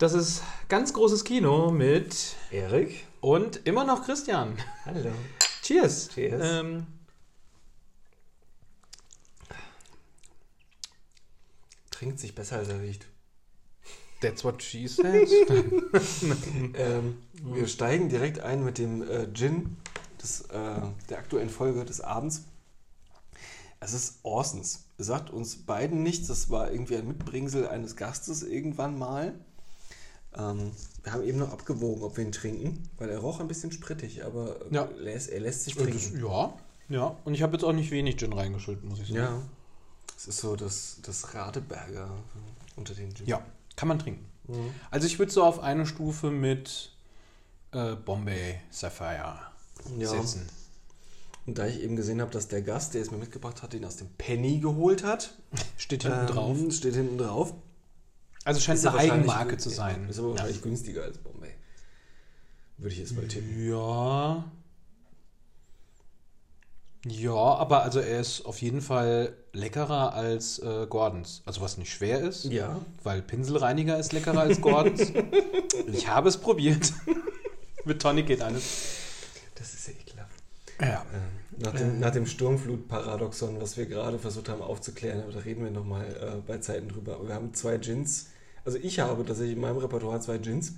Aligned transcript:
Das 0.00 0.14
ist 0.14 0.42
ganz 0.70 0.94
großes 0.94 1.24
Kino 1.24 1.70
mit 1.70 2.34
Erik? 2.50 3.06
und 3.20 3.66
immer 3.66 3.84
noch 3.84 4.02
Christian. 4.02 4.56
Hallo. 4.86 5.10
Cheers. 5.62 6.08
Cheers. 6.14 6.40
Ähm, 6.42 6.86
Trinkt 11.90 12.18
sich 12.18 12.34
besser, 12.34 12.56
als 12.56 12.68
er 12.68 12.80
riecht. 12.80 13.08
that's 14.22 14.42
what 14.42 14.62
she 14.62 14.88
said. 14.88 15.28
Ähm, 16.74 17.18
wir 17.34 17.68
steigen 17.68 18.08
direkt 18.08 18.40
ein 18.40 18.64
mit 18.64 18.78
dem 18.78 19.02
äh, 19.02 19.30
Gin 19.34 19.76
des, 20.22 20.40
äh, 20.48 20.80
der 21.10 21.18
aktuellen 21.18 21.50
Folge 21.50 21.84
des 21.84 22.00
Abends. 22.00 22.44
Es 23.80 23.92
ist 23.92 24.20
Orsons. 24.22 24.86
Er 24.96 25.04
sagt 25.04 25.28
uns 25.28 25.56
beiden 25.56 26.02
nichts. 26.02 26.28
Das 26.28 26.48
war 26.48 26.72
irgendwie 26.72 26.96
ein 26.96 27.06
Mitbringsel 27.06 27.68
eines 27.68 27.96
Gastes 27.96 28.42
irgendwann 28.42 28.98
mal. 28.98 29.34
Ähm, 30.36 30.70
wir 31.02 31.12
haben 31.12 31.24
eben 31.24 31.38
noch 31.38 31.50
abgewogen, 31.52 32.02
ob 32.02 32.16
wir 32.16 32.24
ihn 32.24 32.32
trinken, 32.32 32.82
weil 32.98 33.08
er 33.10 33.18
roch 33.18 33.40
ein 33.40 33.48
bisschen 33.48 33.72
sprittig, 33.72 34.24
aber 34.24 34.60
äh, 34.70 34.74
Ja. 34.74 34.88
lässt, 34.96 35.30
er 35.30 35.40
lässt 35.40 35.64
sich 35.64 35.74
Das, 35.74 35.84
trinken. 35.84 36.24
ja, 36.24 36.54
ja. 36.88 37.16
Und 37.24 37.34
ich 37.34 37.42
habe 37.42 37.54
jetzt 37.54 37.64
auch 37.64 37.72
nicht 37.72 37.90
wenig 37.90 38.16
Gin 38.16 38.32
reingeschüttet, 38.32 38.84
muss 38.84 39.00
ich 39.00 39.08
sagen. 39.08 39.18
Ja. 39.18 39.42
Es 40.16 40.26
ist 40.28 40.38
so 40.38 40.54
das, 40.54 40.98
das 41.02 41.34
Radeberger 41.34 42.10
unter 42.76 42.94
den 42.94 43.14
Gin. 43.14 43.26
Ja, 43.26 43.42
kann 43.76 43.88
man 43.88 43.98
trinken. 43.98 44.24
Mhm. 44.48 44.70
Also 44.90 45.06
ich 45.06 45.18
würde 45.18 45.32
so 45.32 45.42
auf 45.42 45.60
eine 45.60 45.86
Stufe 45.86 46.30
mit 46.30 46.92
äh, 47.72 47.94
Bombay 47.96 48.60
Sapphire 48.70 49.38
Ja. 49.98 50.08
setzen. 50.08 50.48
Und 51.46 51.58
da 51.58 51.66
ich 51.66 51.80
eben 51.80 51.96
gesehen 51.96 52.20
habe, 52.20 52.30
dass 52.30 52.48
der 52.48 52.62
Gast, 52.62 52.94
der 52.94 53.02
es 53.02 53.10
mir 53.10 53.16
mitgebracht 53.16 53.62
hat, 53.62 53.72
den 53.72 53.84
aus 53.84 53.96
dem 53.96 54.08
Penny 54.18 54.58
geholt 54.60 55.02
hat, 55.02 55.34
Steht 55.76 56.02
hinten 56.04 56.20
ähm, 56.20 56.26
drauf. 56.26 56.56
steht 56.70 56.94
hinten 56.94 57.18
drauf. 57.18 57.54
Also 58.44 58.60
scheint 58.60 58.78
Ist 58.78 58.84
ja 58.84 58.94
eine 58.94 59.12
Eigenmarke 59.12 59.56
zu 59.58 59.68
sein. 59.68 60.08
Ist 60.08 60.18
aber 60.18 60.30
wahrscheinlich 60.30 60.62
günstiger 60.62 61.02
als 61.02 61.18
Bombay. 61.18 61.50
Würde 62.78 62.92
ich 62.94 62.98
jetzt 62.98 63.14
mal 63.14 63.26
tippen. 63.28 63.68
Ja. 63.68 64.44
Ja, 67.06 67.32
aber 67.32 67.82
also 67.82 67.98
er 68.00 68.20
ist 68.20 68.44
auf 68.44 68.60
jeden 68.60 68.82
Fall 68.82 69.34
leckerer 69.52 70.12
als 70.14 70.58
äh, 70.58 70.86
Gordons. 70.86 71.42
Also 71.46 71.62
was 71.62 71.78
nicht 71.78 71.92
schwer 71.92 72.20
ist, 72.20 72.44
Ja. 72.44 72.78
weil 73.02 73.22
Pinselreiniger 73.22 73.98
ist 73.98 74.12
leckerer 74.12 74.40
als 74.40 74.60
Gordons. 74.60 75.00
ich 75.92 76.08
habe 76.08 76.28
es 76.28 76.36
probiert. 76.36 76.92
Mit 77.84 78.02
Tonic 78.02 78.26
geht 78.26 78.42
alles. 78.42 78.62
Das 79.54 79.72
ist 79.72 79.88
ja 79.88 79.94
ekelhaft. 79.94 80.34
Ja. 80.80 81.04
Ähm, 81.14 81.49
nach, 81.60 81.74
dem, 81.74 82.00
nach 82.00 82.10
dem 82.10 82.26
Sturmflut-Paradoxon, 82.26 83.60
was 83.60 83.76
wir 83.76 83.86
gerade 83.86 84.18
versucht 84.18 84.48
haben 84.48 84.62
aufzuklären, 84.62 85.22
aber 85.22 85.32
da 85.32 85.40
reden 85.40 85.62
wir 85.64 85.70
nochmal 85.70 86.06
äh, 86.06 86.40
bei 86.46 86.58
Zeiten 86.58 86.88
drüber. 86.88 87.26
Wir 87.26 87.34
haben 87.34 87.54
zwei 87.54 87.76
Gins. 87.78 88.28
Also 88.64 88.78
ich 88.78 88.98
habe 89.00 89.24
tatsächlich 89.24 89.56
in 89.56 89.60
meinem 89.60 89.78
Repertoire 89.78 90.20
zwei 90.20 90.38
Gins, 90.38 90.74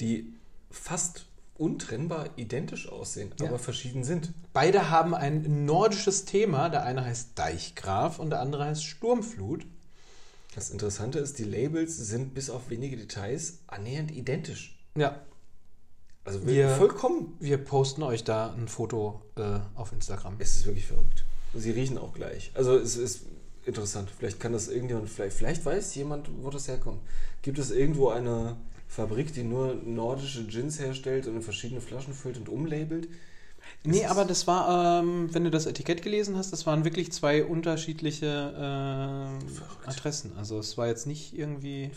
die 0.00 0.32
fast 0.70 1.26
untrennbar 1.56 2.30
identisch 2.36 2.88
aussehen, 2.88 3.32
Ja. 3.38 3.48
aber 3.48 3.58
verschieden 3.58 4.02
sind. 4.02 4.32
Beide 4.52 4.88
haben 4.90 5.14
ein 5.14 5.66
nordisches 5.66 6.24
Thema. 6.24 6.70
Der 6.70 6.84
eine 6.84 7.04
heißt 7.04 7.38
Deichgraf 7.38 8.18
und 8.18 8.30
der 8.30 8.40
andere 8.40 8.64
heißt 8.64 8.84
Sturmflut. 8.84 9.66
Das 10.54 10.70
Interessante 10.70 11.18
ist, 11.18 11.38
die 11.38 11.44
Labels 11.44 11.96
sind 11.96 12.34
bis 12.34 12.50
auf 12.50 12.70
wenige 12.70 12.96
Details 12.96 13.58
annähernd 13.66 14.10
identisch. 14.10 14.78
Ja, 14.96 15.20
Also 16.24 16.46
Wir- 16.46 16.68
vollkommen. 16.70 17.36
wir 17.40 17.58
posten 17.58 18.02
euch 18.02 18.24
da 18.24 18.52
ein 18.52 18.68
Foto 18.68 19.22
äh, 19.36 19.58
auf 19.74 19.92
Instagram. 19.92 20.34
Es 20.38 20.56
ist 20.56 20.66
wirklich 20.66 20.86
verrückt. 20.86 21.24
Sie 21.54 21.70
riechen 21.70 21.98
auch 21.98 22.12
gleich. 22.12 22.50
Also 22.54 22.76
es 22.76 22.96
ist 22.96 23.22
interessant. 23.64 24.08
Vielleicht 24.16 24.38
kann 24.38 24.52
das 24.52 24.68
irgendjemand, 24.68 25.08
vielleicht, 25.08 25.36
vielleicht 25.36 25.64
weiß 25.64 25.94
jemand, 25.96 26.28
wo 26.42 26.50
das 26.50 26.68
herkommt. 26.68 27.00
Gibt 27.42 27.58
es 27.58 27.70
irgendwo 27.70 28.10
eine 28.10 28.56
Fabrik, 28.86 29.32
die 29.32 29.42
nur 29.44 29.74
nordische 29.84 30.44
Gins 30.46 30.78
herstellt 30.78 31.26
und 31.26 31.36
in 31.36 31.42
verschiedene 31.42 31.80
Flaschen 31.80 32.12
füllt 32.14 32.36
und 32.36 32.48
umlabelt? 32.48 33.08
Nee, 33.84 33.98
ist- 34.00 34.06
aber 34.10 34.24
das 34.24 34.46
war, 34.46 35.00
ähm, 35.02 35.32
wenn 35.32 35.44
du 35.44 35.50
das 35.50 35.66
Etikett 35.66 36.02
gelesen 36.02 36.36
hast, 36.36 36.52
das 36.52 36.66
waren 36.66 36.84
wirklich 36.84 37.12
zwei 37.12 37.44
unterschiedliche 37.44 38.26
äh, 38.26 39.52
Verrückt. 39.54 39.88
Adressen. 39.88 40.32
Also 40.36 40.58
es 40.58 40.76
war 40.76 40.86
jetzt 40.88 41.06
nicht 41.06 41.36
irgendwie. 41.36 41.90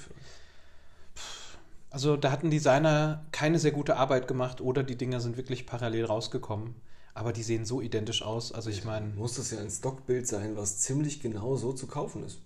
Also 1.93 2.17
da 2.17 2.31
hatten 2.31 2.49
Designer 2.49 3.23
keine 3.31 3.59
sehr 3.59 3.71
gute 3.71 3.97
Arbeit 3.97 4.27
gemacht 4.27 4.61
oder 4.61 4.81
die 4.81 4.95
Dinger 4.95 5.19
sind 5.19 5.37
wirklich 5.37 5.67
parallel 5.67 6.05
rausgekommen. 6.05 6.73
Aber 7.13 7.31
die 7.33 7.43
sehen 7.43 7.65
so 7.65 7.81
identisch 7.81 8.23
aus. 8.23 8.51
Also 8.51 8.71
ich 8.71 8.83
meine, 8.83 9.09
Muss 9.09 9.35
das 9.35 9.51
ja 9.51 9.59
ein 9.59 9.69
Stockbild 9.69 10.27
sein, 10.27 10.57
was 10.57 10.79
ziemlich 10.79 11.21
genau 11.21 11.55
so 11.55 11.71
zu 11.71 11.85
kaufen 11.85 12.23
ist. 12.23 12.39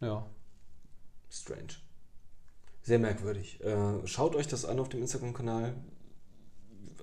ja. 0.00 0.24
Strange. 1.28 1.74
Sehr 2.82 3.00
merkwürdig. 3.00 3.60
Äh, 3.64 4.06
schaut 4.06 4.36
euch 4.36 4.46
das 4.46 4.64
an 4.64 4.78
auf 4.78 4.88
dem 4.88 5.00
Instagram-Kanal. 5.00 5.74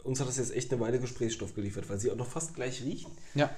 Uns 0.06 0.22
hat 0.22 0.30
das 0.30 0.38
jetzt 0.38 0.56
echt 0.56 0.72
eine 0.72 0.80
Weile 0.80 1.02
Gesprächsstoff 1.02 1.54
geliefert, 1.54 1.90
weil 1.90 2.00
sie 2.00 2.10
auch 2.10 2.16
noch 2.16 2.28
fast 2.28 2.56
gleich 2.56 2.82
riechen. 2.84 3.12
Ja. 3.36 3.50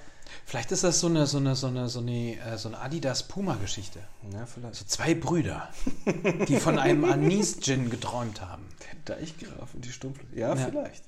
Vielleicht 0.45 0.72
ist 0.72 0.84
das 0.84 1.00
so 1.00 1.07
eine, 1.07 1.25
so 1.28 1.38
eine, 1.38 1.56
so 1.56 1.67
eine, 1.67 1.89
so 1.89 2.00
eine, 2.00 2.38
äh, 2.39 2.57
so 2.57 2.67
eine 2.69 2.79
Adidas-Puma-Geschichte. 2.79 4.00
Ja, 4.31 4.45
vielleicht. 4.45 4.75
So 4.75 4.85
zwei 4.85 5.13
Brüder, 5.16 5.69
die 6.47 6.57
von 6.59 6.78
einem 6.79 7.06
Anis-Gin 7.11 7.89
geträumt 7.89 8.41
haben. 8.41 8.63
Der 9.06 9.16
Deichgraf 9.17 9.73
und 9.73 9.85
die 9.85 9.91
Stumpfle. 9.91 10.25
Ja, 10.35 10.50
Ja. 10.56 10.66
vielleicht. 10.67 11.03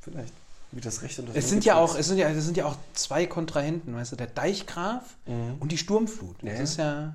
Vielleicht. 0.00 0.32
Wie 0.72 0.80
das 0.80 1.02
Recht 1.02 1.18
und 1.20 1.28
das 1.28 1.36
Es 1.36 1.48
sind 1.50 1.64
ja 1.64 1.76
auch, 1.76 1.96
es 1.96 2.08
sind 2.08 2.18
ja, 2.18 2.28
es 2.28 2.44
sind 2.44 2.56
ja 2.56 2.64
auch 2.66 2.76
zwei 2.94 3.26
Kontrahenten, 3.26 3.94
weißt 3.94 4.12
du, 4.12 4.16
der 4.16 4.26
Deichgraf 4.26 5.16
Mhm. 5.26 5.56
und 5.60 5.70
die 5.70 5.78
Sturmflut. 5.78 6.36
Das 6.42 6.52
Ja. 6.58 6.62
ist 6.62 6.76
ja, 6.78 7.14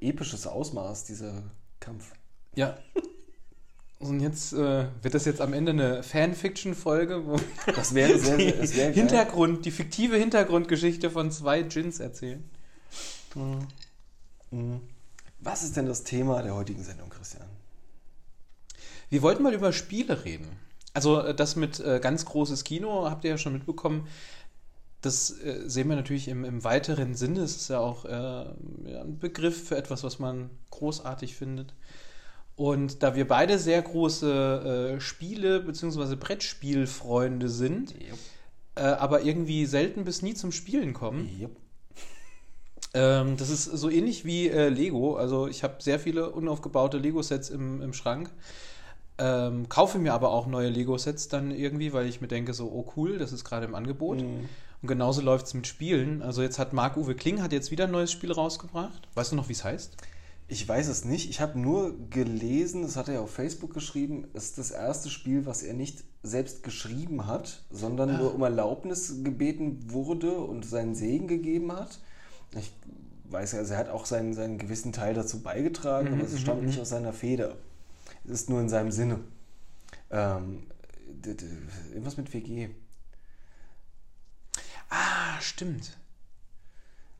Äh, 0.00 0.08
episches 0.08 0.46
Ausmaß, 0.46 1.04
dieser 1.04 1.42
Kampf. 1.80 2.12
ja. 2.54 2.76
Und 4.04 4.20
jetzt 4.20 4.52
äh, 4.52 4.86
wird 5.00 5.14
das 5.14 5.24
jetzt 5.24 5.40
am 5.40 5.54
Ende 5.54 5.72
eine 5.72 6.02
Fanfiction-Folge, 6.02 7.26
wo 7.26 7.36
Das 7.74 7.94
wäre 7.94 8.18
sehr, 8.18 8.60
es 8.60 8.76
wäre 8.76 8.88
geil. 8.88 8.94
Hintergrund, 8.94 9.64
die 9.64 9.70
fiktive 9.70 10.16
Hintergrundgeschichte 10.16 11.10
von 11.10 11.30
zwei 11.30 11.62
Gins 11.62 12.00
erzählen. 12.00 12.44
Mhm. 14.50 14.80
Was 15.40 15.62
ist 15.62 15.76
denn 15.76 15.86
das 15.86 16.04
Thema 16.04 16.42
der 16.42 16.54
heutigen 16.54 16.84
Sendung, 16.84 17.08
Christian? 17.08 17.46
Wir 19.08 19.22
wollten 19.22 19.42
mal 19.42 19.54
über 19.54 19.72
Spiele 19.72 20.24
reden. 20.24 20.48
Also 20.92 21.20
äh, 21.20 21.34
das 21.34 21.56
mit 21.56 21.80
äh, 21.80 21.98
ganz 21.98 22.26
großes 22.26 22.64
Kino, 22.64 23.08
habt 23.08 23.24
ihr 23.24 23.30
ja 23.30 23.38
schon 23.38 23.54
mitbekommen. 23.54 24.06
Das 25.00 25.30
äh, 25.40 25.62
sehen 25.66 25.88
wir 25.88 25.96
natürlich 25.96 26.28
im, 26.28 26.44
im 26.44 26.62
weiteren 26.62 27.14
Sinne. 27.14 27.40
Es 27.40 27.56
ist 27.56 27.68
ja 27.68 27.78
auch 27.78 28.04
äh, 28.04 28.10
ja, 28.10 29.00
ein 29.02 29.18
Begriff 29.18 29.68
für 29.68 29.76
etwas, 29.76 30.02
was 30.04 30.18
man 30.18 30.50
großartig 30.70 31.36
findet. 31.36 31.74
Und 32.56 33.02
da 33.02 33.16
wir 33.16 33.26
beide 33.26 33.58
sehr 33.58 33.82
große 33.82 34.94
äh, 34.96 35.00
Spiele- 35.00 35.60
bzw. 35.60 36.14
Brettspielfreunde 36.14 37.48
sind, 37.48 37.94
äh, 38.76 38.82
aber 38.82 39.22
irgendwie 39.22 39.66
selten 39.66 40.04
bis 40.04 40.22
nie 40.22 40.34
zum 40.34 40.52
Spielen 40.52 40.92
kommen, 40.92 41.28
Jupp. 41.40 41.56
ähm, 42.94 43.36
das 43.36 43.50
ist 43.50 43.64
so 43.64 43.90
ähnlich 43.90 44.24
wie 44.24 44.48
äh, 44.48 44.68
Lego. 44.68 45.16
Also 45.16 45.48
ich 45.48 45.64
habe 45.64 45.82
sehr 45.82 45.98
viele 45.98 46.30
unaufgebaute 46.30 46.98
Lego-Sets 46.98 47.50
im, 47.50 47.82
im 47.82 47.92
Schrank. 47.92 48.30
Ähm, 49.18 49.68
kaufe 49.68 49.98
mir 49.98 50.12
aber 50.12 50.30
auch 50.30 50.46
neue 50.46 50.68
Lego-Sets 50.68 51.28
dann 51.28 51.50
irgendwie, 51.50 51.92
weil 51.92 52.06
ich 52.06 52.20
mir 52.20 52.28
denke, 52.28 52.52
so, 52.52 52.66
oh 52.66 52.92
cool, 52.96 53.18
das 53.18 53.32
ist 53.32 53.44
gerade 53.44 53.66
im 53.66 53.74
Angebot. 53.74 54.20
Mhm. 54.20 54.48
Und 54.82 54.88
genauso 54.88 55.22
läuft 55.22 55.46
es 55.46 55.54
mit 55.54 55.66
Spielen. 55.66 56.22
Also 56.22 56.42
jetzt 56.42 56.58
hat 56.58 56.72
Marc-Uwe 56.72 57.14
Kling 57.14 57.42
hat 57.42 57.52
jetzt 57.52 57.70
wieder 57.70 57.84
ein 57.84 57.90
neues 57.90 58.12
Spiel 58.12 58.30
rausgebracht. 58.30 59.08
Weißt 59.14 59.32
du 59.32 59.36
noch, 59.36 59.48
wie 59.48 59.52
es 59.54 59.64
heißt? 59.64 59.96
Ich 60.54 60.68
weiß 60.68 60.86
es 60.86 61.04
nicht. 61.04 61.28
Ich 61.30 61.40
habe 61.40 61.58
nur 61.58 61.98
gelesen, 62.10 62.82
das 62.82 62.94
hat 62.94 63.08
er 63.08 63.22
auf 63.22 63.30
Facebook 63.32 63.74
geschrieben, 63.74 64.28
es 64.34 64.44
ist 64.44 64.58
das 64.58 64.70
erste 64.70 65.10
Spiel, 65.10 65.46
was 65.46 65.64
er 65.64 65.74
nicht 65.74 66.04
selbst 66.22 66.62
geschrieben 66.62 67.26
hat, 67.26 67.64
sondern 67.70 68.10
Ah. 68.10 68.18
nur 68.18 68.32
um 68.36 68.42
Erlaubnis 68.42 69.24
gebeten 69.24 69.90
wurde 69.90 70.38
und 70.38 70.64
seinen 70.64 70.94
Segen 70.94 71.26
gegeben 71.26 71.72
hat. 71.72 71.98
Ich 72.56 72.72
weiß 73.30 73.50
ja, 73.50 73.58
also 73.58 73.72
er 73.74 73.80
hat 73.80 73.88
auch 73.88 74.06
seinen, 74.06 74.32
seinen 74.32 74.58
gewissen 74.58 74.92
Teil 74.92 75.12
dazu 75.14 75.42
beigetragen, 75.42 76.10
Mhm, 76.10 76.20
aber 76.20 76.24
es 76.24 76.40
stammt 76.40 76.62
nicht 76.62 76.78
aus 76.80 76.90
seiner 76.90 77.12
Feder. 77.12 77.56
Es 78.24 78.30
ist 78.30 78.48
nur 78.48 78.60
in 78.60 78.68
seinem 78.68 78.92
Sinne. 78.92 79.18
Ähm, 80.12 80.68
irgendwas 81.92 82.16
mit 82.16 82.32
WG. 82.32 82.68
Ah, 84.88 85.40
stimmt. 85.40 85.96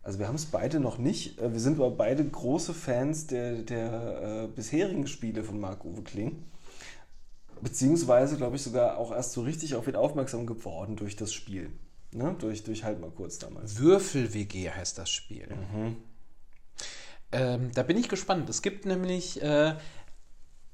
Also 0.05 0.19
wir 0.19 0.29
haben 0.29 0.35
es 0.35 0.47
beide 0.47 0.81
noch 0.81 0.99
nicht. 0.99 1.41
Äh, 1.41 1.53
Wir 1.53 1.61
sind 1.61 1.81
aber 1.81 1.91
beide 1.91 2.25
große 2.25 2.75
Fans 2.75 3.27
der, 3.27 3.63
der 3.63 4.45
äh, 4.45 4.47
bisherigen 4.49 5.07
Spiele 5.07 5.43
von 5.43 5.59
Marc-Uwe 5.59 6.03
Kling. 6.03 6.45
Beziehungsweise, 7.63 8.37
glaube 8.37 8.57
ich, 8.57 8.63
sogar 8.63 8.99
auch 8.99 9.11
erst 9.11 9.33
so 9.33 9.43
richtig 9.43 9.75
auf 9.75 9.89
ihn 9.89 9.97
aufmerksam 9.97 10.47
geworden 10.47 10.97
durch 10.97 11.17
das 11.17 11.33
Spiel. 11.33 11.71
Ne? 12.13 12.37
Durch, 12.39 12.63
durch 12.63 12.85
halt 12.85 13.01
mal 13.01 13.11
kurz 13.11 13.39
damals. 13.39 13.79
Würfel-WG 13.79 14.71
heißt 14.71 14.99
das 14.99 15.09
Spiel. 15.11 15.49
Ähm, 17.33 17.71
da 17.75 17.83
bin 17.83 17.97
ich 17.97 18.11
gespannt. 18.11 18.51
Es 18.51 18.61
gibt 18.61 18.85
nämlich 18.85 19.43
äh, 19.43 19.75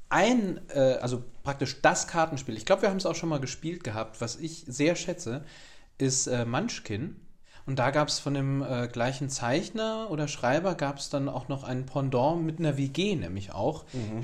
ein, 0.09 0.61
äh, 0.71 0.99
also 1.01 1.23
praktisch 1.45 1.81
das 1.81 2.09
Kartenspiel. 2.09 2.57
Ich 2.57 2.67
glaube, 2.67 2.83
wir 2.83 2.91
haben 2.91 2.97
es 2.97 3.07
auch 3.07 3.15
schon 3.15 3.29
mal 3.29 3.41
gespielt 3.41 3.85
gehabt. 3.85 4.21
Was 4.21 4.37
ich 4.37 4.65
sehr 4.67 4.97
schätze, 4.97 5.45
ist 5.99 6.27
äh, 6.27 6.45
Munchkin. 6.45 7.15
Und 7.71 7.77
da 7.77 7.93
gab 7.93 8.09
es 8.09 8.19
von 8.19 8.35
dem 8.35 8.65
äh, 8.65 8.89
gleichen 8.89 9.31
Zeichner 9.31 10.09
oder 10.11 10.27
Schreiber 10.27 10.75
gab 10.75 10.99
es 10.99 11.09
dann 11.09 11.29
auch 11.29 11.47
noch 11.47 11.63
ein 11.63 11.87
Pendant 11.87 12.45
mit 12.45 12.59
einer 12.59 12.77
WG, 12.77 13.15
nämlich 13.15 13.53
auch. 13.53 13.85
Mhm. 13.93 14.23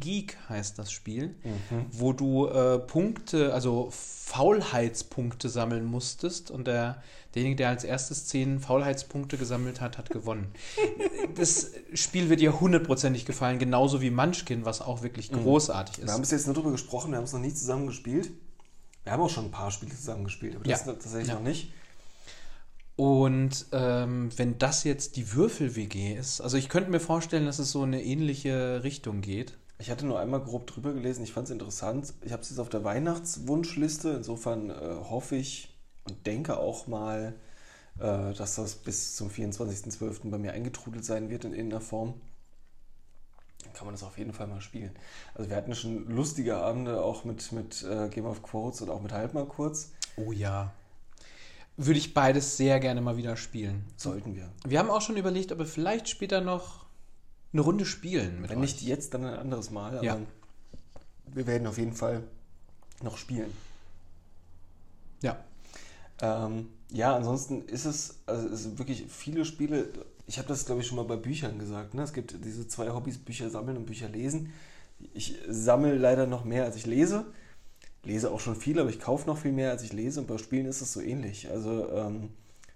Geek 0.00 0.38
heißt 0.48 0.78
das 0.78 0.90
Spiel, 0.90 1.34
mhm. 1.44 1.84
wo 1.92 2.14
du 2.14 2.46
äh, 2.46 2.78
Punkte, 2.78 3.52
also 3.52 3.90
Faulheitspunkte 3.90 5.50
sammeln 5.50 5.84
musstest 5.84 6.50
und 6.50 6.66
der, 6.66 7.02
derjenige, 7.34 7.56
der 7.56 7.68
als 7.68 7.84
erstes 7.84 8.28
zehn 8.28 8.60
Faulheitspunkte 8.60 9.36
gesammelt 9.36 9.82
hat, 9.82 9.98
hat 9.98 10.08
gewonnen. 10.08 10.50
das 11.34 11.72
Spiel 11.92 12.30
wird 12.30 12.40
dir 12.40 12.60
hundertprozentig 12.60 13.26
gefallen, 13.26 13.58
genauso 13.58 14.00
wie 14.00 14.08
Munchkin, 14.08 14.64
was 14.64 14.80
auch 14.80 15.02
wirklich 15.02 15.30
mhm. 15.30 15.42
großartig 15.42 15.98
ist. 15.98 16.06
Wir 16.06 16.14
haben 16.14 16.22
bis 16.22 16.30
jetzt 16.30 16.46
nur 16.46 16.54
darüber 16.54 16.72
gesprochen, 16.72 17.10
wir 17.10 17.18
haben 17.18 17.24
es 17.24 17.34
noch 17.34 17.40
nie 17.40 17.52
zusammen 17.52 17.88
gespielt. 17.88 18.30
Wir 19.04 19.12
haben 19.12 19.20
auch 19.20 19.28
schon 19.28 19.44
ein 19.44 19.50
paar 19.50 19.70
Spiele 19.70 19.94
zusammen 19.94 20.24
gespielt, 20.24 20.56
aber 20.56 20.64
das 20.64 20.86
ja. 20.86 20.92
tatsächlich 20.94 21.28
ja. 21.28 21.34
noch 21.34 21.42
nicht. 21.42 21.74
Und 22.96 23.66
ähm, 23.72 24.30
wenn 24.36 24.58
das 24.58 24.84
jetzt 24.84 25.16
die 25.16 25.34
Würfel-WG 25.34 26.14
ist, 26.14 26.40
also 26.40 26.56
ich 26.56 26.70
könnte 26.70 26.90
mir 26.90 27.00
vorstellen, 27.00 27.44
dass 27.44 27.58
es 27.58 27.70
so 27.70 27.82
eine 27.82 28.02
ähnliche 28.02 28.82
Richtung 28.84 29.20
geht. 29.20 29.58
Ich 29.78 29.90
hatte 29.90 30.06
nur 30.06 30.18
einmal 30.18 30.40
grob 30.40 30.66
drüber 30.66 30.94
gelesen, 30.94 31.22
ich 31.22 31.32
fand 31.32 31.46
es 31.46 31.50
interessant. 31.50 32.14
Ich 32.22 32.32
habe 32.32 32.42
es 32.42 32.48
jetzt 32.48 32.58
auf 32.58 32.70
der 32.70 32.84
Weihnachtswunschliste, 32.84 34.10
insofern 34.10 34.70
äh, 34.70 34.74
hoffe 35.10 35.36
ich 35.36 35.76
und 36.04 36.26
denke 36.26 36.56
auch 36.56 36.86
mal, 36.86 37.34
äh, 37.98 38.32
dass 38.32 38.54
das 38.54 38.76
bis 38.76 39.14
zum 39.16 39.28
24.12. 39.28 40.30
bei 40.30 40.38
mir 40.38 40.52
eingetrudelt 40.52 41.04
sein 41.04 41.28
wird 41.28 41.44
in 41.44 41.52
irgendeiner 41.52 41.82
Form 41.82 42.14
kann 43.76 43.86
man 43.86 43.94
das 43.94 44.02
auf 44.02 44.18
jeden 44.18 44.32
Fall 44.32 44.46
mal 44.46 44.60
spielen. 44.60 44.90
Also 45.34 45.50
wir 45.50 45.56
hatten 45.56 45.74
schon 45.74 46.08
lustige 46.08 46.56
Abende 46.56 47.02
auch 47.02 47.24
mit, 47.24 47.52
mit 47.52 47.82
äh, 47.82 48.08
Game 48.08 48.24
of 48.24 48.42
Quotes 48.42 48.80
und 48.80 48.90
auch 48.90 49.02
mit 49.02 49.12
Halb 49.12 49.34
mal 49.34 49.44
kurz. 49.44 49.92
Oh 50.16 50.32
ja. 50.32 50.72
Würde 51.76 51.98
ich 51.98 52.14
beides 52.14 52.56
sehr 52.56 52.80
gerne 52.80 53.00
mal 53.00 53.16
wieder 53.16 53.36
spielen. 53.36 53.84
Sollten 53.96 54.34
wir. 54.34 54.50
Wir 54.66 54.78
haben 54.78 54.90
auch 54.90 55.02
schon 55.02 55.16
überlegt, 55.16 55.52
ob 55.52 55.58
wir 55.58 55.66
vielleicht 55.66 56.08
später 56.08 56.40
noch 56.40 56.86
eine 57.52 57.62
Runde 57.62 57.84
spielen. 57.84 58.44
Wenn 58.48 58.58
euch. 58.58 58.62
nicht 58.62 58.82
jetzt, 58.82 59.14
dann 59.14 59.24
ein 59.24 59.34
anderes 59.34 59.70
Mal. 59.70 60.02
ja. 60.02 60.18
wir 61.26 61.46
werden 61.46 61.66
auf 61.66 61.78
jeden 61.78 61.92
Fall 61.92 62.22
noch 63.02 63.18
spielen. 63.18 63.52
Ja. 65.22 65.36
Ähm, 66.20 66.68
ja, 66.90 67.14
ansonsten 67.14 67.66
ist 67.66 67.84
es, 67.84 68.20
also 68.26 68.48
es 68.48 68.62
sind 68.62 68.78
wirklich 68.78 69.04
viele 69.08 69.44
Spiele 69.44 69.90
ich 70.26 70.38
habe 70.38 70.48
das, 70.48 70.66
glaube 70.66 70.80
ich, 70.80 70.86
schon 70.86 70.96
mal 70.96 71.04
bei 71.04 71.16
Büchern 71.16 71.58
gesagt. 71.58 71.94
Ne? 71.94 72.02
Es 72.02 72.12
gibt 72.12 72.44
diese 72.44 72.66
zwei 72.66 72.90
Hobbys, 72.90 73.18
Bücher 73.18 73.48
sammeln 73.48 73.76
und 73.76 73.86
Bücher 73.86 74.08
lesen. 74.08 74.52
Ich 75.14 75.36
sammle 75.48 75.96
leider 75.96 76.26
noch 76.26 76.44
mehr, 76.44 76.64
als 76.64 76.76
ich 76.76 76.86
lese. 76.86 77.26
Lese 78.06 78.30
auch 78.30 78.40
schon 78.40 78.56
viel, 78.56 78.78
aber 78.78 78.88
ich 78.88 79.00
kaufe 79.00 79.26
noch 79.26 79.38
viel 79.38 79.52
mehr, 79.52 79.70
als 79.70 79.82
ich 79.82 79.92
lese. 79.92 80.20
Und 80.20 80.26
bei 80.26 80.38
Spielen 80.38 80.66
ist 80.66 80.80
es 80.80 80.92
so 80.92 81.00
ähnlich. 81.00 81.50
Also 81.50 81.90
ähm, 81.90 82.30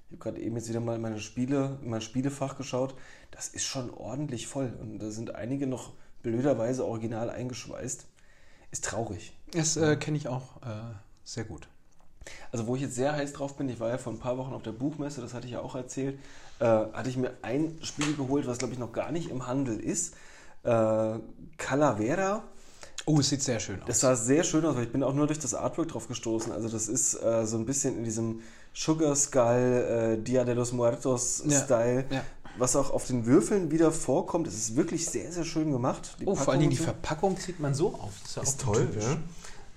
ich 0.09 0.13
habe 0.13 0.19
gerade 0.19 0.41
eben 0.41 0.57
jetzt 0.57 0.69
wieder 0.69 0.81
mal 0.81 0.99
meine 0.99 1.21
Spiele, 1.21 1.79
mein 1.83 2.01
Spielefach 2.01 2.57
geschaut. 2.57 2.95
Das 3.31 3.49
ist 3.49 3.65
schon 3.65 3.91
ordentlich 3.91 4.49
voll. 4.49 4.73
Und 4.81 4.99
da 4.99 5.11
sind 5.11 5.35
einige 5.37 5.67
noch 5.67 5.93
blöderweise 6.23 6.85
original 6.85 7.31
eingeschweißt. 7.31 8.07
Ist 8.73 8.85
traurig. 8.85 9.33
Das 9.53 9.77
äh, 9.77 9.97
kenne 9.97 10.17
ich 10.17 10.29
auch 10.29 10.63
äh, 10.63 10.95
sehr 11.25 11.45
gut. 11.45 11.69
Also 12.53 12.67
wo 12.67 12.77
ich 12.77 12.83
jetzt 12.83 12.95
sehr 12.95 13.13
heiß 13.13 13.33
drauf 13.33 13.57
bin, 13.57 13.69
ich 13.69 13.81
war 13.81 13.89
ja 13.89 13.99
vor 13.99 14.13
ein 14.13 14.19
paar 14.19 14.37
Wochen 14.37 14.53
auf 14.53 14.63
der 14.63 14.73
Buchmesse, 14.73 15.21
das 15.21 15.33
hatte 15.33 15.47
ich 15.47 15.55
ja 15.55 15.61
auch 15.61 15.75
erzählt, 15.75 16.19
äh, 16.59 16.65
hatte 16.65 17.09
ich 17.09 17.17
mir 17.17 17.33
ein 17.43 17.79
Spiel 17.83 18.15
geholt, 18.15 18.47
was 18.47 18.59
glaube 18.59 18.75
ich 18.75 18.79
noch 18.79 18.93
gar 18.93 19.13
nicht 19.13 19.31
im 19.31 19.47
Handel 19.47 19.79
ist. 19.79 20.15
Äh, 20.65 21.19
Calavera. 21.57 22.45
Oh, 23.11 23.19
es 23.19 23.29
sieht 23.29 23.43
sehr 23.43 23.59
schön 23.59 23.81
aus. 23.81 23.89
Das 23.89 24.01
sah 24.01 24.15
sehr 24.15 24.45
schön 24.45 24.65
aus, 24.65 24.77
weil 24.77 24.85
ich 24.85 24.93
bin 24.93 25.03
auch 25.03 25.15
nur 25.15 25.27
durch 25.27 25.41
das 25.41 25.53
Artwork 25.53 25.89
drauf 25.89 26.07
gestoßen. 26.07 26.53
Also 26.53 26.69
das 26.69 26.87
ist 26.87 27.15
äh, 27.15 27.45
so 27.45 27.57
ein 27.57 27.67
bisschen 27.67 27.97
in 27.99 28.05
diesem 28.05 28.41
Sugar 28.73 29.17
Skull, 29.17 30.17
äh, 30.17 30.23
Dia 30.23 30.45
de 30.45 30.55
los 30.55 30.73
Muertos 30.73 31.43
Style. 31.45 32.05
Ja, 32.09 32.17
ja. 32.17 32.25
Was 32.57 32.77
auch 32.77 32.91
auf 32.91 33.07
den 33.07 33.27
Würfeln 33.27 33.73
wieder 33.73 33.91
vorkommt, 33.91 34.47
es 34.47 34.55
ist 34.55 34.77
wirklich 34.77 35.07
sehr, 35.07 35.33
sehr 35.33 35.45
schön 35.45 35.73
gemacht. 35.73 36.17
Die 36.21 36.25
oh, 36.25 36.35
Packung 36.35 36.45
vor 36.45 36.55
allem 36.55 36.71
die 36.71 36.77
Verpackung 36.77 37.37
zieht 37.37 37.59
man 37.59 37.75
so 37.75 37.95
auf. 37.95 38.13
Das 38.23 38.31
ist, 38.31 38.37
ja 38.37 38.43
ist 38.43 38.61
toll, 38.61 38.89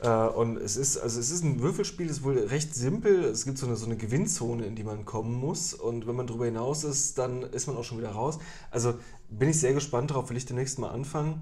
ja. 0.04 0.28
Äh, 0.28 0.30
und 0.30 0.58
es 0.58 0.76
ist, 0.76 0.98
also 0.98 1.20
es 1.20 1.32
ist 1.32 1.44
ein 1.44 1.60
Würfelspiel, 1.60 2.08
es 2.08 2.18
ist 2.18 2.24
wohl 2.24 2.38
recht 2.38 2.76
simpel. 2.76 3.24
Es 3.24 3.46
gibt 3.46 3.58
so 3.58 3.66
eine, 3.66 3.78
so 3.78 3.86
eine 3.88 3.96
Gewinnzone, 3.96 4.66
in 4.66 4.76
die 4.76 4.84
man 4.84 5.06
kommen 5.06 5.34
muss. 5.34 5.74
Und 5.74 6.06
wenn 6.06 6.16
man 6.16 6.28
darüber 6.28 6.46
hinaus 6.46 6.84
ist, 6.84 7.18
dann 7.18 7.42
ist 7.42 7.66
man 7.66 7.78
auch 7.78 7.84
schon 7.84 7.98
wieder 7.98 8.12
raus. 8.12 8.38
Also 8.70 8.94
bin 9.30 9.50
ich 9.50 9.60
sehr 9.60 9.74
gespannt 9.74 10.12
darauf, 10.12 10.30
will 10.30 10.38
ich 10.38 10.46
demnächst 10.46 10.78
mal 10.78 10.90
anfangen. 10.90 11.42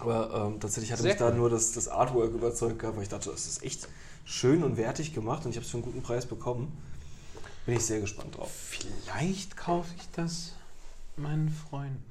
Aber 0.00 0.48
ähm, 0.48 0.60
tatsächlich 0.60 0.92
hatte 0.92 1.02
sehr 1.02 1.12
mich 1.12 1.18
da 1.18 1.30
nur 1.30 1.50
das, 1.50 1.72
das 1.72 1.88
Artwork 1.88 2.32
überzeugt 2.32 2.78
gehabt, 2.78 2.96
weil 2.96 3.04
ich 3.04 3.08
dachte, 3.08 3.30
das 3.30 3.46
ist 3.46 3.62
echt 3.62 3.88
schön 4.24 4.64
und 4.64 4.76
wertig 4.76 5.14
gemacht 5.14 5.44
und 5.44 5.50
ich 5.50 5.56
habe 5.56 5.64
es 5.64 5.70
für 5.70 5.76
einen 5.76 5.84
guten 5.84 6.02
Preis 6.02 6.26
bekommen. 6.26 6.76
Bin 7.66 7.76
ich 7.76 7.86
sehr 7.86 8.00
gespannt 8.00 8.36
drauf. 8.36 8.50
Vielleicht 8.50 9.56
kaufe 9.56 9.94
ich 9.96 10.10
das 10.12 10.52
meinen 11.16 11.48
Freunden. 11.48 12.02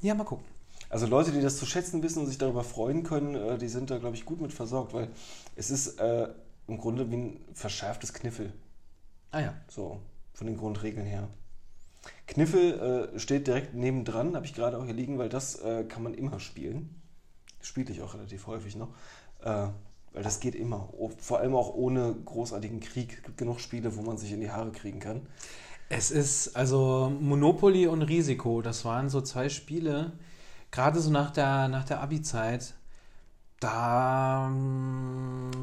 Ja, 0.00 0.14
mal 0.14 0.24
gucken. 0.24 0.44
Also 0.88 1.06
Leute, 1.06 1.32
die 1.32 1.40
das 1.40 1.56
zu 1.56 1.66
schätzen 1.66 2.02
wissen 2.02 2.20
und 2.20 2.26
sich 2.26 2.38
darüber 2.38 2.64
freuen 2.64 3.02
können, 3.02 3.34
äh, 3.34 3.58
die 3.58 3.68
sind 3.68 3.90
da, 3.90 3.98
glaube 3.98 4.16
ich, 4.16 4.24
gut 4.24 4.40
mit 4.40 4.52
versorgt, 4.52 4.92
weil 4.92 5.08
es 5.56 5.70
ist 5.70 5.98
äh, 5.98 6.28
im 6.68 6.78
Grunde 6.78 7.10
wie 7.10 7.16
ein 7.16 7.40
verschärftes 7.54 8.12
Kniffel. 8.12 8.52
Ah 9.30 9.40
ja. 9.40 9.54
So, 9.68 10.00
von 10.34 10.46
den 10.46 10.56
Grundregeln 10.56 11.06
her. 11.06 11.28
Kniffel 12.26 13.10
äh, 13.14 13.18
steht 13.18 13.46
direkt 13.46 13.74
nebendran, 13.74 14.34
habe 14.34 14.46
ich 14.46 14.54
gerade 14.54 14.78
auch 14.78 14.84
hier 14.84 14.94
liegen, 14.94 15.18
weil 15.18 15.28
das 15.28 15.56
äh, 15.60 15.84
kann 15.84 16.02
man 16.02 16.14
immer 16.14 16.40
spielen. 16.40 17.00
Spiele 17.60 17.92
ich 17.92 18.02
auch 18.02 18.14
relativ 18.14 18.46
häufig 18.46 18.76
noch. 18.76 18.88
Äh, 19.42 19.68
weil 20.12 20.22
das 20.22 20.40
geht 20.40 20.54
immer. 20.54 20.88
Vor 21.18 21.38
allem 21.38 21.54
auch 21.54 21.74
ohne 21.74 22.14
großartigen 22.24 22.80
Krieg. 22.80 23.14
Es 23.18 23.22
gibt 23.22 23.38
genug 23.38 23.60
Spiele, 23.60 23.96
wo 23.96 24.02
man 24.02 24.18
sich 24.18 24.32
in 24.32 24.40
die 24.40 24.50
Haare 24.50 24.70
kriegen 24.72 25.00
kann. 25.00 25.26
Es 25.88 26.10
ist 26.10 26.56
also 26.56 27.12
Monopoly 27.20 27.86
und 27.86 28.02
Risiko. 28.02 28.62
Das 28.62 28.84
waren 28.84 29.08
so 29.08 29.20
zwei 29.20 29.48
Spiele, 29.48 30.12
gerade 30.70 31.00
so 31.00 31.10
nach 31.10 31.30
der, 31.30 31.68
nach 31.68 31.84
der 31.84 32.00
Abi-Zeit, 32.00 32.74
da 33.62 34.52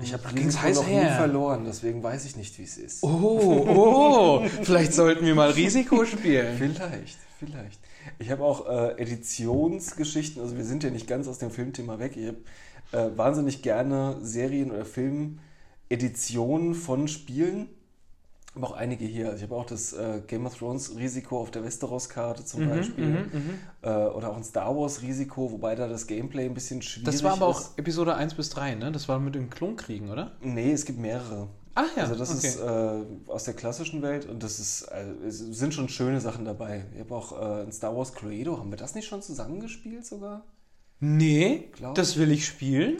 ich 0.01 0.13
habe 0.13 0.33
Risiko 0.33 0.63
heiß 0.63 0.77
noch 0.77 0.87
her. 0.87 1.03
nie 1.03 1.17
verloren, 1.17 1.65
deswegen 1.65 2.01
weiß 2.01 2.25
ich 2.25 2.37
nicht, 2.37 2.57
wie 2.57 2.63
es 2.63 2.77
ist. 2.77 3.03
Oh, 3.03 3.09
oh, 3.67 4.47
vielleicht 4.63 4.93
sollten 4.93 5.25
wir 5.25 5.35
mal 5.35 5.51
Risiko 5.51 6.05
spielen. 6.05 6.57
vielleicht, 6.57 7.17
vielleicht. 7.37 7.79
Ich 8.17 8.31
habe 8.31 8.43
auch 8.43 8.67
äh, 8.67 9.01
Editionsgeschichten, 9.01 10.41
also 10.41 10.55
wir 10.57 10.63
sind 10.63 10.83
ja 10.83 10.89
nicht 10.89 11.07
ganz 11.07 11.27
aus 11.27 11.37
dem 11.39 11.51
Filmthema 11.51 11.99
weg. 11.99 12.15
Ich 12.15 12.27
habe 12.27 12.37
äh, 12.91 13.17
wahnsinnig 13.17 13.61
gerne 13.61 14.17
Serien 14.21 14.71
oder 14.71 14.85
Film-Editionen 14.85 16.75
von 16.75 17.07
Spielen 17.07 17.67
habe 18.55 18.65
auch 18.65 18.71
einige 18.71 19.05
hier. 19.05 19.27
Also 19.27 19.37
ich 19.37 19.43
habe 19.43 19.55
auch 19.55 19.65
das 19.65 19.93
äh, 19.93 20.21
Game 20.25 20.45
of 20.45 20.57
Thrones 20.57 20.95
Risiko 20.97 21.39
auf 21.39 21.51
der 21.51 21.63
Westeros-Karte 21.63 22.45
zum 22.45 22.65
mhm, 22.65 22.69
Beispiel. 22.69 23.05
Mhm, 23.05 23.13
mhm, 23.15 23.59
äh, 23.81 23.89
oder 23.89 24.31
auch 24.31 24.37
ein 24.37 24.43
Star 24.43 24.75
Wars 24.75 25.01
Risiko, 25.01 25.51
wobei 25.51 25.75
da 25.75 25.87
das 25.87 26.07
Gameplay 26.07 26.45
ein 26.45 26.53
bisschen 26.53 26.81
schwierig 26.81 27.07
ist. 27.07 27.15
Das 27.15 27.23
war 27.23 27.33
aber 27.33 27.51
ist. 27.51 27.57
auch 27.57 27.77
Episode 27.77 28.15
1 28.15 28.33
bis 28.33 28.49
3, 28.49 28.75
ne? 28.75 28.91
Das 28.91 29.07
war 29.07 29.19
mit 29.19 29.35
den 29.35 29.49
Klonkriegen, 29.49 30.09
oder? 30.09 30.31
Nee, 30.41 30.71
es 30.71 30.85
gibt 30.85 30.99
mehrere. 30.99 31.47
Ach 31.75 31.95
ja. 31.95 32.03
Also 32.03 32.15
das 32.15 32.35
okay. 32.35 32.47
ist 32.47 32.59
äh, 32.59 33.31
aus 33.31 33.43
der 33.43 33.53
klassischen 33.53 34.01
Welt 34.01 34.25
und 34.25 34.41
das 34.41 34.59
ist, 34.59 34.91
also, 34.91 35.13
es 35.25 35.37
sind 35.37 35.73
schon 35.73 35.87
schöne 35.87 36.19
Sachen 36.19 36.43
dabei. 36.43 36.85
Ich 36.93 36.99
habe 36.99 37.15
auch 37.15 37.39
äh, 37.39 37.61
ein 37.63 37.71
Star 37.71 37.95
Wars 37.95 38.13
Cluedo. 38.13 38.57
Haben 38.57 38.71
wir 38.71 38.77
das 38.77 38.95
nicht 38.95 39.07
schon 39.07 39.21
zusammengespielt 39.21 40.05
sogar? 40.05 40.43
Nee, 40.99 41.69
Glaub 41.71 41.95
das 41.95 42.17
will 42.17 42.31
ich 42.31 42.45
spielen. 42.45 42.97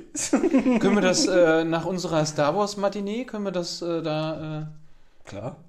können 0.80 0.96
wir 0.96 1.02
das 1.02 1.26
äh, 1.26 1.66
nach 1.66 1.86
unserer 1.86 2.26
Star 2.26 2.56
Wars 2.56 2.78
Matinee, 2.78 3.26
können 3.26 3.44
wir 3.44 3.52
das 3.52 3.80
da 3.80 4.72
Klar. 5.30 5.64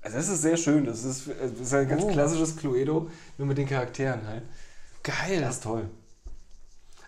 Also 0.00 0.16
das 0.16 0.28
ist 0.28 0.40
sehr 0.40 0.56
schön. 0.56 0.86
Das 0.86 1.04
ist, 1.04 1.28
das 1.28 1.60
ist 1.60 1.74
ein 1.74 1.86
ganz 1.86 2.02
oh. 2.02 2.08
klassisches 2.08 2.56
Cluedo, 2.56 3.10
nur 3.36 3.46
mit 3.46 3.58
den 3.58 3.68
Charakteren 3.68 4.26
halt. 4.26 4.42
Geil. 5.02 5.42
Das 5.42 5.56
ist 5.56 5.64
toll. 5.64 5.90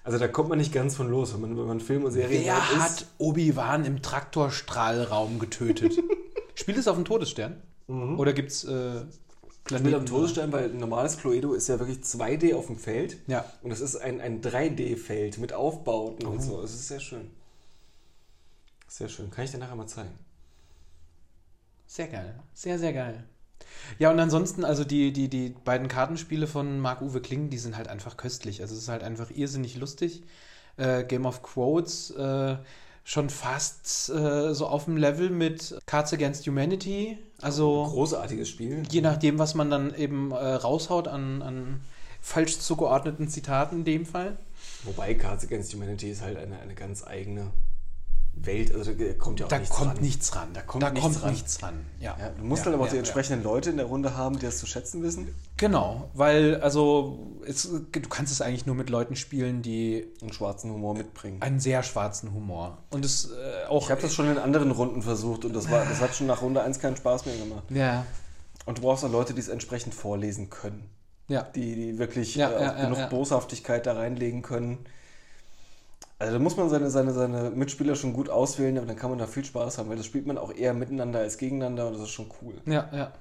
Also 0.04 0.18
da 0.18 0.28
kommt 0.28 0.50
man 0.50 0.58
nicht 0.58 0.72
ganz 0.72 0.94
von 0.94 1.08
los, 1.08 1.32
wenn 1.32 1.40
man, 1.40 1.56
wenn 1.56 1.66
man 1.66 1.80
Film 1.80 2.04
und 2.04 2.12
Serien 2.12 2.44
Wer 2.44 2.56
ist. 2.56 2.78
hat 2.78 3.06
Obi-Wan 3.16 3.86
im 3.86 4.02
Traktorstrahlraum 4.02 5.38
getötet? 5.38 5.94
Spielt 6.54 6.76
es 6.76 6.88
auf 6.88 6.96
dem 6.96 7.06
Todesstern? 7.06 7.62
Mhm. 7.86 8.18
Oder 8.18 8.34
gibt 8.34 8.50
es 8.50 8.64
äh, 8.64 9.04
Planeten? 9.64 9.94
am 9.94 10.06
Todesstern, 10.06 10.52
weil 10.52 10.70
ein 10.70 10.78
normales 10.78 11.16
Cluedo 11.16 11.54
ist 11.54 11.68
ja 11.68 11.78
wirklich 11.78 12.00
2D 12.00 12.54
auf 12.54 12.66
dem 12.66 12.76
Feld. 12.76 13.16
Ja. 13.28 13.46
Und 13.62 13.70
das 13.70 13.80
ist 13.80 13.96
ein, 13.96 14.20
ein 14.20 14.42
3D-Feld 14.42 15.38
mit 15.38 15.54
Aufbauten 15.54 16.26
oh. 16.26 16.32
und 16.32 16.42
so. 16.42 16.60
Es 16.60 16.74
ist 16.74 16.88
sehr 16.88 17.00
schön. 17.00 17.30
Sehr 18.88 19.08
schön. 19.08 19.30
Kann 19.30 19.46
ich 19.46 19.52
dir 19.52 19.58
nachher 19.58 19.76
mal 19.76 19.86
zeigen. 19.86 20.12
Sehr 21.92 22.08
geil. 22.08 22.34
Sehr, 22.54 22.78
sehr 22.78 22.94
geil. 22.94 23.22
Ja, 23.98 24.10
und 24.10 24.18
ansonsten, 24.18 24.64
also 24.64 24.82
die, 24.82 25.12
die, 25.12 25.28
die 25.28 25.50
beiden 25.50 25.88
Kartenspiele 25.88 26.46
von 26.46 26.80
Marc-Uwe 26.80 27.20
Kling, 27.20 27.50
die 27.50 27.58
sind 27.58 27.76
halt 27.76 27.88
einfach 27.88 28.16
köstlich. 28.16 28.62
Also 28.62 28.74
es 28.74 28.84
ist 28.84 28.88
halt 28.88 29.02
einfach 29.02 29.30
irrsinnig 29.30 29.76
lustig. 29.76 30.22
Äh, 30.78 31.04
Game 31.04 31.26
of 31.26 31.42
Quotes 31.42 32.10
äh, 32.12 32.56
schon 33.04 33.28
fast 33.28 34.08
äh, 34.08 34.54
so 34.54 34.68
auf 34.68 34.86
dem 34.86 34.96
Level 34.96 35.28
mit 35.28 35.76
Cards 35.84 36.14
Against 36.14 36.46
Humanity. 36.46 37.18
Also 37.42 37.84
großartiges 37.84 38.48
Spiel. 38.48 38.84
Je 38.90 39.02
nachdem, 39.02 39.38
was 39.38 39.54
man 39.54 39.68
dann 39.68 39.94
eben 39.94 40.30
äh, 40.30 40.34
raushaut 40.34 41.08
an, 41.08 41.42
an 41.42 41.82
falsch 42.22 42.58
zugeordneten 42.58 43.28
Zitaten 43.28 43.80
in 43.80 43.84
dem 43.84 44.06
Fall. 44.06 44.38
Wobei 44.84 45.12
Cards 45.12 45.44
Against 45.44 45.74
Humanity 45.74 46.08
ist 46.10 46.22
halt 46.22 46.38
eine, 46.38 46.58
eine 46.58 46.74
ganz 46.74 47.06
eigene 47.06 47.52
Welt, 48.34 48.74
also 48.74 48.92
da 48.92 49.12
kommt 49.14 49.38
ja 49.40 49.46
auch 49.46 49.50
Da 49.50 49.58
nichts 49.58 49.74
kommt 49.76 49.90
ran. 49.96 50.02
nichts 50.02 50.34
ran. 50.36 50.48
Da 50.52 50.62
kommt 50.62 50.82
da 50.82 50.90
nichts 50.90 51.04
kommt 51.06 51.22
ran. 51.22 51.30
nichts 51.32 51.62
ran. 51.62 51.86
Ja. 52.00 52.16
Ja, 52.18 52.30
du 52.30 52.42
musst 52.44 52.60
ja, 52.60 52.64
dann 52.66 52.74
aber 52.74 52.82
auch 52.84 52.86
ja, 52.86 52.92
die 52.92 52.96
ja. 52.96 53.00
entsprechenden 53.02 53.42
Leute 53.44 53.70
in 53.70 53.76
der 53.76 53.86
Runde 53.86 54.16
haben, 54.16 54.38
die 54.38 54.46
das 54.46 54.58
zu 54.58 54.66
schätzen 54.66 55.02
wissen. 55.02 55.34
Genau, 55.58 56.10
weil 56.14 56.60
also 56.60 57.18
es, 57.46 57.62
du 57.70 58.08
kannst 58.08 58.32
es 58.32 58.40
eigentlich 58.40 58.66
nur 58.66 58.74
mit 58.74 58.90
Leuten 58.90 59.14
spielen, 59.16 59.62
die 59.62 60.06
Und 60.22 60.34
schwarzen 60.34 60.72
Humor 60.72 60.94
mitbringen. 60.94 61.40
einen 61.40 61.60
sehr 61.60 61.82
schwarzen 61.84 62.32
Humor 62.34 62.78
und 62.90 63.04
es 63.04 63.30
äh, 63.30 63.66
auch 63.68 63.84
Ich 63.84 63.90
habe 63.90 64.02
das 64.02 64.12
schon 64.14 64.28
in 64.28 64.38
anderen 64.38 64.72
Runden 64.72 65.02
versucht 65.02 65.44
und 65.44 65.54
das, 65.54 65.70
war, 65.70 65.84
das 65.84 66.00
hat 66.00 66.14
schon 66.14 66.26
nach 66.26 66.42
Runde 66.42 66.62
1 66.62 66.80
keinen 66.80 66.96
Spaß 66.96 67.26
mehr 67.26 67.36
gemacht. 67.36 67.62
ja 67.70 68.04
Und 68.66 68.78
du 68.78 68.82
brauchst 68.82 69.04
auch 69.04 69.10
Leute, 69.12 69.34
die 69.34 69.40
es 69.40 69.48
entsprechend 69.48 69.94
vorlesen 69.94 70.50
können. 70.50 70.88
ja 71.28 71.42
Die, 71.42 71.76
die 71.76 71.98
wirklich 71.98 72.34
Ja, 72.34 72.50
äh, 72.78 72.82
genug 72.82 72.98
ja. 72.98 73.06
Boshaftigkeit 73.06 73.86
da 73.86 73.92
reinlegen 73.92 74.42
können. 74.42 74.78
Also 76.22 76.34
da 76.34 76.38
muss 76.38 76.56
man 76.56 76.70
seine, 76.70 76.88
seine, 76.88 77.12
seine 77.12 77.50
Mitspieler 77.50 77.96
schon 77.96 78.12
gut 78.12 78.28
auswählen, 78.28 78.78
aber 78.78 78.86
dann 78.86 78.94
kann 78.94 79.10
man 79.10 79.18
da 79.18 79.26
viel 79.26 79.44
Spaß 79.44 79.78
haben, 79.78 79.88
weil 79.88 79.96
das 79.96 80.06
spielt 80.06 80.24
man 80.24 80.38
auch 80.38 80.54
eher 80.54 80.72
miteinander 80.72 81.18
als 81.18 81.36
gegeneinander 81.36 81.88
und 81.88 81.94
das 81.94 82.02
ist 82.02 82.10
schon 82.10 82.30
cool. 82.42 82.54
ja 82.64 82.88
ja. 82.92 83.12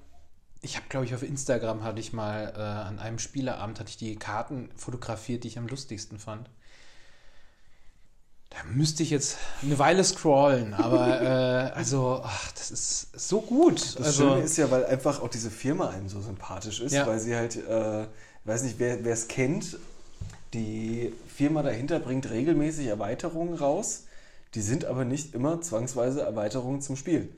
Ich 0.62 0.76
habe 0.76 0.86
glaube 0.88 1.08
ich 1.08 1.16
auf 1.16 1.24
Instagram 1.24 1.84
hatte 1.84 2.00
ich 2.00 2.14
mal 2.14 2.54
äh, 2.56 2.62
an 2.62 3.00
einem 3.00 3.18
Spieleabend 3.18 3.80
hatte 3.80 3.90
ich 3.90 3.98
die 3.98 4.16
Karten 4.18 4.70
fotografiert, 4.76 5.44
die 5.44 5.48
ich 5.48 5.58
am 5.58 5.66
lustigsten 5.68 6.20
fand. 6.20 6.48
Da 8.52 8.58
müsste 8.72 9.02
ich 9.02 9.10
jetzt 9.10 9.38
eine 9.64 9.80
Weile 9.80 10.04
scrollen, 10.04 10.76
aber 10.76 11.22
äh, 11.72 11.72
also 11.74 12.22
ach, 12.24 12.52
das 12.52 12.70
ist 12.70 13.20
so 13.20 13.42
gut. 13.42 13.82
Das 13.82 14.06
also 14.06 14.30
Schöne 14.30 14.42
ist 14.44 14.58
ja, 14.58 14.70
weil 14.70 14.86
einfach 14.86 15.22
auch 15.24 15.30
diese 15.30 15.50
Firma 15.50 15.90
einem 15.90 16.08
so 16.08 16.22
sympathisch 16.22 16.82
ist, 16.82 16.92
Ja. 16.94 17.08
weil 17.08 17.20
sie 17.20 17.36
halt, 17.36 17.56
äh, 17.56 18.04
ich 18.04 18.08
weiß 18.46 18.62
nicht, 18.64 18.78
wer 18.78 19.04
es 19.06 19.28
kennt, 19.28 19.78
die 20.54 21.14
Firma 21.28 21.64
dahinter 21.64 22.00
bringt 22.00 22.30
regelmäßig 22.30 22.88
Erweiterungen 22.88 23.56
raus. 23.56 24.06
Die 24.54 24.62
sind 24.62 24.86
aber 24.86 25.06
nicht 25.06 25.34
immer 25.34 25.62
zwangsweise 25.62 26.22
Erweiterungen 26.22 26.82
zum 26.82 26.98
Spiel. 26.98 27.34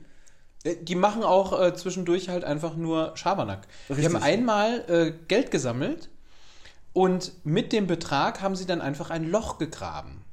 Äh, 0.64 0.76
Die 0.76 0.96
machen 0.96 1.22
auch 1.22 1.60
äh, 1.60 1.74
zwischendurch 1.74 2.28
halt 2.28 2.44
einfach 2.44 2.76
nur 2.76 3.16
Schabernack. 3.16 3.68
Die 3.88 3.94
Richtig. 3.94 4.14
haben 4.14 4.22
einmal 4.22 4.84
äh, 4.88 5.12
Geld 5.28 5.50
gesammelt 5.50 6.08
und 6.92 7.32
mit 7.44 7.72
dem 7.72 7.86
Betrag 7.86 8.40
haben 8.40 8.56
sie 8.56 8.66
dann 8.66 8.80
einfach 8.80 9.10
ein 9.10 9.30
Loch 9.30 9.58
gegraben. 9.58 10.24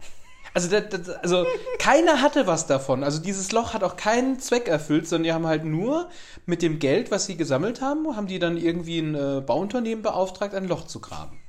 Also, 0.53 0.69
das, 0.69 0.89
das, 0.89 1.09
also 1.09 1.45
keiner 1.79 2.21
hatte 2.21 2.45
was 2.45 2.67
davon. 2.67 3.05
Also 3.05 3.21
dieses 3.21 3.53
Loch 3.53 3.73
hat 3.73 3.83
auch 3.83 3.95
keinen 3.95 4.39
Zweck 4.39 4.67
erfüllt, 4.67 5.07
sondern 5.07 5.23
die 5.23 5.33
haben 5.33 5.47
halt 5.47 5.63
nur 5.63 6.09
mit 6.45 6.61
dem 6.61 6.79
Geld, 6.79 7.09
was 7.09 7.25
sie 7.25 7.37
gesammelt 7.37 7.81
haben, 7.81 8.17
haben 8.17 8.27
die 8.27 8.37
dann 8.37 8.57
irgendwie 8.57 8.99
ein 8.99 9.15
äh, 9.15 9.41
Bauunternehmen 9.41 10.03
beauftragt, 10.03 10.53
ein 10.53 10.67
Loch 10.67 10.87
zu 10.87 10.99
graben. 10.99 11.40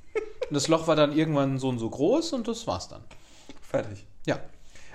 Und 0.53 0.57
das 0.57 0.69
Loch 0.69 0.87
war 0.87 0.97
dann 0.97 1.17
irgendwann 1.17 1.59
so 1.59 1.71
und 1.71 1.79
so 1.79 1.89
groß 1.89 2.35
und 2.35 2.47
das 2.47 2.67
war's 2.67 2.87
dann. 2.87 3.01
Fertig. 3.63 4.05
Ja. 4.27 4.39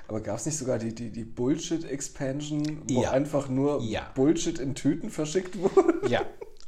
Aber 0.08 0.20
gab 0.22 0.38
es 0.38 0.46
nicht 0.46 0.56
sogar 0.56 0.78
die, 0.78 0.94
die, 0.94 1.10
die 1.10 1.24
Bullshit-Expansion, 1.24 2.84
wo 2.88 3.02
Ja. 3.02 3.10
einfach 3.10 3.50
nur 3.50 3.82
Ja. 3.82 4.04
Bullshit 4.14 4.60
in 4.60 4.76
Tüten 4.76 5.10
verschickt 5.10 5.58
wurde? 5.58 6.08
Ja. 6.10 6.22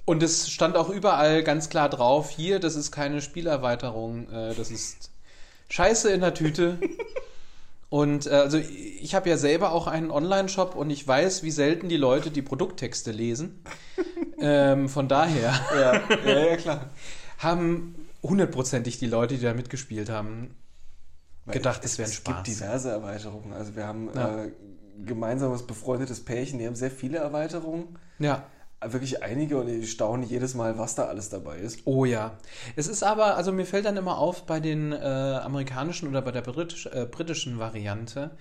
Und 0.06 0.24
es 0.24 0.50
stand 0.50 0.76
auch 0.76 0.90
überall 0.90 1.44
ganz 1.44 1.70
klar 1.70 1.88
drauf, 1.88 2.32
hier, 2.32 2.60
das 2.60 2.76
ist 2.76 2.92
keine 2.92 3.22
Spielerweiterung, 3.22 4.28
äh, 4.32 4.56
das 4.56 4.72
ist 4.72 5.12
Scheiße 5.70 6.10
in 6.10 6.22
der 6.22 6.34
Tüte. 6.34 6.80
Und 7.90 8.26
äh, 8.26 8.32
also 8.32 8.58
ich 8.58 9.14
habe 9.14 9.30
ja 9.30 9.38
selber 9.38 9.72
auch 9.72 9.86
einen 9.86 10.10
Online-Shop 10.10 10.76
und 10.76 10.90
ich 10.90 11.08
weiß, 11.08 11.44
wie 11.44 11.52
selten 11.52 11.90
die 11.90 11.98
Leute 11.98 12.32
die 12.32 12.42
Produkttexte 12.42 13.12
lesen. 13.12 13.64
ähm, 14.42 14.90
von 14.90 15.08
daher 15.08 15.54
ja, 15.76 16.02
ja, 16.26 16.40
ja, 16.50 16.56
klar. 16.58 16.90
haben 17.38 17.94
hundertprozentig 18.24 18.98
die 19.00 19.08
Leute, 19.08 19.36
die 19.38 19.42
da 19.44 19.54
mitgespielt 19.54 20.10
haben, 20.10 20.56
gedacht, 21.48 21.84
es, 21.84 21.92
das 21.92 21.98
wäre 22.00 22.08
ein 22.08 22.12
es 22.12 22.16
Spaß. 22.18 22.36
gibt 22.36 22.48
diverse 22.48 22.90
Erweiterungen. 22.92 23.54
Also 23.54 23.76
wir 23.76 23.86
haben 23.88 24.10
Ja. 24.16 24.44
äh, 24.46 24.52
gemeinsames 25.06 25.66
befreundetes 25.66 26.24
Pärchen, 26.26 26.60
die 26.60 26.68
haben 26.68 26.76
sehr 26.76 26.92
viele 26.92 27.18
Erweiterungen. 27.20 27.98
Ja. 28.20 28.44
Wirklich 28.82 29.24
einige 29.24 29.58
und 29.60 29.68
ich 29.68 29.92
staune 29.92 30.26
jedes 30.26 30.54
Mal, 30.56 30.78
was 30.78 30.96
da 30.96 31.06
alles 31.06 31.30
dabei 31.30 31.58
ist. 31.60 31.82
Oh 31.86 32.06
ja. 32.06 32.38
Es 32.78 32.88
ist 32.88 33.04
aber, 33.04 33.36
also 33.36 33.52
mir 33.52 33.66
fällt 33.66 33.86
dann 33.86 33.98
immer 33.98 34.18
auf 34.18 34.46
bei 34.46 34.60
den 34.62 34.94
äh, 34.94 34.96
amerikanischen 34.98 36.08
oder 36.08 36.22
bei 36.22 36.32
der 36.32 36.42
britisch, 36.42 36.86
äh, 36.86 37.06
britischen 37.06 37.60
Variante, 37.60 38.32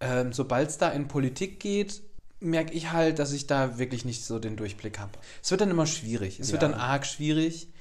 ähm, 0.00 0.32
sobald 0.32 0.68
es 0.68 0.78
da 0.78 0.88
in 0.90 1.08
Politik 1.08 1.58
geht, 1.60 2.02
merke 2.40 2.72
ich 2.74 2.92
halt, 2.92 3.18
dass 3.18 3.32
ich 3.32 3.46
da 3.46 3.78
wirklich 3.78 4.04
nicht 4.04 4.24
so 4.24 4.38
den 4.38 4.56
Durchblick 4.56 4.98
habe. 4.98 5.12
Es 5.42 5.50
wird 5.50 5.60
dann 5.60 5.70
immer 5.70 5.86
schwierig. 5.86 6.40
Es 6.40 6.52
wird 6.52 6.62
Ja. 6.62 6.68
dann 6.68 6.78
arg 6.78 7.06
schwierig, 7.06 7.71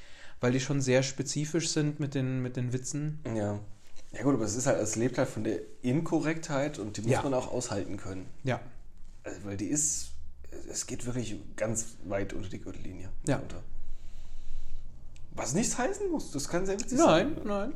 weil 0.41 0.51
die 0.51 0.59
schon 0.59 0.81
sehr 0.81 1.03
spezifisch 1.03 1.69
sind 1.69 1.99
mit 1.99 2.13
den, 2.15 2.41
mit 2.41 2.57
den 2.57 2.73
Witzen. 2.73 3.19
Ja. 3.35 3.59
Ja 4.13 4.23
gut, 4.23 4.33
aber 4.33 4.43
es 4.43 4.55
ist 4.55 4.67
halt, 4.67 4.81
es 4.81 4.97
lebt 4.97 5.17
halt 5.17 5.29
von 5.29 5.45
der 5.45 5.59
Inkorrektheit 5.81 6.79
und 6.79 6.97
die 6.97 7.01
muss 7.01 7.11
Ja. 7.11 7.21
man 7.23 7.33
auch 7.33 7.49
aushalten 7.49 7.95
können. 7.95 8.25
Ja. 8.43 8.59
Also, 9.23 9.37
weil 9.45 9.55
die 9.55 9.67
ist, 9.67 10.11
es 10.69 10.85
geht 10.85 11.05
wirklich 11.05 11.37
ganz 11.55 11.95
weit 12.03 12.33
unter 12.33 12.49
die 12.49 12.59
Gürtellinie. 12.59 13.09
Ja. 13.25 13.37
Unter. 13.37 13.63
Was 15.33 15.53
nichts 15.53 15.77
heißen 15.77 16.11
muss, 16.11 16.31
das 16.31 16.49
kann 16.49 16.65
sehr 16.65 16.77
witzig 16.77 16.97
Nein, 16.97 17.35
sein. 17.35 17.41
nein. 17.45 17.73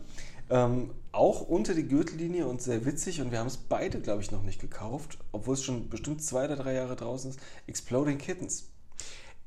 Ähm, 0.49 0.91
auch 1.13 1.41
unter 1.41 1.73
die 1.73 1.87
Gürtellinie 1.87 2.45
und 2.47 2.61
sehr 2.61 2.85
witzig 2.85 3.21
und 3.21 3.31
wir 3.31 3.39
haben 3.39 3.47
es 3.47 3.57
beide, 3.57 4.01
glaube 4.01 4.21
ich, 4.21 4.29
noch 4.31 4.43
nicht 4.43 4.59
gekauft, 4.59 5.17
obwohl 5.31 5.53
es 5.53 5.63
schon 5.63 5.89
bestimmt 5.89 6.21
zwei 6.21 6.45
oder 6.45 6.57
drei 6.57 6.73
Jahre 6.73 6.95
draußen 6.97 7.31
ist. 7.31 7.39
Exploding 7.67 8.17
Kittens. 8.17 8.65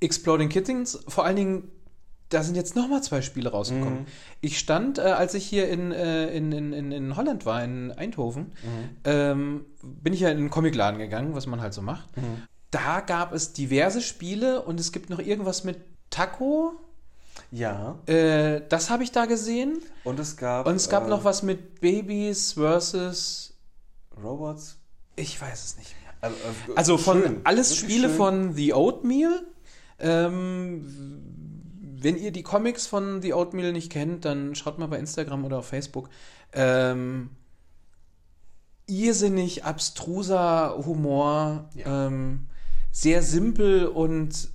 Exploding 0.00 0.48
Kittens, 0.48 0.98
vor 1.06 1.24
allen 1.26 1.36
Dingen, 1.36 1.70
da 2.30 2.42
sind 2.42 2.56
jetzt 2.56 2.76
nochmal 2.76 3.02
zwei 3.02 3.22
Spiele 3.22 3.50
rausgekommen. 3.50 4.00
Mhm. 4.00 4.06
Ich 4.40 4.58
stand, 4.58 4.98
äh, 4.98 5.02
als 5.02 5.34
ich 5.34 5.46
hier 5.46 5.68
in, 5.68 5.92
äh, 5.92 6.28
in, 6.28 6.52
in, 6.52 6.72
in, 6.72 6.92
in 6.92 7.16
Holland 7.16 7.46
war, 7.46 7.62
in 7.64 7.90
Eindhoven, 7.92 8.52
ähm, 9.04 9.64
bin 9.82 10.12
ich 10.12 10.20
ja 10.20 10.28
in 10.30 10.36
einen 10.38 10.50
Comicladen 10.50 10.98
gegangen, 10.98 11.34
was 11.34 11.46
man 11.46 11.60
halt 11.60 11.72
so 11.74 11.80
macht. 11.82 12.08
Da 12.70 13.00
gab 13.00 13.32
es 13.32 13.52
diverse 13.54 14.02
Spiele 14.02 14.60
und 14.62 14.78
es 14.78 14.92
gibt 14.92 15.08
noch 15.08 15.20
irgendwas 15.20 15.64
mit 15.64 15.78
Taco. 16.10 16.72
Ja, 17.50 17.98
Äh, 18.06 18.60
das 18.68 18.90
habe 18.90 19.04
ich 19.04 19.12
da 19.12 19.24
gesehen. 19.24 19.78
und 20.04 20.18
es 20.20 20.36
gab. 20.36 20.66
Und 20.66 20.74
es 20.76 20.90
gab 20.90 21.06
äh, 21.06 21.08
noch 21.10 21.24
was 21.24 21.42
mit 21.42 21.80
Babys 21.80 22.52
versus. 22.54 23.54
Robots. 24.22 24.76
Ich 25.16 25.40
weiß 25.40 25.64
es 25.64 25.76
nicht 25.78 25.94
mehr. 26.02 26.12
Also, 26.20 26.36
äh, 26.36 26.76
Also 26.76 26.98
von 26.98 27.22
schön, 27.22 27.40
alles 27.44 27.70
wirklich 27.70 27.90
Spiele 27.94 28.08
schön. 28.08 28.16
von 28.18 28.52
The 28.54 28.74
Oatmeal. 28.74 29.42
Ähm, 30.00 30.84
wenn 32.00 32.16
ihr 32.16 32.30
die 32.30 32.42
Comics 32.42 32.86
von 32.86 33.22
The 33.22 33.32
Oatmeal 33.34 33.72
nicht 33.72 33.90
kennt, 33.90 34.24
dann 34.24 34.54
schaut 34.54 34.78
mal 34.78 34.86
bei 34.86 34.98
Instagram 34.98 35.44
oder 35.44 35.58
auf 35.58 35.66
Facebook. 35.66 36.08
Ähm, 36.52 37.30
irrsinnig 38.86 39.64
abstruser 39.64 40.82
Humor, 40.84 41.68
Ja. 41.74 42.06
ähm, 42.06 42.46
sehr 42.90 43.22
simpel 43.22 43.86
und 43.86 44.48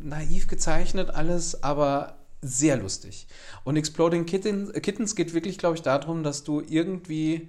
naiv 0.00 0.46
gezeichnet 0.48 1.10
alles, 1.10 1.62
aber 1.62 2.16
sehr 2.40 2.76
lustig. 2.76 3.26
Und 3.64 3.76
Exploding 3.76 4.26
Kittens, 4.26 4.72
Kittens 4.82 5.14
geht 5.14 5.34
wirklich, 5.34 5.58
glaube 5.58 5.76
ich, 5.76 5.82
darum, 5.82 6.22
dass 6.22 6.44
du 6.44 6.60
irgendwie, 6.60 7.48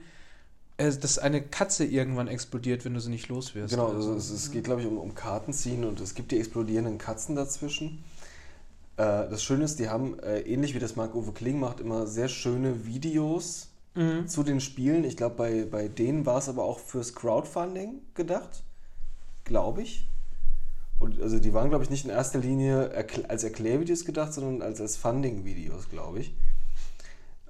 äh, 0.77 0.91
dass 0.91 1.17
eine 1.19 1.41
Katze 1.41 1.85
irgendwann 1.85 2.27
explodiert, 2.27 2.85
wenn 2.85 2.93
du 2.93 2.99
sie 2.99 3.09
nicht 3.09 3.27
los 3.29 3.55
wirst. 3.55 3.71
Genau, 3.73 3.87
also 3.87 4.13
so. 4.13 4.15
es, 4.15 4.29
es 4.29 4.51
geht, 4.51 4.65
glaube 4.65 4.81
ich, 4.81 4.87
um, 4.87 4.97
um 4.97 5.15
Kartenziehen 5.15 5.83
und 5.83 5.99
es 5.99 6.13
gibt 6.15 6.31
die 6.31 6.39
explodierenden 6.39 6.97
Katzen 6.97 7.35
dazwischen. 7.35 8.03
Äh, 8.97 9.29
das 9.29 9.43
Schöne 9.43 9.63
ist, 9.65 9.79
die 9.79 9.89
haben, 9.89 10.19
äh, 10.19 10.41
ähnlich 10.41 10.75
wie 10.75 10.79
das 10.79 10.95
Marc-Uwe 10.95 11.31
Kling 11.33 11.59
macht, 11.59 11.79
immer 11.79 12.07
sehr 12.07 12.27
schöne 12.29 12.85
Videos 12.85 13.69
Mhm. 13.95 14.27
zu 14.27 14.41
den 14.43 14.59
Spielen. 14.59 15.03
Ich 15.03 15.17
glaube, 15.17 15.35
bei, 15.35 15.65
bei 15.65 15.87
denen 15.87 16.25
war 16.25 16.39
es 16.39 16.49
aber 16.49 16.63
auch 16.63 16.79
fürs 16.79 17.13
Crowdfunding 17.13 18.01
gedacht, 18.15 18.63
glaube 19.43 19.83
ich. 19.83 20.07
Und 20.99 21.21
also 21.21 21.37
die 21.39 21.53
waren, 21.53 21.69
glaube 21.69 21.83
ich, 21.83 21.89
nicht 21.91 22.03
in 22.05 22.09
erster 22.11 22.39
Linie 22.39 22.91
als 23.27 23.43
Erklärvideos 23.43 24.05
gedacht, 24.05 24.33
sondern 24.33 24.61
als, 24.63 24.81
als 24.81 24.95
Funding-Videos, 24.97 25.89
glaube 25.89 26.19
ich. 26.21 26.33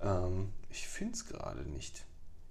Ähm, 0.01 0.49
ich 0.69 0.87
finde 0.87 1.13
es 1.13 1.25
gerade 1.25 1.61
nicht. 1.69 2.03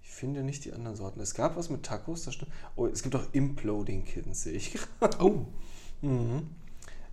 Ich 0.03 0.11
finde 0.11 0.43
nicht 0.43 0.65
die 0.65 0.73
anderen 0.73 0.97
Sorten. 0.97 1.21
Es 1.21 1.35
gab 1.35 1.57
was 1.57 1.69
mit 1.69 1.83
Tacos, 1.83 2.25
das 2.25 2.35
stimmt. 2.35 2.53
Oh, 2.77 2.87
es 2.87 3.03
gibt 3.03 3.15
auch 3.17 3.25
Imploding 3.33 4.05
Kittens, 4.05 4.45
sehe 4.45 4.55
ich 4.55 4.73
gerade. 4.73 5.19
Oh, 5.23 5.47
Mhm. 6.03 6.49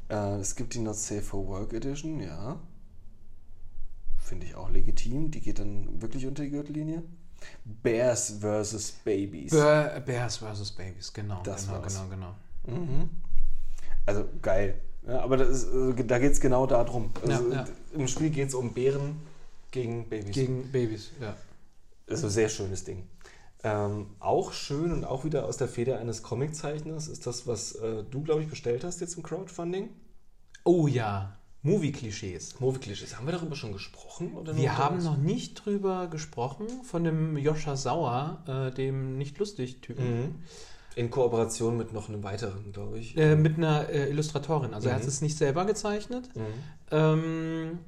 Äh, 0.10 0.40
es 0.40 0.56
gibt 0.56 0.74
die 0.74 0.80
Not 0.80 0.96
Safe 0.96 1.22
for 1.22 1.48
Work 1.48 1.74
Edition, 1.74 2.20
ja. 2.20 2.60
Finde 4.18 4.46
ich 4.46 4.56
auch 4.56 4.70
legitim. 4.70 5.32
Die 5.32 5.40
geht 5.42 5.60
dann 5.60 6.02
wirklich 6.02 6.26
unter 6.26 6.44
die 6.44 6.50
Gürtellinie. 6.50 7.04
Bears 7.64 8.36
vs. 8.42 8.92
Babies. 9.04 9.52
Bear, 9.52 10.00
Bears 10.02 10.38
vs. 10.38 10.72
Babies, 10.72 11.14
genau. 11.14 11.42
Das 11.44 11.66
genau, 11.68 11.82
war's. 11.82 11.96
genau, 12.10 12.36
genau. 12.66 12.80
Mhm. 12.80 13.10
Also 14.06 14.26
geil. 14.42 14.82
Ja, 15.08 15.22
aber 15.22 15.38
das 15.38 15.50
ist, 15.64 15.74
äh, 15.74 16.04
da 16.04 16.20
geht 16.20 16.34
es 16.34 16.42
genau 16.42 16.68
darum. 16.68 17.12
Also, 17.26 17.50
Ja, 17.50 17.56
ja. 17.56 17.68
Im 17.94 18.08
Spiel 18.08 18.30
geht 18.30 18.50
es 18.50 18.54
um 18.54 18.74
Bären 18.74 19.20
gegen 19.72 20.08
Babys. 20.10 20.34
Gegen 20.34 20.72
Babys, 20.72 21.12
ja. 21.22 21.36
Also 22.10 22.28
sehr 22.28 22.50
schönes 22.50 22.84
Ding. 22.84 23.04
Ähm, 23.64 24.08
auch 24.20 24.54
schön 24.54 24.92
und 24.94 25.04
auch 25.04 25.26
wieder 25.26 25.46
aus 25.46 25.58
der 25.58 25.68
Feder 25.68 26.00
eines 26.00 26.24
Comiczeichners 26.24 27.08
ist 27.10 27.28
das, 27.28 27.46
was 27.46 27.74
äh, 27.74 28.04
du, 28.10 28.22
glaube 28.24 28.42
ich, 28.42 28.48
bestellt 28.50 28.84
hast 28.86 29.02
jetzt 29.02 29.18
im 29.18 29.24
Crowdfunding. 29.24 29.90
Oh 30.64 30.88
ja. 30.88 31.36
Movie-Klischees. 31.62 32.62
Movie-Klischees. 32.62 33.18
Haben 33.18 33.26
wir 33.28 33.34
darüber 33.34 33.58
schon 33.58 33.74
gesprochen? 33.74 34.32
Wir 34.54 34.78
haben 34.78 35.04
noch 35.04 35.18
nicht 35.18 35.56
drüber 35.66 36.08
gesprochen 36.08 36.68
von 36.84 37.04
dem 37.04 37.36
Joscha 37.36 37.76
Sauer, 37.76 38.44
äh, 38.48 38.72
dem 38.74 39.18
nicht 39.18 39.38
lustig 39.40 39.82
Typen, 39.82 40.06
Mhm. 40.22 40.36
In 40.96 41.10
Kooperation 41.12 41.78
mit 41.78 41.94
noch 41.94 42.10
einem 42.10 42.24
weiteren, 42.24 42.72
glaube 42.74 42.98
ich. 43.00 43.16
äh, 43.18 43.36
mit 43.36 43.58
einer 43.58 43.88
äh, 43.90 44.10
Illustratorin. 44.10 44.74
Also 44.74 44.90
er 44.90 44.96
hat 44.96 45.04
Mhm. 45.04 45.08
es 45.10 45.22
nicht 45.22 45.38
selber 45.38 45.66
gezeichnet. 45.66 46.30
Mhm. 46.36 46.44
Ähm, 46.92 47.80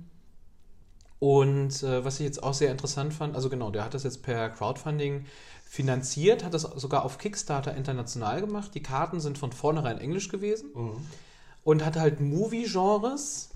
und 1.19 1.83
äh, 1.83 2.03
was 2.03 2.19
ich 2.19 2.25
jetzt 2.25 2.41
auch 2.43 2.53
sehr 2.53 2.71
interessant 2.71 3.13
fand, 3.13 3.35
also 3.35 3.49
genau, 3.49 3.69
der 3.71 3.85
hat 3.85 3.93
das 3.93 4.03
jetzt 4.03 4.23
per 4.23 4.49
Crowdfunding 4.49 5.25
finanziert, 5.71 6.43
hat 6.43 6.53
das 6.53 6.63
sogar 6.63 7.05
auf 7.05 7.17
Kickstarter 7.17 7.73
international 7.77 8.41
gemacht. 8.41 8.71
Die 8.75 8.83
Karten 8.83 9.21
sind 9.21 9.37
von 9.37 9.53
vornherein 9.53 9.99
englisch 9.99 10.27
gewesen 10.27 10.69
Mhm. 10.75 10.97
und 11.63 11.85
hat 11.85 11.95
halt 11.95 12.19
Movie-Genres, 12.19 13.51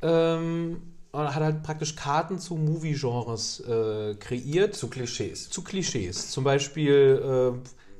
ähm, 0.00 0.80
hat 1.12 1.34
halt 1.34 1.62
praktisch 1.62 1.94
Karten 1.94 2.38
zu 2.38 2.54
Movie-Genres 2.54 3.60
äh, 3.68 4.14
kreiert. 4.14 4.74
Zu 4.74 4.88
Klischees. 4.88 5.50
zu 5.50 5.62
Klischees. 5.62 6.30
Zum 6.30 6.42
Beispiel, 6.42 7.52
äh, 7.62 7.91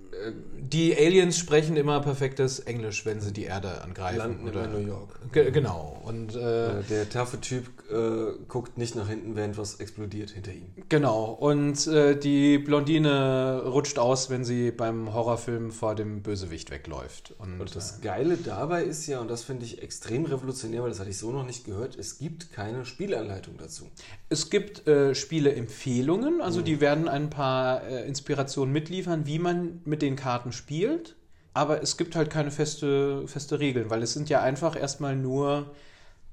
die 0.61 0.97
Aliens 0.97 1.37
sprechen 1.39 1.77
immer 1.77 2.01
perfektes 2.01 2.61
Englisch, 2.61 3.05
wenn 3.05 3.21
sie 3.21 3.33
die 3.33 3.45
Erde 3.45 3.83
angreifen. 3.83 4.19
Landen 4.19 4.47
immer 4.49 4.65
in 4.65 4.73
New 4.73 4.87
York. 4.87 5.19
Ge 5.33 5.51
genau. 5.51 6.01
Und 6.05 6.35
äh, 6.35 6.63
Äh, 6.63 6.83
der 6.85 7.09
taffe 7.09 7.41
Typ 7.41 7.67
äh, 7.91 8.33
guckt 8.49 8.79
nicht 8.79 8.95
nach 8.95 9.09
hinten, 9.09 9.37
während 9.37 9.59
was 9.59 9.77
explodiert 9.81 10.31
hinter 10.31 10.53
ihm. 10.53 10.67
genau. 10.89 11.25
Und 11.33 11.87
äh, 11.87 12.17
die 12.19 12.59
Blondine 12.59 13.63
rutscht 13.67 13.99
aus, 13.99 14.31
wenn 14.31 14.45
sie 14.45 14.71
beim 14.71 15.13
Horrorfilm 15.13 15.71
vor 15.71 15.95
dem 15.95 16.23
Bösewicht 16.23 16.71
wegläuft. 16.71 17.35
Und, 17.39 17.61
Und 17.61 17.75
das 17.77 17.99
äh, 17.99 18.03
Geile 18.03 18.37
dabei 18.37 18.85
ist 18.85 19.07
ja, 19.07 19.21
und 19.21 19.29
das 19.31 19.43
finde 19.45 19.65
ich 19.65 19.83
extrem 19.83 20.25
revolutionär, 20.25 20.83
weil 20.83 20.91
das 20.91 21.01
hatte 21.01 21.11
ich 21.11 21.19
so 21.19 21.33
noch 21.33 21.45
nicht 21.47 21.65
gehört, 21.65 21.97
es 21.97 22.19
gibt 22.19 22.53
keine 22.53 22.85
Spielanleitung 22.85 23.57
dazu. 23.59 23.89
Es 24.33 24.51
gibt 24.51 24.87
äh, 24.89 25.15
Spieleempfehlungen, 25.15 26.41
also 26.41 26.61
Mhm. 26.61 26.65
die 26.65 26.81
werden 26.81 27.09
ein 27.09 27.31
paar 27.31 27.85
äh, 27.85 28.07
Inspirationen 28.09 28.73
mitliefern, 28.73 29.27
wie 29.27 29.39
man 29.39 29.81
mit 29.85 30.03
den 30.03 30.17
Karten 30.17 30.53
spielt. 30.53 31.17
Aber 31.55 31.83
es 31.83 31.97
gibt 31.99 32.17
halt 32.17 32.31
keine 32.31 32.51
feste, 32.51 33.29
feste 33.29 33.61
Regeln, 33.61 33.91
weil 33.91 34.03
es 34.03 34.15
sind 34.15 34.31
ja 34.31 34.41
einfach 34.41 34.75
erstmal 34.75 35.15
nur 35.15 35.71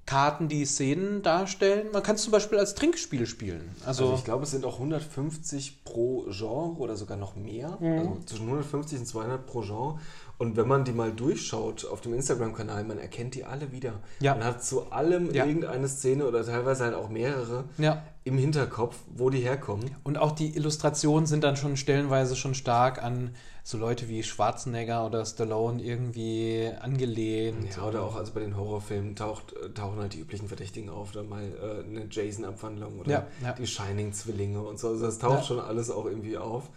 Karten, 0.06 0.48
die 0.48 0.66
Szenen 0.66 1.22
darstellen. 1.22 1.88
Man 1.92 2.02
kann 2.02 2.16
es 2.16 2.24
zum 2.24 2.32
Beispiel 2.32 2.58
als 2.58 2.74
Trinkspiel 2.74 3.26
spielen. 3.28 3.70
Also, 3.86 4.06
Also 4.06 4.16
ich 4.18 4.24
glaube, 4.24 4.46
es 4.46 4.52
sind 4.52 4.66
auch 4.66 4.76
150 4.80 5.84
pro 5.84 6.26
Genre 6.32 6.78
oder 6.80 6.96
sogar 6.96 7.18
noch 7.18 7.36
mehr. 7.36 7.78
Mhm. 7.82 7.98
Also 8.00 8.18
zwischen 8.26 8.46
150 8.48 9.00
und 9.00 9.06
200 9.06 9.46
pro 9.46 9.62
Genre. 9.62 10.00
Und 10.40 10.56
wenn 10.56 10.70
man 10.70 10.86
die 10.86 10.94
mal 10.94 11.12
durchschaut 11.12 11.84
auf 11.86 12.00
dem 12.00 12.14
Instagram-Kanal, 12.14 12.86
man 12.86 12.98
erkennt 12.98 13.36
die 13.36 13.44
alle 13.44 13.74
wieder. 13.74 13.96
Ja. 14.22 14.36
Man 14.36 14.46
hat 14.46 14.64
zu 14.64 14.90
allem 14.90 15.34
Ja. 15.34 15.46
irgendeine 15.46 15.90
Szene 15.90 16.26
oder 16.26 16.46
teilweise 16.46 16.86
halt 16.86 16.96
auch 16.96 17.10
mehrere 17.10 17.66
ja. 17.78 18.02
im 18.24 18.38
Hinterkopf, 18.38 18.96
wo 19.14 19.30
die 19.30 19.40
herkommen. 19.40 19.92
Und 20.04 20.18
auch 20.18 20.32
die 20.32 20.56
Illustrationen 20.56 21.26
sind 21.28 21.44
dann 21.44 21.58
schon 21.58 21.76
stellenweise 21.76 22.38
schon 22.38 22.56
stark 22.56 23.04
an 23.04 23.32
so 23.66 23.78
Leute 23.78 24.08
wie 24.08 24.24
Schwarzenegger 24.24 25.06
oder 25.06 25.26
Stallone 25.26 25.84
irgendwie 25.84 26.72
angelehnt. 26.80 27.76
Ja, 27.76 27.84
oder 27.84 28.04
auch 28.04 28.16
also 28.16 28.32
bei 28.34 28.40
den 28.40 28.56
Horrorfilmen 28.56 29.18
taucht, 29.18 29.54
äh, 29.54 29.70
tauchen 29.74 30.00
halt 30.00 30.14
die 30.14 30.20
üblichen 30.20 30.48
Verdächtigen 30.48 30.90
auf, 30.90 31.12
dann 31.12 31.28
mal 31.28 31.44
äh, 31.44 31.84
eine 31.86 32.08
Jason-Abwandlung 32.10 32.98
oder 33.00 33.28
die 33.58 33.68
Shining-Zwillinge 33.68 34.62
und 34.62 34.80
so. 34.80 34.88
Also 34.88 35.06
das 35.06 35.20
taucht 35.20 35.46
schon 35.46 35.60
alles 35.60 35.92
auch 35.92 36.06
irgendwie 36.06 36.38
auf. 36.38 36.70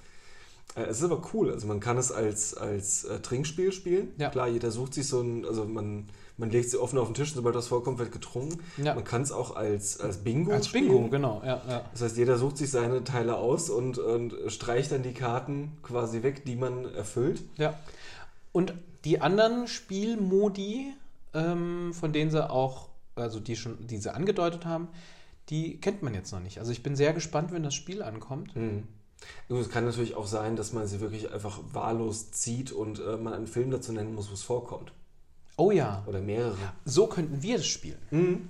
Äh, 0.74 0.82
es 0.82 0.98
ist 0.98 1.04
aber 1.04 1.22
cool, 1.32 1.50
also 1.50 1.66
man 1.66 1.80
kann 1.80 1.98
es 1.98 2.10
als, 2.10 2.54
als 2.54 3.04
äh, 3.04 3.20
Trinkspiel 3.20 3.72
spielen. 3.72 4.12
Ja. 4.18 4.30
Klar, 4.30 4.48
jeder 4.48 4.70
sucht 4.70 4.94
sich 4.94 5.06
so 5.06 5.20
ein, 5.20 5.44
also 5.44 5.64
man, 5.64 6.08
man 6.36 6.50
legt 6.50 6.70
sie 6.70 6.78
offen 6.78 6.98
auf 6.98 7.08
den 7.08 7.14
Tisch 7.14 7.30
und 7.30 7.36
sobald 7.36 7.54
das 7.54 7.68
vorkommt, 7.68 7.98
wird 7.98 8.12
getrunken. 8.12 8.60
Ja. 8.82 8.94
Man 8.94 9.04
kann 9.04 9.22
es 9.22 9.32
auch 9.32 9.54
als, 9.54 10.00
als 10.00 10.18
Bingo 10.18 10.52
Als 10.52 10.68
spielen. 10.68 10.88
Bingo, 10.88 11.08
genau. 11.08 11.42
Ja, 11.44 11.62
ja. 11.68 11.84
Das 11.92 12.02
heißt, 12.02 12.16
jeder 12.16 12.38
sucht 12.38 12.56
sich 12.56 12.70
seine 12.70 13.04
Teile 13.04 13.36
aus 13.36 13.70
und, 13.70 13.98
und 13.98 14.34
streicht 14.48 14.92
dann 14.92 15.02
die 15.02 15.14
Karten 15.14 15.72
quasi 15.82 16.22
weg, 16.22 16.44
die 16.44 16.56
man 16.56 16.86
erfüllt. 16.94 17.42
Ja. 17.58 17.78
Und 18.52 18.74
die 19.04 19.20
anderen 19.20 19.66
Spielmodi, 19.66 20.92
ähm, 21.34 21.92
von 21.92 22.12
denen 22.12 22.30
sie 22.30 22.48
auch, 22.48 22.88
also 23.14 23.40
die 23.40 23.56
schon, 23.56 23.86
die 23.86 23.98
sie 23.98 24.14
angedeutet 24.14 24.64
haben, 24.64 24.88
die 25.48 25.80
kennt 25.80 26.02
man 26.02 26.14
jetzt 26.14 26.32
noch 26.32 26.40
nicht. 26.40 26.58
Also 26.58 26.72
ich 26.72 26.82
bin 26.82 26.96
sehr 26.96 27.12
gespannt, 27.12 27.52
wenn 27.52 27.62
das 27.62 27.74
Spiel 27.74 28.02
ankommt. 28.02 28.54
Mhm. 28.54 28.84
Es 29.48 29.68
kann 29.70 29.84
natürlich 29.84 30.14
auch 30.14 30.26
sein, 30.26 30.56
dass 30.56 30.72
man 30.72 30.86
sie 30.86 31.00
wirklich 31.00 31.32
einfach 31.32 31.60
wahllos 31.72 32.30
zieht 32.32 32.72
und 32.72 33.00
äh, 33.00 33.16
man 33.16 33.34
einen 33.34 33.46
Film 33.46 33.70
dazu 33.70 33.92
nennen 33.92 34.14
muss, 34.14 34.30
wo 34.30 34.34
es 34.34 34.42
vorkommt. 34.42 34.92
Oh 35.56 35.70
ja, 35.70 36.02
Oder 36.06 36.20
mehrere. 36.20 36.56
so 36.84 37.06
könnten 37.06 37.42
wir 37.42 37.58
das 37.58 37.66
spielen. 37.66 37.98
Mhm. 38.10 38.48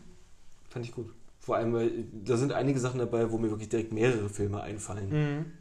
Fand 0.69 0.87
ich 0.87 0.93
gut. 0.95 1.11
Vor 1.41 1.57
allem, 1.57 1.75
weil 1.75 1.91
da 2.25 2.37
sind 2.37 2.53
einige 2.53 2.79
Sachen 2.79 2.99
dabei, 3.01 3.31
wo 3.33 3.39
mir 3.39 3.51
wirklich 3.51 3.69
direkt 3.69 3.93
mehrere 3.93 4.29
Filme 4.29 4.61
einfallen. 4.63 5.53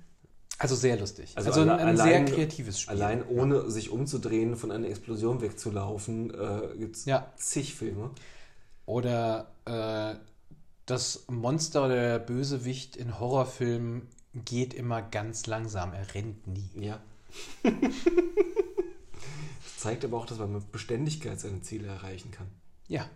Also 0.60 0.76
sehr 0.76 1.00
lustig. 1.00 1.32
Also 1.36 1.50
Also, 1.50 1.62
ein, 1.62 1.69
alle- 1.69 1.82
ein 1.82 2.00
allein- 2.00 2.28
sehr 2.28 2.36
kreatives 2.36 2.80
Spiel. 2.80 2.93
Allein 2.93 3.28
ohne 3.28 3.71
sich 3.71 3.89
umzudrehen, 3.89 4.56
von 4.56 4.69
einer 4.71 4.88
Explosion 4.88 5.41
wegzulaufen, 5.41 6.30
äh, 6.32 6.78
gibt 6.78 6.97
es 6.97 7.06
Ja. 7.06 7.32
zig 7.36 7.74
Filme. 7.74 8.12
Oder 8.86 9.47
äh, 9.65 10.15
das 10.86 11.26
Monster 11.30 11.86
oder 11.86 11.95
der 11.95 12.19
Bösewicht 12.19 12.95
in 12.95 13.19
Horrorfilmen 13.19 14.04
geht 14.34 14.74
immer 14.74 15.02
ganz 15.02 15.46
langsam, 15.48 15.94
er 15.94 16.13
rennt 16.13 16.48
nie. 16.48 16.70
Ja. 16.76 17.02
das 17.63 17.74
zeigt 19.78 20.06
aber 20.06 20.17
auch, 20.17 20.26
dass 20.26 20.38
man 20.38 20.54
mit 20.54 20.72
Beständigkeit 20.72 21.39
seine 21.39 21.62
Ziele 21.62 21.88
erreichen 21.88 22.32
kann. 22.32 22.48
Ja, 22.88 23.10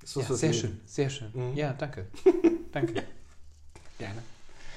Das 0.00 0.14
ja 0.14 0.34
sehr 0.34 0.52
schön, 0.52 0.80
sehr 0.86 1.10
schön. 1.10 1.30
Mhm. 1.32 1.56
Ja, 1.56 1.72
danke. 1.72 2.06
danke. 2.72 3.04
Gerne. 3.98 4.22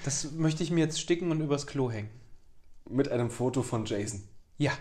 Das 0.03 0.31
möchte 0.31 0.63
ich 0.63 0.71
mir 0.71 0.81
jetzt 0.85 0.99
sticken 0.99 1.31
und 1.31 1.41
übers 1.41 1.67
Klo 1.67 1.91
hängen. 1.91 2.09
Mit 2.89 3.09
einem 3.09 3.29
Foto 3.29 3.63
von 3.63 3.85
Jason. 3.85 4.23
Ja. 4.57 4.71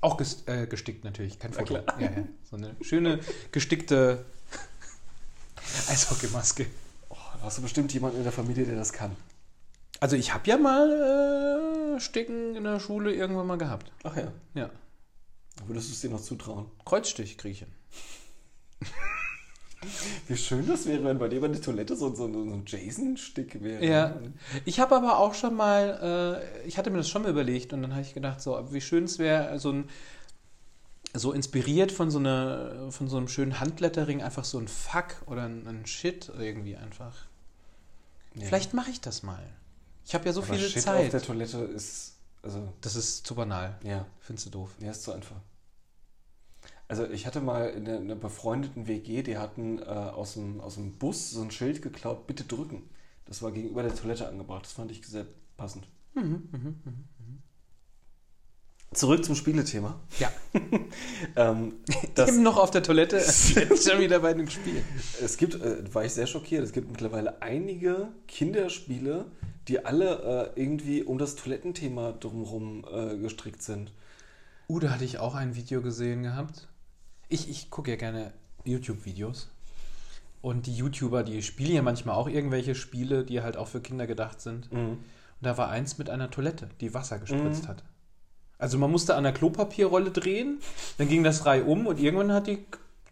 Auch 0.00 0.16
ges 0.16 0.46
äh, 0.46 0.66
gestickt 0.66 1.04
natürlich, 1.04 1.38
kein 1.38 1.52
Foto. 1.52 1.82
klar. 1.82 2.00
Ja, 2.00 2.10
ja. 2.10 2.24
So 2.48 2.56
eine 2.56 2.74
schöne 2.80 3.20
gestickte 3.52 4.24
Eishockeymaske. 5.88 6.66
Oh, 7.10 7.16
da 7.34 7.42
hast 7.42 7.58
du 7.58 7.62
bestimmt 7.62 7.92
jemanden 7.92 8.18
in 8.18 8.22
der 8.22 8.32
Familie, 8.32 8.64
der 8.64 8.76
das 8.76 8.92
kann. 8.92 9.14
Also 10.00 10.16
ich 10.16 10.32
habe 10.32 10.48
ja 10.48 10.56
mal 10.56 11.96
äh, 11.96 12.00
Sticken 12.00 12.56
in 12.56 12.64
der 12.64 12.80
Schule 12.80 13.14
irgendwann 13.14 13.46
mal 13.46 13.58
gehabt. 13.58 13.92
Ach 14.02 14.16
ja. 14.16 14.32
Ja. 14.54 14.70
Würdest 15.66 15.88
du 15.88 15.92
es 15.92 16.00
dir 16.00 16.10
noch 16.10 16.22
zutrauen? 16.22 16.66
Kreuzstich 16.86 17.36
kriege 17.36 17.52
ich 17.52 17.58
hin. 17.60 17.68
Wie 20.28 20.36
schön 20.36 20.66
das 20.66 20.86
wäre, 20.86 21.04
wenn 21.04 21.18
bei 21.18 21.28
dir 21.28 21.40
bei 21.40 21.48
der 21.48 21.60
Toilette 21.60 21.96
so, 21.96 22.14
so, 22.14 22.32
so 22.32 22.40
ein 22.40 22.64
Jason-Stick 22.66 23.62
wäre. 23.62 23.84
Ja. 23.84 24.18
Ich 24.64 24.80
habe 24.80 24.96
aber 24.96 25.18
auch 25.18 25.34
schon 25.34 25.54
mal, 25.54 26.42
äh, 26.64 26.66
ich 26.66 26.78
hatte 26.78 26.90
mir 26.90 26.98
das 26.98 27.08
schon 27.08 27.22
mal 27.22 27.30
überlegt 27.30 27.72
und 27.72 27.82
dann 27.82 27.92
habe 27.92 28.02
ich 28.02 28.14
gedacht, 28.14 28.40
so, 28.40 28.72
wie 28.72 28.80
schön 28.80 29.04
es 29.04 29.18
wäre, 29.18 29.58
so 29.58 29.72
ein 29.72 29.88
so 31.12 31.32
inspiriert 31.32 31.90
von 31.90 32.10
so, 32.10 32.20
einer, 32.20 32.92
von 32.92 33.08
so 33.08 33.16
einem 33.16 33.26
schönen 33.26 33.58
Handlettering 33.58 34.22
einfach 34.22 34.44
so 34.44 34.58
ein 34.58 34.68
Fuck 34.68 35.22
oder 35.26 35.42
ein, 35.42 35.66
ein 35.66 35.84
Shit 35.84 36.30
irgendwie 36.38 36.76
einfach. 36.76 37.26
Ja. 38.34 38.46
Vielleicht 38.46 38.74
mache 38.74 38.90
ich 38.90 39.00
das 39.00 39.24
mal. 39.24 39.42
Ich 40.10 40.14
habe 40.14 40.26
ja 40.26 40.32
so 40.32 40.42
Aber 40.42 40.54
viele 40.54 40.68
Shit 40.68 40.82
Zeit. 40.82 41.04
auf 41.04 41.10
der 41.10 41.22
Toilette 41.22 41.58
ist, 41.58 42.14
also, 42.42 42.72
Das 42.80 42.96
ist 42.96 43.24
zu 43.24 43.36
banal. 43.36 43.78
ja, 43.84 44.04
Findest 44.18 44.46
du 44.46 44.50
doof? 44.50 44.70
ja, 44.80 44.90
ist 44.90 45.04
zu 45.04 45.12
einfach. 45.12 45.36
Also 46.88 47.08
ich 47.08 47.28
hatte 47.28 47.40
mal 47.40 47.68
in 47.68 47.86
einer, 47.86 48.16
befreundeten 48.16 48.88
WG, 48.88 49.22
die 49.22 49.38
hatten 49.38 49.78
äh, 49.78 49.84
aus, 49.84 50.32
dem, 50.34 50.60
aus 50.60 50.74
dem 50.74 50.98
Bus 50.98 51.30
so 51.30 51.42
ein 51.42 51.52
Schild 51.52 51.80
geklaut, 51.80 52.26
bitte 52.26 52.42
drücken. 52.42 52.90
Das 53.26 53.40
war 53.40 53.52
gegenüber 53.52 53.84
der 53.84 53.94
Toilette 53.94 54.26
angebracht. 54.26 54.64
Das 54.64 54.72
fand 54.72 54.90
ich 54.90 55.06
sehr 55.06 55.26
passend. 55.56 55.86
Mhm, 56.14 56.48
Zurück 58.92 59.24
zum 59.24 59.36
Spielethema. 59.36 60.00
Ja. 60.18 60.32
ähm, 61.36 61.74
Eben 62.16 62.42
noch 62.42 62.56
auf 62.56 62.72
der 62.72 62.82
Toilette, 62.82 63.18
jetzt 63.54 63.88
schon 63.88 64.00
wieder 64.00 64.18
bei 64.18 64.34
dem 64.34 64.50
Spiel. 64.50 64.82
Es 65.22 65.36
gibt, 65.36 65.54
äh, 65.54 65.94
war 65.94 66.04
ich 66.04 66.12
sehr 66.14 66.26
schockiert, 66.26 66.64
es 66.64 66.72
gibt 66.72 66.90
mittlerweile 66.90 67.40
einige 67.40 68.08
Kinderspiele, 68.26 69.30
die 69.70 69.84
alle 69.84 70.52
äh, 70.54 70.60
irgendwie 70.60 71.02
um 71.02 71.16
das 71.16 71.36
Toilettenthema 71.36 72.12
drumherum 72.12 72.84
äh, 72.92 73.16
gestrickt 73.16 73.62
sind. 73.62 73.92
Uh, 74.68 74.80
da 74.80 74.90
hatte 74.90 75.04
ich 75.04 75.18
auch 75.18 75.34
ein 75.34 75.56
Video 75.56 75.80
gesehen 75.80 76.22
gehabt. 76.22 76.68
Ich, 77.28 77.48
ich 77.48 77.70
gucke 77.70 77.90
ja 77.90 77.96
gerne 77.96 78.32
YouTube-Videos. 78.64 79.48
Und 80.42 80.66
die 80.66 80.74
YouTuber, 80.74 81.22
die 81.22 81.42
spielen 81.42 81.72
ja 81.74 81.82
manchmal 81.82 82.16
auch 82.16 82.28
irgendwelche 82.28 82.74
Spiele, 82.74 83.24
die 83.24 83.42
halt 83.42 83.56
auch 83.56 83.68
für 83.68 83.80
Kinder 83.80 84.06
gedacht 84.06 84.40
sind. 84.40 84.70
Und 84.72 85.04
da 85.40 85.56
war 85.56 85.68
eins 85.68 85.98
mit 85.98 86.10
einer 86.10 86.30
Toilette, 86.30 86.68
die 86.80 86.92
Wasser 86.94 87.18
gespritzt 87.18 87.64
Mhm. 87.64 87.68
hat. 87.68 87.84
Also 88.58 88.76
man 88.78 88.90
musste 88.90 89.14
an 89.14 89.24
der 89.24 89.32
Klopapierrolle 89.32 90.10
drehen, 90.10 90.58
dann 90.98 91.08
ging 91.08 91.24
das 91.24 91.46
Reihe 91.46 91.64
um 91.64 91.86
und 91.86 91.98
irgendwann 91.98 92.32
hat 92.32 92.46
die 92.46 92.64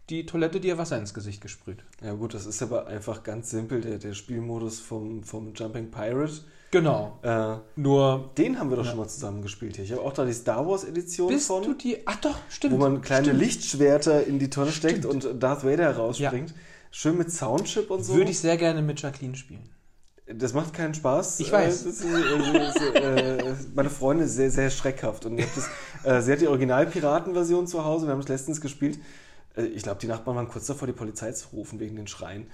die 0.09 0.25
Toilette 0.25 0.59
dir 0.59 0.77
Wasser 0.77 0.97
ins 0.97 1.13
Gesicht 1.13 1.41
gesprüht. 1.41 1.83
Ja 2.03 2.13
gut, 2.13 2.33
das 2.33 2.45
ist 2.45 2.61
aber 2.61 2.87
einfach 2.87 3.23
ganz 3.23 3.49
simpel, 3.49 3.81
der, 3.81 3.97
der 3.99 4.13
Spielmodus 4.13 4.79
vom, 4.79 5.23
vom 5.23 5.53
Jumping 5.53 5.91
Pirate. 5.91 6.41
Genau. 6.71 7.17
Äh, 7.23 7.57
Nur 7.75 8.29
den 8.37 8.59
haben 8.59 8.69
wir 8.69 8.77
doch 8.77 8.83
Ja. 8.85 8.91
schon 8.91 8.99
mal 8.99 9.07
zusammen 9.07 9.41
gespielt 9.41 9.75
hier. 9.75 9.85
Ich 9.85 9.91
habe 9.91 10.01
auch 10.01 10.13
da 10.13 10.23
die 10.25 10.33
Star 10.33 10.67
Wars 10.67 10.83
Edition 10.83 11.27
bist 11.29 11.47
von, 11.47 11.63
du 11.63 11.73
die. 11.73 11.97
Ach 12.05 12.17
doch, 12.17 12.35
stimmt. 12.49 12.73
wo 12.73 12.77
man 12.77 13.01
kleine 13.01 13.25
stimmt. 13.27 13.39
Lichtschwerter 13.39 14.25
in 14.25 14.37
die 14.39 14.49
Tonne 14.49 14.71
steckt 14.71 15.05
Stimmt. 15.05 15.25
und 15.25 15.41
Darth 15.41 15.63
Vader 15.63 15.95
rausspringt. 15.95 16.53
Schön 16.91 17.17
mit 17.17 17.31
Soundchip 17.31 17.89
und 17.89 18.03
so. 18.03 18.15
Würde 18.15 18.31
ich 18.31 18.39
sehr 18.39 18.57
gerne 18.57 18.81
mit 18.81 19.01
Jacqueline 19.01 19.35
spielen. 19.35 19.69
Das 20.31 20.53
macht 20.53 20.73
keinen 20.75 20.93
Spaß. 20.93 21.39
Ich 21.39 21.51
weiß. 21.51 21.85
Äh, 21.85 21.89
ist, 21.89 22.03
äh, 22.05 22.67
ist, 22.67 22.95
äh, 22.95 23.55
meine 23.73 23.89
Freundin 23.89 24.27
ist 24.27 24.35
sehr, 24.35 24.51
sehr 24.51 24.69
schreckhaft. 24.69 25.25
Und 25.25 25.39
das, 25.39 25.69
äh, 26.03 26.21
sie 26.21 26.31
hat 26.31 26.41
die 26.41 26.47
Original-Piraten-Version 26.47 27.65
zu 27.65 27.83
Hause. 27.83 28.05
Wir 28.05 28.11
haben 28.13 28.19
es 28.19 28.27
letztens 28.27 28.61
gespielt. 28.61 28.99
Äh, 29.59 29.65
ich 29.67 29.83
glaube, 29.83 29.99
die 29.99 30.07
Nachbarn 30.07 30.37
waren 30.37 30.47
kurz 30.47 30.67
davor, 30.67 30.87
die 30.87 30.93
Polizei 30.93 31.31
zu 31.31 31.49
rufen 31.49 31.79
wegen 31.79 31.95
den 31.95 32.07
Schreien. 32.07 32.47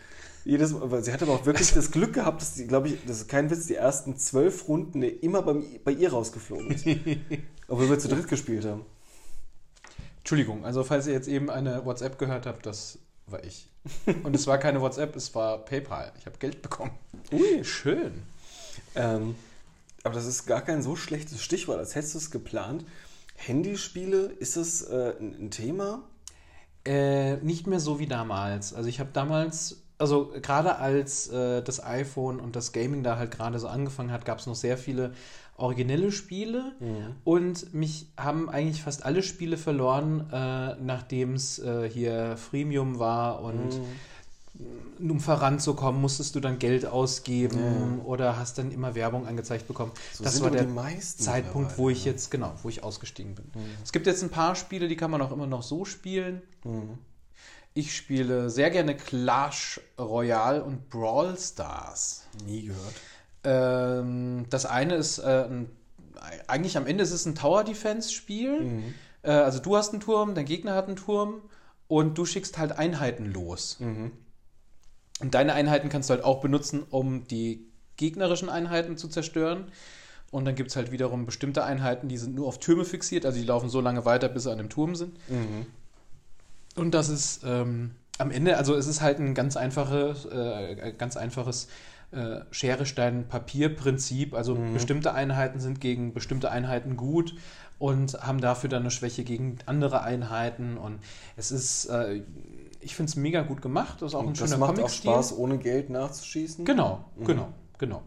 Jedes 0.43 0.73
Mal, 0.73 0.91
weil 0.91 1.03
sie 1.03 1.11
hat 1.11 1.23
aber 1.23 1.33
auch 1.33 1.45
wirklich 1.45 1.73
das 1.73 1.91
Glück 1.91 2.13
gehabt, 2.13 2.41
dass 2.41 2.53
die, 2.53 2.67
glaube 2.67 2.89
ich, 2.89 2.97
das 3.05 3.17
ist 3.17 3.29
kein 3.29 3.49
Witz, 3.49 3.65
die 3.65 3.75
ersten 3.75 4.17
zwölf 4.17 4.67
Runden 4.67 5.01
immer 5.01 5.41
bei, 5.41 5.55
bei 5.83 5.91
ihr 5.91 6.11
rausgeflogen 6.11 6.71
ist. 6.71 6.85
Obwohl 7.67 7.89
wir 7.89 7.97
zu 7.97 8.07
dritt 8.07 8.27
gespielt 8.27 8.65
haben. 8.65 8.85
Entschuldigung, 10.19 10.65
also 10.65 10.83
falls 10.83 11.07
ihr 11.07 11.13
jetzt 11.13 11.27
eben 11.27 11.49
eine 11.49 11.85
WhatsApp 11.85 12.17
gehört 12.17 12.45
habt, 12.45 12.65
das 12.65 12.99
war 13.27 13.43
ich. 13.43 13.69
Und 14.23 14.35
es 14.35 14.47
war 14.47 14.57
keine 14.57 14.81
WhatsApp, 14.81 15.15
es 15.15 15.33
war 15.33 15.65
PayPal. 15.65 16.11
Ich 16.19 16.25
habe 16.25 16.37
Geld 16.37 16.61
bekommen. 16.61 16.91
Ui. 17.31 17.63
Schön. 17.63 18.23
Ähm, 18.95 19.35
aber 20.03 20.15
das 20.15 20.25
ist 20.25 20.45
gar 20.45 20.61
kein 20.61 20.83
so 20.83 20.95
schlechtes 20.95 21.43
Stichwort, 21.43 21.79
als 21.79 21.95
hättest 21.95 22.13
du 22.13 22.19
es 22.19 22.31
geplant. 22.31 22.85
Handyspiele, 23.35 24.31
ist 24.39 24.57
das 24.57 24.83
äh, 24.83 25.13
ein, 25.19 25.35
ein 25.39 25.51
Thema? 25.51 26.03
Äh, 26.85 27.37
nicht 27.37 27.67
mehr 27.67 27.79
so 27.79 27.99
wie 27.99 28.07
damals. 28.07 28.73
Also 28.73 28.87
ich 28.89 28.99
habe 28.99 29.09
damals, 29.11 29.83
also 29.97 30.31
gerade 30.41 30.77
als 30.77 31.27
äh, 31.29 31.63
das 31.63 31.83
iPhone 31.83 32.39
und 32.39 32.55
das 32.55 32.73
Gaming 32.73 33.01
da 33.03 33.17
halt 33.17 33.31
gerade 33.31 33.57
so 33.59 33.67
angefangen 33.67 34.11
hat, 34.11 34.23
gab 34.25 34.39
es 34.39 34.45
noch 34.45 34.55
sehr 34.55 34.77
viele 34.77 35.13
originelle 35.57 36.11
Spiele. 36.11 36.73
Und 37.23 37.73
mich 37.73 38.07
haben 38.17 38.49
eigentlich 38.49 38.83
fast 38.83 39.05
alle 39.05 39.23
Spiele 39.23 39.57
verloren, 39.57 40.29
äh, 40.31 40.75
nachdem 40.81 41.33
es 41.33 41.59
äh, 41.59 41.89
hier 41.89 42.37
Freemium 42.37 42.99
war 42.99 43.41
und 43.41 43.79
um 44.99 45.19
voranzukommen, 45.19 45.99
musstest 45.99 46.35
du 46.35 46.39
dann 46.39 46.59
Geld 46.59 46.85
ausgeben 46.85 48.01
oder 48.05 48.37
hast 48.37 48.57
dann 48.57 48.71
immer 48.71 48.95
Werbung 48.95 49.27
angezeigt 49.27 49.67
bekommen. 49.67 49.91
So 50.13 50.23
das 50.23 50.41
war 50.41 50.51
der 50.51 50.67
Zeitpunkt, 50.99 51.77
wo 51.77 51.89
ich 51.89 52.05
jetzt, 52.05 52.31
genau, 52.31 52.53
wo 52.63 52.69
ich 52.69 52.83
ausgestiegen 52.83 53.35
bin. 53.35 53.45
Es 53.83 53.91
gibt 53.91 54.07
jetzt 54.07 54.23
ein 54.23 54.29
paar 54.29 54.55
Spiele, 54.55 54.87
die 54.87 54.95
kann 54.95 55.11
man 55.11 55.21
auch 55.21 55.31
immer 55.31 55.47
noch 55.47 55.63
so 55.63 55.85
spielen. 55.85 56.41
Ich 57.73 57.93
spiele 57.95 58.49
sehr 58.49 58.69
gerne 58.71 58.95
Clash 58.95 59.81
Royale 59.99 60.63
und 60.63 60.89
Brawl 60.89 61.37
Stars. 61.37 62.23
Nie 62.45 62.67
gehört. 62.67 62.93
Ähm, 63.43 64.45
das 64.49 64.65
eine 64.65 64.95
ist 64.95 65.19
äh, 65.19 65.45
ein, 65.49 65.69
eigentlich 66.47 66.77
am 66.77 66.87
Ende 66.87 67.03
ist 67.03 67.11
es 67.11 67.25
ein 67.25 67.35
Tower 67.35 67.65
Defense 67.65 68.11
Spiel. 68.13 68.61
Äh, 69.23 69.31
also 69.31 69.59
du 69.59 69.75
hast 69.75 69.91
einen 69.91 69.99
Turm, 69.99 70.35
dein 70.35 70.45
Gegner 70.45 70.73
hat 70.73 70.87
einen 70.87 70.95
Turm 70.95 71.41
und 71.87 72.17
du 72.17 72.25
schickst 72.25 72.57
halt 72.57 72.71
Einheiten 72.79 73.31
los. 73.33 73.77
Und 75.19 75.33
deine 75.33 75.53
Einheiten 75.53 75.89
kannst 75.89 76.09
du 76.09 76.13
halt 76.13 76.23
auch 76.23 76.41
benutzen, 76.41 76.83
um 76.89 77.27
die 77.27 77.65
gegnerischen 77.97 78.49
Einheiten 78.49 78.97
zu 78.97 79.07
zerstören. 79.07 79.65
Und 80.31 80.45
dann 80.45 80.55
gibt 80.55 80.71
es 80.71 80.75
halt 80.75 80.91
wiederum 80.91 81.25
bestimmte 81.25 81.63
Einheiten, 81.63 82.09
die 82.09 82.17
sind 82.17 82.35
nur 82.35 82.47
auf 82.47 82.59
Türme 82.59 82.83
fixiert, 82.83 83.25
also 83.25 83.39
die 83.39 83.45
laufen 83.45 83.69
so 83.69 83.79
lange 83.79 84.03
weiter, 84.03 84.27
bis 84.27 84.43
sie 84.43 84.51
an 84.51 84.57
dem 84.57 84.69
Turm 84.69 84.95
sind. 84.95 85.15
Und 86.75 86.91
das 86.93 87.07
ist 87.07 87.43
ähm, 87.45 87.91
am 88.17 88.31
Ende, 88.31 88.57
also 88.57 88.75
es 88.75 88.87
ist 88.87 89.01
halt 89.01 89.19
ein 89.19 89.33
ganz 89.33 89.55
einfaches, 89.55 90.25
äh, 90.25 90.93
ganz 90.97 91.15
einfaches 91.15 91.67
äh, 92.15 92.41
Schere, 92.51 92.85
Stein, 92.85 93.27
Papier-Prinzip. 93.27 94.33
Also 94.33 94.57
bestimmte 94.73 95.13
Einheiten 95.13 95.59
sind 95.59 95.81
gegen 95.81 96.13
bestimmte 96.13 96.49
Einheiten 96.49 96.97
gut 96.97 97.35
und 97.77 98.13
haben 98.21 98.39
dafür 98.39 98.69
dann 98.69 98.83
eine 98.83 98.91
Schwäche 98.91 99.23
gegen 99.23 99.57
andere 99.65 100.01
Einheiten. 100.01 100.77
Und 100.77 100.99
es 101.35 101.51
ist, 101.51 101.85
äh, 101.85 102.21
ich 102.79 102.95
finde 102.95 103.09
es 103.09 103.15
mega 103.15 103.41
gut 103.41 103.61
gemacht. 103.61 104.01
Das 104.01 104.11
ist 104.11 104.15
auch 104.15 104.21
ein 104.21 104.27
Und 104.27 104.41
das 104.41 104.49
schöner 104.49 104.59
macht 104.59 104.71
auch 104.71 104.75
Comic-Stil. 104.75 105.11
Spaß, 105.11 105.37
ohne 105.37 105.57
Geld 105.57 105.89
nachzuschießen? 105.89 106.65
Genau, 106.65 107.05
genau, 107.25 107.49
genau. 107.77 108.01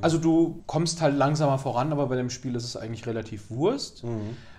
Also 0.00 0.18
du 0.18 0.62
kommst 0.66 1.02
halt 1.02 1.16
langsamer 1.16 1.58
voran, 1.58 1.92
aber 1.92 2.06
bei 2.06 2.16
dem 2.16 2.30
Spiel 2.30 2.54
ist 2.54 2.64
es 2.64 2.76
eigentlich 2.76 3.06
relativ 3.06 3.50
Wurst. 3.50 4.04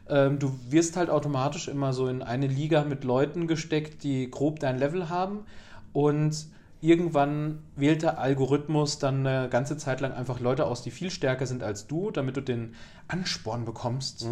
Ähm, 0.09 0.39
du 0.39 0.53
wirst 0.69 0.95
halt 0.95 1.09
automatisch 1.09 1.67
immer 1.67 1.91
so 1.93 2.07
in 2.07 2.21
eine 2.21 2.47
Liga 2.47 2.83
mit 2.83 3.03
Leuten 3.03 3.47
gesteckt, 3.47 4.03
die 4.03 4.29
grob 4.29 4.59
dein 4.59 4.77
Level 4.77 5.09
haben 5.09 5.45
und 5.91 6.47
irgendwann 6.81 7.63
wählt 7.75 8.03
der 8.03 8.19
Algorithmus 8.19 8.99
dann 8.99 9.25
eine 9.25 9.49
ganze 9.49 9.77
Zeit 9.77 10.01
lang 10.01 10.11
einfach 10.13 10.39
Leute 10.39 10.65
aus, 10.65 10.83
die 10.83 10.91
viel 10.91 11.11
stärker 11.11 11.47
sind 11.47 11.63
als 11.63 11.87
du, 11.87 12.11
damit 12.11 12.37
du 12.37 12.41
den 12.41 12.75
Ansporn 13.07 13.65
bekommst, 13.65 14.27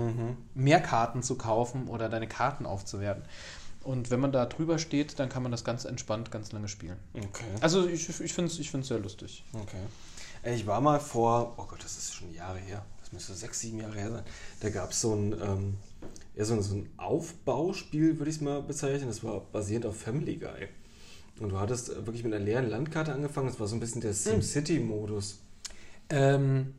mehr 0.54 0.80
Karten 0.80 1.24
zu 1.24 1.38
kaufen 1.38 1.88
oder 1.88 2.10
deine 2.10 2.28
Karten 2.28 2.66
aufzuwerten. 2.66 3.24
Und 3.84 4.10
wenn 4.10 4.20
man 4.20 4.32
da 4.32 4.46
drüber 4.48 4.80
steht, 4.80 5.20
dann 5.20 5.30
kann 5.30 5.44
man 5.44 5.52
das 5.52 5.64
ganz 5.64 5.86
entspannt 5.86 6.32
ganz 6.32 6.52
lange 6.52 6.68
spielen. 6.68 6.98
Okay. 7.16 7.46
Also 7.62 7.88
ich, 7.88 8.10
ich 8.10 8.34
finde 8.34 8.52
es 8.52 8.60
ich 8.60 8.72
find's 8.72 8.88
sehr 8.88 9.00
lustig. 9.00 9.44
Okay. 9.54 10.54
Ich 10.56 10.66
war 10.66 10.82
mal 10.82 11.00
vor, 11.00 11.54
oh 11.58 11.66
Gott, 11.66 11.84
das 11.84 11.98
ist 11.98 12.14
schon 12.14 12.34
Jahre 12.34 12.60
her, 12.60 12.84
das 13.00 13.12
müsste 13.12 13.34
sechs, 13.34 13.60
sieben 13.60 13.80
Jahre 13.80 13.96
her 13.96 14.12
sein. 14.12 14.24
Da 14.60 14.70
gab 14.70 14.92
es 14.92 15.02
so 15.02 15.14
ein, 15.14 15.34
ähm, 15.34 15.78
ein, 16.38 16.62
so 16.62 16.76
ein 16.76 16.90
Aufbauspiel, 16.98 18.18
würde 18.20 18.30
ich 18.30 18.38
es 18.38 18.42
mal 18.42 18.62
bezeichnen. 18.62 19.08
Das 19.08 19.24
war 19.24 19.40
basierend 19.40 19.86
auf 19.86 19.98
Family 19.98 20.38
Guy. 20.38 20.68
Und 21.40 21.50
du 21.50 21.60
hattest 21.60 21.90
äh, 21.90 22.06
wirklich 22.06 22.24
mit 22.24 22.34
einer 22.34 22.44
leeren 22.44 22.70
Landkarte 22.70 23.14
angefangen. 23.14 23.48
Das 23.48 23.60
war 23.60 23.68
so 23.68 23.76
ein 23.76 23.80
bisschen 23.80 24.02
der 24.02 24.14
SimCity-Modus. 24.14 25.40
Ähm, 26.10 26.74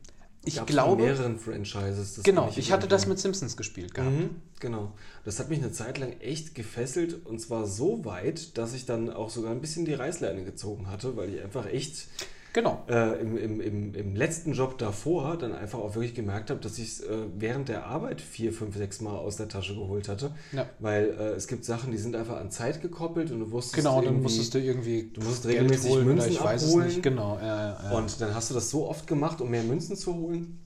ich 0.45 0.55
Gab's 0.55 0.71
glaube, 0.71 1.03
von 1.03 1.05
mehreren 1.11 1.39
Franchises. 1.39 2.21
genau, 2.23 2.51
ich 2.55 2.71
hatte 2.71 2.87
das 2.87 3.05
mit 3.05 3.19
Simpsons 3.19 3.57
gespielt 3.57 3.93
gehabt. 3.93 4.11
Mhm, 4.11 4.29
genau. 4.59 4.93
Das 5.25 5.39
hat 5.39 5.49
mich 5.49 5.59
eine 5.59 5.73
Zeit 5.73 5.97
lang 5.97 6.13
echt 6.21 6.55
gefesselt 6.55 7.25
und 7.25 7.39
zwar 7.39 7.67
so 7.67 8.05
weit, 8.05 8.57
dass 8.57 8.73
ich 8.73 8.85
dann 8.85 9.09
auch 9.11 9.29
sogar 9.29 9.51
ein 9.51 9.59
bisschen 9.59 9.83
die 9.83 9.93
Reißleine 9.93 10.45
gezogen 10.45 10.89
hatte, 10.89 11.17
weil 11.17 11.33
ich 11.33 11.41
einfach 11.43 11.65
echt 11.65 12.07
Genau. 12.53 12.83
äh, 12.89 13.19
im, 13.21 13.37
im, 13.37 13.61
im, 13.61 13.93
im 13.93 14.15
letzten 14.15 14.53
Job 14.53 14.77
davor 14.79 15.37
dann 15.37 15.53
einfach 15.53 15.77
auch 15.79 15.93
wirklich 15.95 16.15
gemerkt 16.15 16.49
habe, 16.49 16.59
dass 16.59 16.77
ich 16.79 16.87
es 16.87 17.01
äh, 17.01 17.17
während 17.37 17.69
der 17.69 17.85
Arbeit 17.85 18.19
vier, 18.21 18.51
fünf, 18.51 18.75
sechs 18.75 18.99
Mal 19.01 19.15
aus 19.15 19.35
der 19.35 19.47
Tasche 19.47 19.75
geholt 19.75 20.07
hatte. 20.09 20.31
Ja. 20.53 20.65
Weil 20.79 21.09
äh, 21.19 21.23
es 21.33 21.47
gibt 21.47 21.65
Sachen, 21.65 21.91
die 21.91 21.97
sind 21.97 22.15
einfach 22.15 22.37
an 22.37 22.49
Zeit 22.49 22.81
gekoppelt 22.81 23.29
und 23.31 23.39
du 23.41 23.51
wusstest 23.51 23.75
Genau, 23.75 24.01
dann 24.01 24.21
musstest 24.21 24.53
du 24.55 24.59
irgendwie 24.59 25.11
du 25.13 25.21
musst 25.21 25.43
Geld 25.43 25.55
regelmäßig 25.55 25.91
holen 25.91 26.05
oder 26.05 26.13
Münzen 26.15 26.31
ich 26.31 26.43
weiß 26.43 26.63
abholen. 26.67 26.87
es 26.87 26.93
nicht. 26.95 27.03
Genau, 27.03 27.37
ja, 27.39 27.77
ja. 27.83 27.91
Und 27.97 28.19
dann 28.21 28.33
hast 28.33 28.49
du 28.49 28.53
das 28.55 28.69
so 28.71 28.87
oft 28.89 29.05
gemacht, 29.05 29.39
um 29.41 29.49
mehr 29.51 29.63
Münzen 29.63 29.95
zu 29.95 30.15
holen. 30.15 30.59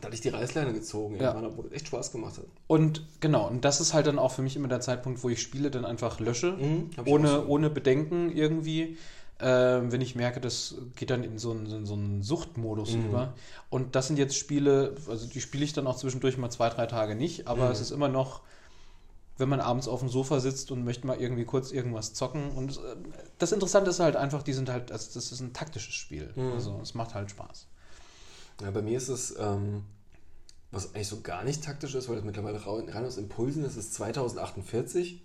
Da 0.00 0.06
hatte 0.06 0.14
ich 0.14 0.20
die 0.20 0.28
Reißleine 0.28 0.72
gezogen, 0.74 1.16
Ja. 1.16 1.28
irgendwann, 1.28 1.46
obwohl 1.50 1.66
es 1.66 1.72
echt 1.72 1.86
Spaß 1.86 2.12
gemacht 2.12 2.36
hat. 2.38 2.44
Und 2.66 3.06
genau, 3.20 3.48
und 3.48 3.64
das 3.64 3.80
ist 3.80 3.94
halt 3.94 4.06
dann 4.06 4.18
auch 4.18 4.32
für 4.32 4.42
mich 4.42 4.54
immer 4.54 4.68
der 4.68 4.80
Zeitpunkt, 4.80 5.22
wo 5.24 5.28
ich 5.30 5.40
Spiele 5.40 5.70
dann 5.70 5.84
einfach 5.84 6.20
lösche, 6.20 6.52
Mhm, 6.52 6.90
ohne, 7.06 7.46
ohne 7.46 7.70
Bedenken 7.70 8.30
irgendwie. 8.30 8.96
Ähm, 9.40 9.92
wenn 9.92 10.00
ich 10.00 10.16
merke, 10.16 10.40
das 10.40 10.74
geht 10.96 11.10
dann 11.10 11.22
in 11.22 11.38
so 11.38 11.52
einen, 11.52 11.66
in 11.66 11.86
so 11.86 11.94
einen 11.94 12.22
Suchtmodus 12.22 12.90
Mhm. 12.96 13.04
über. 13.06 13.34
Und 13.70 13.94
das 13.94 14.08
sind 14.08 14.18
jetzt 14.18 14.36
Spiele, 14.36 14.96
also 15.08 15.26
die 15.28 15.40
spiele 15.40 15.64
ich 15.64 15.72
dann 15.72 15.86
auch 15.86 15.96
zwischendurch 15.96 16.36
mal 16.38 16.50
zwei, 16.50 16.68
drei 16.70 16.86
Tage 16.86 17.14
nicht, 17.14 17.46
aber 17.46 17.66
Mhm. 17.66 17.70
es 17.72 17.80
ist 17.80 17.90
immer 17.92 18.08
noch, 18.08 18.40
wenn 19.36 19.48
man 19.48 19.60
abends 19.60 19.86
auf 19.86 20.00
dem 20.00 20.08
Sofa 20.08 20.40
sitzt 20.40 20.72
und 20.72 20.82
möchte 20.84 21.06
mal 21.06 21.20
irgendwie 21.20 21.44
kurz 21.44 21.70
irgendwas 21.70 22.14
zocken. 22.14 22.50
Und 22.50 22.78
äh, 22.78 22.96
das 23.38 23.52
Interessante 23.52 23.90
ist 23.90 24.00
halt 24.00 24.16
einfach, 24.16 24.42
die 24.42 24.52
sind 24.52 24.68
halt, 24.68 24.90
also 24.90 25.10
das 25.14 25.30
ist 25.30 25.40
ein 25.40 25.52
taktisches 25.52 25.94
Spiel. 25.94 26.32
Mhm. 26.34 26.52
Also 26.54 26.80
es 26.82 26.94
macht 26.94 27.14
halt 27.14 27.30
Spaß. 27.30 27.66
Ja, 28.60 28.72
bei 28.72 28.82
mir 28.82 28.96
ist 28.98 29.08
es, 29.08 29.36
ähm, 29.38 29.84
was 30.72 30.94
eigentlich 30.94 31.06
so 31.06 31.20
gar 31.20 31.44
nicht 31.44 31.62
taktisch 31.62 31.94
ist, 31.94 32.08
weil 32.08 32.18
es 32.18 32.24
mittlerweile 32.24 32.60
rein 32.66 33.04
aus 33.06 33.16
Impulsen 33.16 33.64
ist, 33.64 33.76
ist 33.76 33.94
2048. 33.94 35.22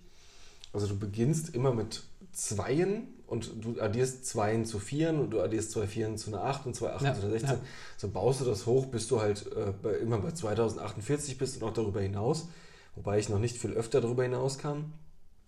Also 0.72 0.86
du 0.86 0.96
beginnst 0.96 1.52
immer 1.54 1.72
mit 1.72 2.04
Zweien 2.32 3.08
und 3.26 3.50
du 3.64 3.80
addierst 3.80 4.26
Zweien 4.26 4.64
zu 4.64 4.78
Vieren 4.78 5.18
und 5.20 5.30
du 5.30 5.40
addierst 5.40 5.72
zwei 5.72 5.86
Vieren 5.86 6.18
zu 6.18 6.30
einer 6.30 6.44
8 6.44 6.66
und 6.66 6.76
zwei 6.76 6.92
Achten 6.92 7.06
Ja, 7.06 7.14
zu 7.14 7.22
einer 7.22 7.30
16. 7.30 7.50
ja. 7.50 7.58
So 7.96 8.08
baust 8.08 8.40
du 8.40 8.44
das 8.44 8.66
hoch, 8.66 8.86
bis 8.86 9.08
du 9.08 9.20
halt 9.20 9.46
äh, 9.56 9.72
bei, 9.82 9.94
immer 9.94 10.18
bei 10.18 10.32
2048 10.32 11.38
bist 11.38 11.60
und 11.60 11.68
auch 11.68 11.72
darüber 11.72 12.00
hinaus. 12.00 12.48
Wobei 12.96 13.18
ich 13.18 13.28
noch 13.28 13.38
nicht 13.38 13.56
viel 13.56 13.72
öfter 13.72 14.00
darüber 14.00 14.22
hinaus 14.22 14.58
kam. 14.58 14.92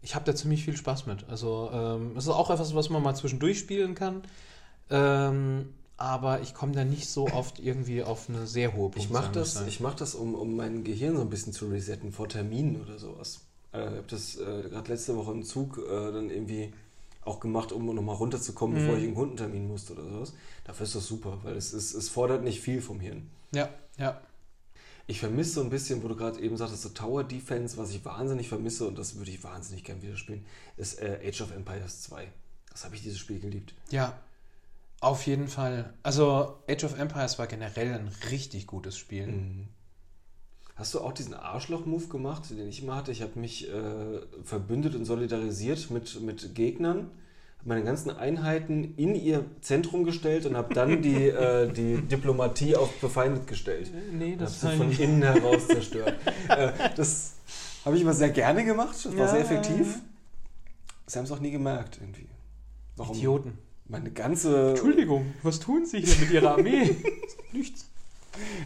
Ich 0.03 0.15
habe 0.15 0.25
da 0.25 0.35
ziemlich 0.35 0.65
viel 0.65 0.77
Spaß 0.77 1.07
mit. 1.07 1.29
Also 1.29 1.71
ähm, 1.73 2.13
es 2.17 2.25
ist 2.25 2.31
auch 2.31 2.51
etwas, 2.51 2.75
was 2.75 2.91
man 2.91 3.03
mal 3.03 3.15
zwischendurch 3.15 3.59
spielen 3.59 3.95
kann. 3.95 4.23
Ähm, 4.91 5.75
aber 5.97 6.43
ich 6.43 6.55
komme 6.55 6.73
da 6.73 6.85
nicht 6.85 7.09
so 7.09 7.27
oft 7.29 7.59
irgendwie 7.59 8.03
auf 8.03 8.29
eine 8.29 8.47
sehr 8.47 8.75
hohe 8.75 8.91
Ich 8.91 9.09
Punktzahl, 9.09 9.23
mache 9.23 9.39
muss 9.39 9.55
das, 9.55 9.67
ich 9.67 9.81
mach 9.81 9.95
das 9.95 10.15
um, 10.15 10.35
um 10.35 10.55
mein 10.55 10.85
Gehirn 10.85 11.17
so 11.17 11.23
ein 11.23 11.31
bisschen 11.31 11.53
zu 11.53 11.69
resetten 11.69 12.13
vor 12.13 12.29
Terminen 12.29 12.81
oder 12.83 12.99
sowas. 12.99 13.41
Äh, 13.73 13.79
ich 13.79 13.97
habe 13.97 14.05
das 14.09 14.37
äh, 14.37 14.69
gerade 14.69 14.93
letzte 14.93 15.17
Woche 15.17 15.33
im 15.33 15.43
Zug 15.43 15.79
äh, 15.79 16.13
dann 16.13 16.31
irgendwie 16.31 16.73
auch 17.27 17.41
gemacht, 17.41 17.73
um 17.73 17.87
nochmal 17.95 18.17
runterzukommen, 18.17 18.77
bevor 18.77 18.93
Mhm. 18.95 18.99
ich 19.01 19.05
einen 19.07 19.15
Kundentermin 19.15 19.67
musste 19.69 19.93
oder 19.95 20.09
sowas. 20.11 20.35
Dafür 20.65 20.85
ist 20.85 20.95
das 20.95 21.07
super, 21.07 21.39
weil 21.43 21.57
es, 21.57 21.73
ist, 21.73 21.95
es 21.95 22.09
fordert 22.09 22.43
nicht 22.45 22.61
viel 22.61 22.81
vom 22.81 23.01
Hirn. 23.01 23.29
Ja, 23.53 23.69
ja. 23.99 24.21
Ich 25.09 25.21
vermisse 25.21 25.53
so 25.53 25.61
ein 25.63 25.71
bisschen, 25.71 26.03
wo 26.03 26.09
du 26.09 26.17
gerade 26.17 26.41
eben 26.41 26.57
sagtest, 26.57 26.83
so 26.83 26.89
Tower 26.89 27.23
Defense, 27.23 27.77
was 27.77 27.91
ich 27.91 28.05
wahnsinnig 28.05 28.49
vermisse 28.49 28.89
und 28.89 28.99
das 28.99 29.17
würde 29.17 29.31
ich 29.31 29.45
wahnsinnig 29.45 29.85
gern 29.85 30.03
wieder 30.03 30.17
spielen, 30.17 30.45
ist 30.77 31.01
äh, 31.01 31.21
Age 31.25 31.43
of 31.43 31.53
Empires 31.55 32.03
2. 32.03 32.27
Das 32.73 32.85
habe 32.85 32.97
ich 32.97 33.03
dieses 33.03 33.19
Spiel 33.19 33.39
geliebt. 33.39 33.73
Ja, 33.91 34.19
auf 35.01 35.27
jeden 35.27 35.47
Fall. 35.47 35.93
Also 36.03 36.59
Age 36.69 36.85
of 36.85 36.99
Empires 36.99 37.39
war 37.39 37.47
generell 37.47 37.93
ein 37.95 38.09
richtig 38.31 38.67
gutes 38.67 38.97
Spiel. 38.99 39.27
Mhm. 39.29 39.69
Hast 40.77 40.93
du 40.93 41.01
auch 41.01 41.13
diesen 41.13 41.33
Arschloch-Move 41.33 42.09
gemacht, 42.09 42.51
den 42.51 42.69
ich 42.69 42.83
immer 42.83 42.97
hatte? 42.97 43.11
Ich 43.11 43.23
habe 43.23 43.39
mich 43.41 43.67
äh, 43.73 44.21
verbündet 44.45 44.95
und 44.95 45.07
solidarisiert 45.07 45.91
mit, 45.91 46.21
mit 46.21 46.55
Gegnern, 46.55 47.11
habe 47.59 47.69
meine 47.71 47.83
ganzen 47.83 48.11
Einheiten 48.11 48.95
in 48.99 49.15
ihr 49.15 49.47
Zentrum 49.63 50.05
gestellt 50.05 50.45
und 50.45 50.55
habe 50.55 50.75
dann 50.75 51.01
die, 51.01 51.29
äh, 51.29 51.73
die 51.73 51.97
Diplomatie 52.11 52.77
auf 52.77 52.93
befeindet 53.01 53.47
gestellt. 53.47 53.91
Nee, 54.13 54.37
Das 54.39 54.61
sie 54.61 54.77
von 54.77 54.93
innen 54.93 55.23
heraus 55.23 55.67
zerstört. 55.67 56.15
äh, 56.51 56.73
das 56.95 57.37
habe 57.87 57.97
ich 57.97 58.03
immer 58.03 58.13
sehr 58.13 58.31
gerne 58.31 58.63
gemacht. 58.63 58.95
Das 59.03 59.17
war 59.17 59.25
Ja, 59.25 59.29
sehr 59.29 59.39
ja, 59.41 59.45
effektiv. 59.47 59.87
ja. 59.95 60.01
Sie 61.07 61.19
haben 61.19 61.25
es 61.25 61.33
auch 61.33 61.41
nie 61.41 61.53
gemerkt, 61.53 61.99
irgendwie. 62.03 62.27
Warum? 62.97 63.17
Idioten. 63.17 63.59
Meine 63.89 64.11
ganze. 64.11 64.71
Entschuldigung, 64.71 65.33
was 65.43 65.61
tun 65.61 65.87
Sie 65.87 66.01
hier 66.01 66.17
mit 66.21 66.31
Ihrer 66.33 66.51
Armee? 66.59 66.95
Nichts. 67.53 67.89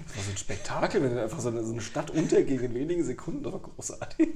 Das 0.07 0.17
war 0.17 0.25
so 0.25 0.31
ein 0.31 0.37
Spektakel, 0.37 1.03
wenn 1.03 1.17
einfach 1.19 1.41
so 1.41 1.49
eine, 1.49 1.65
so 1.65 1.73
eine 1.73 1.81
Stadt 1.81 2.11
unterging 2.11 2.61
in 2.61 2.75
wenigen 2.75 3.05
Sekunden. 3.05 3.43
Das 3.43 3.53
war 3.53 3.61
großartig. 3.61 4.29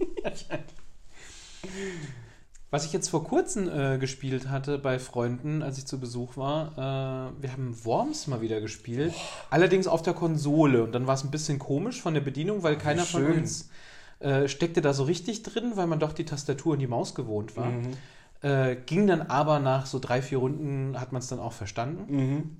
Was 2.70 2.84
ich 2.84 2.92
jetzt 2.92 3.08
vor 3.08 3.22
kurzem 3.22 3.68
äh, 3.68 3.98
gespielt 3.98 4.48
hatte 4.48 4.78
bei 4.78 4.98
Freunden, 4.98 5.62
als 5.62 5.78
ich 5.78 5.86
zu 5.86 6.00
Besuch 6.00 6.36
war, 6.36 6.72
äh, 6.72 7.42
wir 7.42 7.52
haben 7.52 7.76
Worms 7.84 8.26
mal 8.26 8.40
wieder 8.40 8.60
gespielt. 8.60 9.14
Allerdings 9.48 9.86
auf 9.86 10.02
der 10.02 10.12
Konsole. 10.12 10.82
Und 10.82 10.92
dann 10.92 11.06
war 11.06 11.14
es 11.14 11.22
ein 11.22 11.30
bisschen 11.30 11.60
komisch 11.60 12.02
von 12.02 12.14
der 12.14 12.20
Bedienung, 12.20 12.64
weil 12.64 12.76
keiner 12.76 13.04
von 13.04 13.26
schön. 13.26 13.38
uns 13.38 13.70
äh, 14.18 14.48
steckte 14.48 14.80
da 14.80 14.92
so 14.92 15.04
richtig 15.04 15.44
drin, 15.44 15.72
weil 15.76 15.86
man 15.86 16.00
doch 16.00 16.12
die 16.12 16.24
Tastatur 16.24 16.72
und 16.72 16.80
die 16.80 16.88
Maus 16.88 17.14
gewohnt 17.14 17.56
war. 17.56 17.70
Mhm. 17.70 17.92
Äh, 18.42 18.76
ging 18.86 19.06
dann 19.06 19.22
aber 19.22 19.60
nach 19.60 19.86
so 19.86 20.00
drei, 20.00 20.20
vier 20.20 20.38
Runden, 20.38 21.00
hat 21.00 21.12
man 21.12 21.20
es 21.22 21.28
dann 21.28 21.38
auch 21.38 21.52
verstanden. 21.52 22.12
Mhm. 22.12 22.56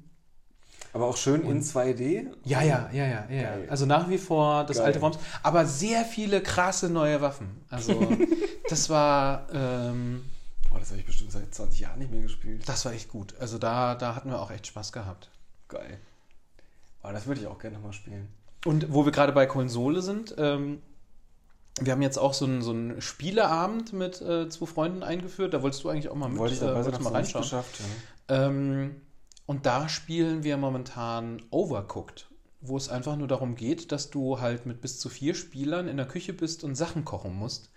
Aber 0.94 1.06
auch 1.06 1.16
schön 1.16 1.42
in 1.42 1.60
2D. 1.62 2.28
Ja, 2.44 2.62
ja, 2.62 2.88
ja, 2.92 3.04
ja, 3.04 3.26
ja. 3.28 3.42
Geil. 3.42 3.66
Also 3.68 3.84
nach 3.84 4.08
wie 4.08 4.16
vor 4.18 4.64
das 4.64 4.76
Geil. 4.78 4.86
alte 4.86 5.02
Worms. 5.02 5.18
Aber 5.42 5.66
sehr 5.66 6.04
viele 6.04 6.40
krasse 6.40 6.88
neue 6.88 7.20
Waffen. 7.20 7.62
Also 7.68 8.00
das 8.70 8.88
war, 8.88 9.46
ähm, 9.52 10.24
Oh, 10.72 10.78
das 10.78 10.90
habe 10.90 11.00
ich 11.00 11.06
bestimmt 11.06 11.30
seit 11.32 11.54
20 11.54 11.80
Jahren 11.80 11.98
nicht 11.98 12.10
mehr 12.10 12.22
gespielt. 12.22 12.68
das 12.68 12.84
war 12.84 12.92
echt 12.92 13.08
gut. 13.08 13.34
Also 13.38 13.58
da, 13.58 13.94
da 13.94 14.14
hatten 14.16 14.30
wir 14.30 14.40
auch 14.40 14.50
echt 14.50 14.66
Spaß 14.66 14.92
gehabt. 14.92 15.30
Geil. 15.68 15.98
Oh, 17.02 17.10
das 17.12 17.26
würde 17.26 17.40
ich 17.42 17.46
auch 17.46 17.58
gerne 17.58 17.76
nochmal 17.76 17.92
spielen. 17.92 18.28
Und 18.64 18.92
wo 18.92 19.04
wir 19.04 19.12
gerade 19.12 19.32
bei 19.32 19.46
Konsole 19.46 20.00
sind, 20.02 20.34
ähm, 20.38 20.80
wir 21.80 21.92
haben 21.92 22.02
jetzt 22.02 22.18
auch 22.18 22.34
so 22.34 22.44
einen, 22.44 22.62
so 22.62 22.70
einen 22.70 23.00
Spieleabend 23.00 23.92
mit 23.92 24.20
äh, 24.22 24.48
zwei 24.48 24.66
Freunden 24.66 25.02
eingeführt. 25.02 25.54
Da 25.54 25.62
wolltest 25.62 25.82
du 25.84 25.90
eigentlich 25.90 26.08
auch 26.08 26.14
mal 26.14 26.28
mit, 26.28 26.38
Wollte 26.38 26.54
ich 26.54 26.60
dabei 26.60 26.72
äh, 26.72 26.74
wolltest 26.76 26.94
hab's 26.94 27.04
mal 27.04 27.12
reinschauen. 27.12 27.42
geschafft. 27.42 27.80
Ja. 28.30 28.46
Ähm, 28.46 29.00
und 29.46 29.66
da 29.66 29.88
spielen 29.88 30.42
wir 30.42 30.56
momentan 30.56 31.42
Overcooked, 31.50 32.28
wo 32.60 32.76
es 32.76 32.88
einfach 32.88 33.16
nur 33.16 33.28
darum 33.28 33.56
geht, 33.56 33.92
dass 33.92 34.10
du 34.10 34.40
halt 34.40 34.66
mit 34.66 34.80
bis 34.80 34.98
zu 34.98 35.08
vier 35.08 35.34
Spielern 35.34 35.88
in 35.88 35.96
der 35.96 36.06
Küche 36.06 36.32
bist 36.32 36.64
und 36.64 36.74
Sachen 36.74 37.04
kochen 37.04 37.34
musst. 37.34 37.70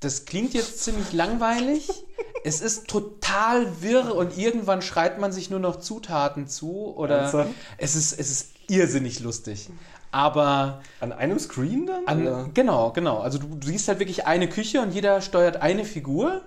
Das 0.00 0.24
klingt 0.26 0.54
jetzt 0.54 0.82
ziemlich 0.84 1.12
langweilig. 1.12 1.88
Es 2.44 2.60
ist 2.60 2.86
total 2.86 3.82
wirr 3.82 4.14
und 4.14 4.38
irgendwann 4.38 4.80
schreit 4.80 5.18
man 5.18 5.32
sich 5.32 5.50
nur 5.50 5.58
noch 5.58 5.80
Zutaten 5.80 6.46
zu 6.46 6.94
oder 6.96 7.16
Ernsthaft? 7.18 7.50
es 7.78 7.96
ist, 7.96 8.12
es 8.12 8.30
ist 8.30 8.50
irrsinnig 8.68 9.18
lustig. 9.18 9.68
Aber 10.12 10.80
An 11.00 11.12
einem 11.12 11.40
Screen 11.40 11.86
dann? 11.86 12.06
an, 12.06 12.54
genau, 12.54 12.92
genau. 12.92 13.18
Also 13.18 13.38
du, 13.38 13.56
du 13.56 13.66
siehst 13.66 13.88
halt 13.88 13.98
wirklich 13.98 14.26
eine 14.26 14.48
Küche 14.48 14.80
und 14.80 14.94
jeder 14.94 15.20
steuert 15.20 15.56
eine 15.56 15.84
Figur. 15.84 16.42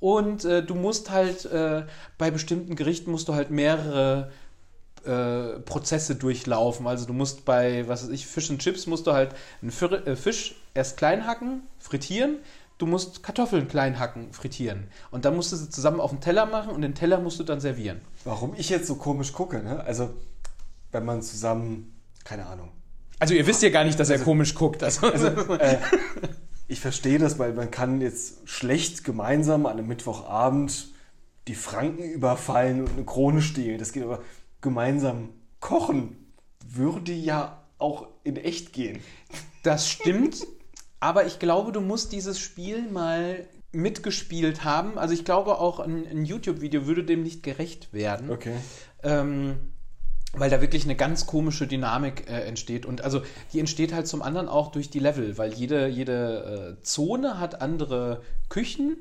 Und 0.00 0.44
äh, 0.44 0.62
du 0.62 0.74
musst 0.74 1.10
halt 1.10 1.44
äh, 1.44 1.84
bei 2.18 2.30
bestimmten 2.30 2.74
Gerichten 2.74 3.10
musst 3.10 3.28
du 3.28 3.34
halt 3.34 3.50
mehrere 3.50 4.30
äh, 5.04 5.60
Prozesse 5.60 6.14
durchlaufen. 6.16 6.86
Also 6.86 7.06
du 7.06 7.12
musst 7.12 7.44
bei, 7.44 7.86
was 7.86 8.02
weiß 8.04 8.10
ich, 8.10 8.26
Fisch 8.26 8.50
und 8.50 8.60
Chips 8.60 8.86
musst 8.86 9.06
du 9.06 9.12
halt 9.12 9.34
einen 9.62 9.70
Fir 9.70 10.06
äh, 10.06 10.16
Fisch 10.16 10.56
erst 10.74 10.96
klein 10.96 11.26
hacken, 11.26 11.62
frittieren. 11.78 12.38
Du 12.78 12.86
musst 12.86 13.22
Kartoffeln 13.22 13.68
klein 13.68 13.98
hacken, 13.98 14.32
frittieren. 14.32 14.88
Und 15.10 15.26
dann 15.26 15.36
musst 15.36 15.52
du 15.52 15.56
sie 15.56 15.68
zusammen 15.68 16.00
auf 16.00 16.10
den 16.10 16.20
Teller 16.20 16.46
machen 16.46 16.70
und 16.70 16.80
den 16.80 16.94
Teller 16.94 17.20
musst 17.20 17.38
du 17.38 17.44
dann 17.44 17.60
servieren. 17.60 18.00
Warum 18.24 18.54
ich 18.56 18.70
jetzt 18.70 18.86
so 18.86 18.94
komisch 18.94 19.34
gucke, 19.34 19.62
ne? 19.62 19.80
Also, 19.84 20.10
wenn 20.90 21.04
man 21.04 21.20
zusammen, 21.20 21.94
keine 22.24 22.46
Ahnung. 22.46 22.70
Also 23.18 23.34
ihr 23.34 23.46
wisst 23.46 23.62
ja 23.62 23.68
gar 23.68 23.84
nicht, 23.84 24.00
dass 24.00 24.08
er 24.08 24.18
komisch 24.18 24.54
guckt. 24.54 24.82
Also, 24.82 25.08
Äh, 25.08 25.76
ich 26.70 26.80
verstehe 26.80 27.18
das, 27.18 27.38
weil 27.38 27.52
man 27.52 27.70
kann 27.70 28.00
jetzt 28.00 28.48
schlecht 28.48 29.04
gemeinsam 29.04 29.66
an 29.66 29.78
einem 29.78 29.88
Mittwochabend 29.88 30.88
die 31.48 31.54
Franken 31.54 32.04
überfallen 32.04 32.82
und 32.82 32.92
eine 32.92 33.04
Krone 33.04 33.42
stehlen. 33.42 33.78
Das 33.78 33.92
geht 33.92 34.04
aber 34.04 34.22
gemeinsam 34.60 35.30
kochen 35.58 36.16
würde 36.66 37.12
ja 37.12 37.62
auch 37.78 38.08
in 38.22 38.36
echt 38.36 38.72
gehen. 38.72 39.00
Das 39.62 39.88
stimmt, 39.88 40.46
aber 41.00 41.26
ich 41.26 41.38
glaube, 41.38 41.72
du 41.72 41.80
musst 41.80 42.12
dieses 42.12 42.38
Spiel 42.38 42.88
mal 42.88 43.46
mitgespielt 43.72 44.64
haben. 44.64 44.98
Also 44.98 45.14
ich 45.14 45.24
glaube 45.24 45.58
auch 45.58 45.80
ein, 45.80 46.06
ein 46.06 46.24
YouTube-Video 46.24 46.86
würde 46.86 47.04
dem 47.04 47.22
nicht 47.22 47.42
gerecht 47.42 47.92
werden, 47.92 48.30
Okay. 48.30 48.54
ähm, 49.02 49.72
weil 50.32 50.50
da 50.50 50.60
wirklich 50.60 50.84
eine 50.84 50.96
ganz 50.96 51.26
komische 51.26 51.66
Dynamik 51.66 52.28
äh, 52.28 52.42
entsteht. 52.42 52.86
Und 52.86 53.02
also 53.02 53.22
die 53.52 53.60
entsteht 53.60 53.92
halt 53.92 54.06
zum 54.06 54.22
anderen 54.22 54.48
auch 54.48 54.70
durch 54.70 54.90
die 54.90 55.00
Level, 55.00 55.38
weil 55.38 55.52
jede, 55.54 55.88
jede 55.88 56.76
äh, 56.78 56.82
Zone 56.82 57.40
hat 57.40 57.60
andere 57.60 58.22
Küchen 58.48 58.96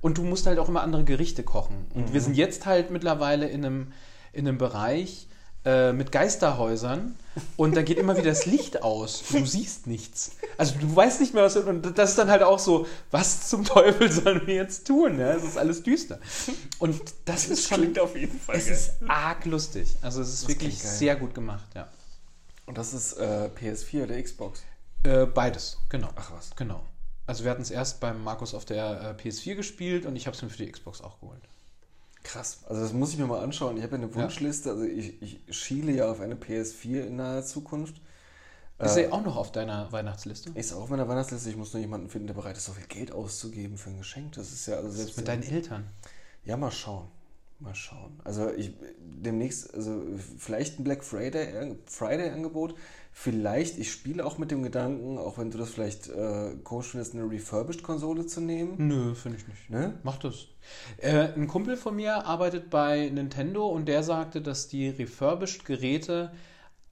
und 0.00 0.18
du 0.18 0.22
musst 0.22 0.46
halt 0.46 0.58
auch 0.58 0.68
immer 0.68 0.82
andere 0.82 1.04
Gerichte 1.04 1.42
kochen. 1.42 1.86
Und 1.94 2.12
wir 2.12 2.20
sind 2.20 2.36
jetzt 2.36 2.66
halt 2.66 2.90
mittlerweile 2.90 3.48
in 3.48 3.64
einem, 3.64 3.92
in 4.32 4.46
einem 4.46 4.58
Bereich 4.58 5.27
äh, 5.64 5.92
mit 5.92 6.12
Geisterhäusern 6.12 7.16
und 7.56 7.76
da 7.76 7.82
geht 7.82 7.98
immer 7.98 8.16
wieder 8.16 8.30
das 8.30 8.46
Licht 8.46 8.82
aus. 8.82 9.22
Du 9.30 9.44
siehst 9.44 9.86
nichts. 9.86 10.32
Also 10.56 10.74
du 10.78 10.94
weißt 10.94 11.20
nicht 11.20 11.34
mehr, 11.34 11.42
was. 11.44 11.56
Und 11.56 11.98
das 11.98 12.10
ist 12.10 12.18
dann 12.18 12.30
halt 12.30 12.42
auch 12.42 12.58
so, 12.58 12.86
was 13.10 13.48
zum 13.48 13.64
Teufel 13.64 14.10
sollen 14.10 14.46
wir 14.46 14.54
jetzt 14.54 14.86
tun? 14.86 15.18
Ja? 15.18 15.32
Es 15.34 15.44
ist 15.44 15.58
alles 15.58 15.82
düster. 15.82 16.18
Und 16.78 17.00
das, 17.24 17.48
ist 17.48 17.68
schon. 17.68 17.96
auf 17.98 18.16
jeden 18.16 18.38
Fall 18.38 18.56
Es 18.56 18.68
ist 18.68 18.92
arg 19.06 19.44
lustig. 19.44 19.96
Also 20.02 20.22
es 20.22 20.28
ist 20.32 20.42
Das 20.42 20.48
wirklich 20.48 20.70
klingt 20.70 20.82
geil. 20.82 20.92
sehr 20.92 21.16
gut 21.16 21.34
gemacht, 21.34 21.66
ja. 21.74 21.88
Und 22.66 22.78
das 22.78 22.92
ist 22.94 23.14
äh, 23.14 23.50
PS4 23.58 24.04
oder 24.04 24.22
Xbox? 24.22 24.62
Äh, 25.02 25.26
beides, 25.26 25.78
genau. 25.88 26.08
Ach 26.16 26.32
was. 26.32 26.50
Genau. 26.56 26.82
Also 27.26 27.44
wir 27.44 27.50
hatten 27.50 27.62
es 27.62 27.70
erst 27.70 28.00
beim 28.00 28.22
Markus 28.24 28.54
auf 28.54 28.64
der 28.64 29.16
äh, 29.18 29.22
PS4 29.22 29.54
gespielt 29.54 30.06
und 30.06 30.16
ich 30.16 30.26
habe 30.26 30.36
es 30.36 30.42
mir 30.42 30.48
für 30.50 30.64
die 30.64 30.70
Xbox 30.70 31.00
auch 31.02 31.20
geholt. 31.20 31.42
Krass. 32.28 32.58
Also 32.68 32.82
das 32.82 32.92
muss 32.92 33.12
ich 33.12 33.18
mir 33.18 33.26
mal 33.26 33.40
anschauen. 33.42 33.78
Ich 33.78 33.82
habe 33.82 33.96
ja 33.96 34.02
eine 34.02 34.14
Wunschliste. 34.14 34.68
Also 34.70 34.84
ich, 34.84 35.22
ich 35.22 35.40
schiele 35.56 35.92
ja 35.92 36.10
auf 36.10 36.20
eine 36.20 36.34
PS4 36.34 37.06
in 37.06 37.16
naher 37.16 37.42
Zukunft. 37.42 38.02
Ist 38.78 38.96
Äh, 38.96 39.04
er 39.04 39.14
auch 39.14 39.24
noch 39.24 39.36
auf 39.36 39.50
deiner 39.50 39.90
Weihnachtsliste? 39.92 40.50
Ist 40.50 40.74
auch 40.74 40.82
auf 40.82 40.90
meiner 40.90 41.08
Weihnachtsliste. 41.08 41.48
Ich 41.48 41.56
muss 41.56 41.72
nur 41.72 41.80
jemanden 41.80 42.10
finden, 42.10 42.26
der 42.26 42.34
bereit 42.34 42.58
ist, 42.58 42.66
so 42.66 42.72
viel 42.72 42.86
Geld 42.86 43.12
auszugeben 43.12 43.78
für 43.78 43.88
ein 43.88 43.96
Geschenk. 43.96 44.32
Das 44.32 44.52
ist 44.52 44.66
ja 44.66 44.76
also 44.76 44.90
selbst 44.90 45.16
Mit 45.16 45.26
deinen 45.26 45.42
Eltern. 45.42 45.86
Ja, 46.44 46.58
mal 46.58 46.70
schauen. 46.70 47.08
Mal 47.60 47.74
schauen. 47.74 48.20
Also 48.22 48.52
ich 48.52 48.72
demnächst, 49.00 49.74
also 49.74 50.00
vielleicht 50.38 50.78
ein 50.78 50.84
Black 50.84 51.02
Friday, 51.02 51.76
Friday 51.86 52.30
Angebot. 52.30 52.76
Vielleicht, 53.10 53.78
ich 53.78 53.90
spiele 53.90 54.24
auch 54.24 54.38
mit 54.38 54.52
dem 54.52 54.62
Gedanken, 54.62 55.18
auch 55.18 55.38
wenn 55.38 55.50
du 55.50 55.58
das 55.58 55.70
vielleicht 55.70 56.08
äh, 56.08 56.54
komisch 56.62 56.88
findest, 56.90 57.14
eine 57.14 57.28
Refurbished-Konsole 57.28 58.26
zu 58.26 58.40
nehmen. 58.40 58.74
Nö, 58.78 59.14
finde 59.16 59.38
ich 59.38 59.48
nicht. 59.48 59.70
Ne? 59.70 59.98
Mach 60.04 60.18
das. 60.18 60.46
Äh, 60.98 61.32
ein 61.34 61.48
Kumpel 61.48 61.76
von 61.76 61.96
mir 61.96 62.26
arbeitet 62.26 62.70
bei 62.70 63.08
Nintendo 63.08 63.66
und 63.66 63.88
der 63.88 64.04
sagte, 64.04 64.40
dass 64.40 64.68
die 64.68 64.90
Refurbished-Geräte 64.90 66.30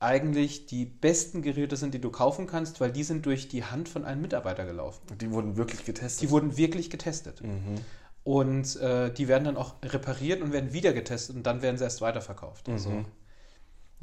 eigentlich 0.01 0.67
die 0.67 0.85
besten 0.85 1.43
Geräte 1.43 1.77
sind, 1.77 1.95
die 1.95 2.01
du 2.01 2.11
kaufen 2.11 2.49
kannst, 2.49 2.81
weil 2.81 2.91
die 2.91 3.05
sind 3.05 3.25
durch 3.25 3.47
die 3.47 3.65
Hand 3.65 3.89
von 3.89 4.05
einem 4.05 4.21
Mitarbeiter 4.21 4.67
gelaufen. 4.67 5.01
Die 5.21 5.31
wurden 5.31 5.57
wirklich 5.57 5.85
getestet. 5.85 6.23
Die 6.23 6.31
wurden 6.31 6.57
wirklich 6.57 6.91
getestet. 6.91 7.41
mhm. 7.43 7.77
Und 8.27 8.75
äh, 8.81 9.13
die 9.15 9.29
werden 9.29 9.45
dann 9.45 9.57
auch 9.57 9.75
repariert 9.85 10.43
und 10.43 10.53
werden 10.53 10.73
wieder 10.73 10.93
getestet 10.93 11.37
und 11.37 11.45
dann 11.45 11.63
werden 11.63 11.79
sie 11.79 11.85
erst 11.85 12.01
weiterverkauft. 12.01 12.69
Also, 12.69 12.91
Mhm. 12.91 13.07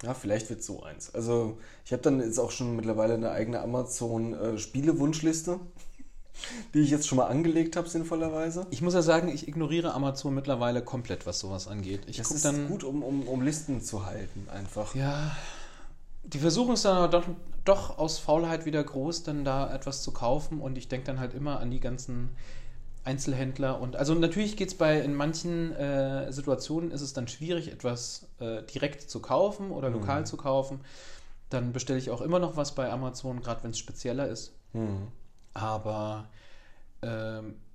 Ja, 0.01 0.13
vielleicht 0.13 0.49
wird 0.49 0.63
so 0.63 0.81
eins. 0.83 1.13
Also 1.13 1.57
ich 1.86 1.91
habe 1.91 2.01
dann 2.01 2.21
jetzt 2.21 2.39
auch 2.39 2.51
schon 2.51 2.75
mittlerweile 2.75 3.15
eine 3.15 3.31
eigene 3.31 3.59
Amazon-Spiele-Wunschliste, 3.62 5.59
die 6.73 6.79
ich 6.79 6.89
jetzt 6.89 7.07
schon 7.07 7.17
mal 7.17 7.27
angelegt 7.27 7.75
habe, 7.75 7.89
sinnvollerweise. 7.89 8.65
Ich 8.71 8.81
muss 8.81 8.93
ja 8.93 9.01
sagen, 9.01 9.27
ich 9.27 9.47
ignoriere 9.47 9.93
Amazon 9.93 10.33
mittlerweile 10.33 10.81
komplett, 10.81 11.25
was 11.25 11.39
sowas 11.39 11.67
angeht. 11.67 12.01
Ich 12.07 12.17
das 12.17 12.31
ist 12.31 12.45
dann. 12.45 12.67
gut, 12.67 12.83
um, 12.83 13.03
um, 13.03 13.27
um 13.27 13.41
Listen 13.41 13.81
zu 13.81 14.05
halten, 14.05 14.47
einfach. 14.49 14.95
Ja, 14.95 15.36
die 16.23 16.39
Versuchung 16.39 16.73
ist 16.73 16.86
dann 16.86 16.97
aber 16.97 17.07
doch, 17.09 17.25
doch 17.65 17.97
aus 17.97 18.19
Faulheit 18.19 18.65
wieder 18.65 18.83
groß, 18.83 19.23
dann 19.23 19.43
da 19.45 19.73
etwas 19.73 20.01
zu 20.01 20.12
kaufen 20.12 20.62
und 20.62 20.77
ich 20.77 20.88
denke 20.88 21.05
dann 21.05 21.19
halt 21.19 21.33
immer 21.33 21.59
an 21.59 21.69
die 21.71 21.79
ganzen 21.79 22.29
Einzelhändler 23.05 23.81
und 23.81 23.95
also 23.97 24.13
natürlich 24.15 24.55
geht 24.55 24.69
es 24.69 24.75
bei 24.75 24.99
in 25.01 25.13
manchen 25.13 25.73
äh, 25.73 26.31
Situationen 26.31 26.91
ist 26.91 27.01
es 27.01 27.13
dann 27.13 27.27
schwierig, 27.27 27.71
etwas 27.71 28.27
äh, 28.39 28.63
direkt 28.63 29.09
zu 29.09 29.19
kaufen 29.21 29.71
oder 29.71 29.89
lokal 29.89 30.21
Mhm. 30.21 30.25
zu 30.25 30.37
kaufen. 30.37 30.79
dann 31.49 31.71
bestelle 31.73 31.99
ich 31.99 32.09
auch 32.09 32.21
immer 32.21 32.39
noch 32.39 32.55
was 32.57 32.73
bei 32.73 32.89
Amazon, 32.91 33.41
gerade 33.41 33.63
wenn 33.63 33.71
es 33.71 33.77
spezieller 33.77 34.27
ist. 34.27 34.53
Hm. 34.71 35.07
Aber 35.53 36.27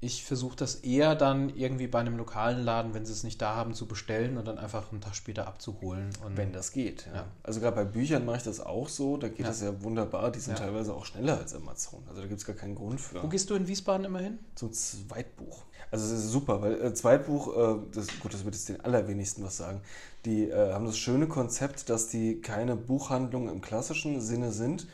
ich 0.00 0.24
versuche 0.24 0.56
das 0.56 0.76
eher 0.76 1.16
dann 1.16 1.50
irgendwie 1.56 1.88
bei 1.88 1.98
einem 1.98 2.16
lokalen 2.16 2.62
Laden, 2.64 2.94
wenn 2.94 3.04
sie 3.04 3.12
es 3.12 3.24
nicht 3.24 3.42
da 3.42 3.56
haben, 3.56 3.74
zu 3.74 3.86
bestellen 3.86 4.38
und 4.38 4.46
dann 4.46 4.56
einfach 4.56 4.92
einen 4.92 5.00
Tag 5.00 5.16
später 5.16 5.48
abzuholen. 5.48 6.10
Und 6.24 6.36
Wenn 6.36 6.52
das 6.52 6.70
geht. 6.72 7.06
Ja. 7.06 7.14
Ja. 7.14 7.24
Also 7.42 7.60
gerade 7.60 7.74
bei 7.74 7.84
Büchern 7.84 8.24
mache 8.24 8.36
ich 8.36 8.42
das 8.44 8.60
auch 8.60 8.88
so. 8.88 9.16
Da 9.16 9.28
geht 9.28 9.40
Ja. 9.40 9.46
das 9.48 9.60
ja 9.60 9.82
wunderbar. 9.82 10.30
Die 10.30 10.38
sind 10.38 10.56
teilweise 10.58 10.94
auch 10.94 11.04
schneller 11.04 11.38
als 11.38 11.54
Amazon. 11.54 12.02
Also 12.08 12.20
da 12.20 12.28
gibt 12.28 12.38
es 12.40 12.46
gar 12.46 12.54
keinen 12.54 12.76
Grund 12.76 13.00
für. 13.00 13.22
Wo 13.22 13.26
gehst 13.28 13.50
du 13.50 13.54
in 13.54 13.66
Wiesbaden 13.66 14.04
immer 14.06 14.20
hin? 14.20 14.38
Zum 14.54 14.72
Zweitbuch. 14.72 15.64
Also 15.90 16.04
es 16.14 16.24
ist 16.24 16.30
super, 16.30 16.62
weil 16.62 16.80
äh, 16.80 16.94
Zweitbuch, 16.94 17.56
äh, 17.56 17.80
das, 17.92 18.06
gut, 18.20 18.34
das 18.34 18.44
wird 18.44 18.54
jetzt 18.54 18.68
den 18.68 18.80
allerwenigsten 18.80 19.42
was 19.42 19.56
sagen. 19.56 19.80
Die 20.26 20.48
äh, 20.48 20.72
haben 20.72 20.84
das 20.84 20.98
schöne 20.98 21.26
Konzept, 21.26 21.88
dass 21.90 22.08
die 22.08 22.40
keine 22.40 22.76
Buchhandlung 22.76 23.48
im 23.48 23.60
klassischen 23.62 24.20
Sinne 24.20 24.52
sind, 24.52 24.86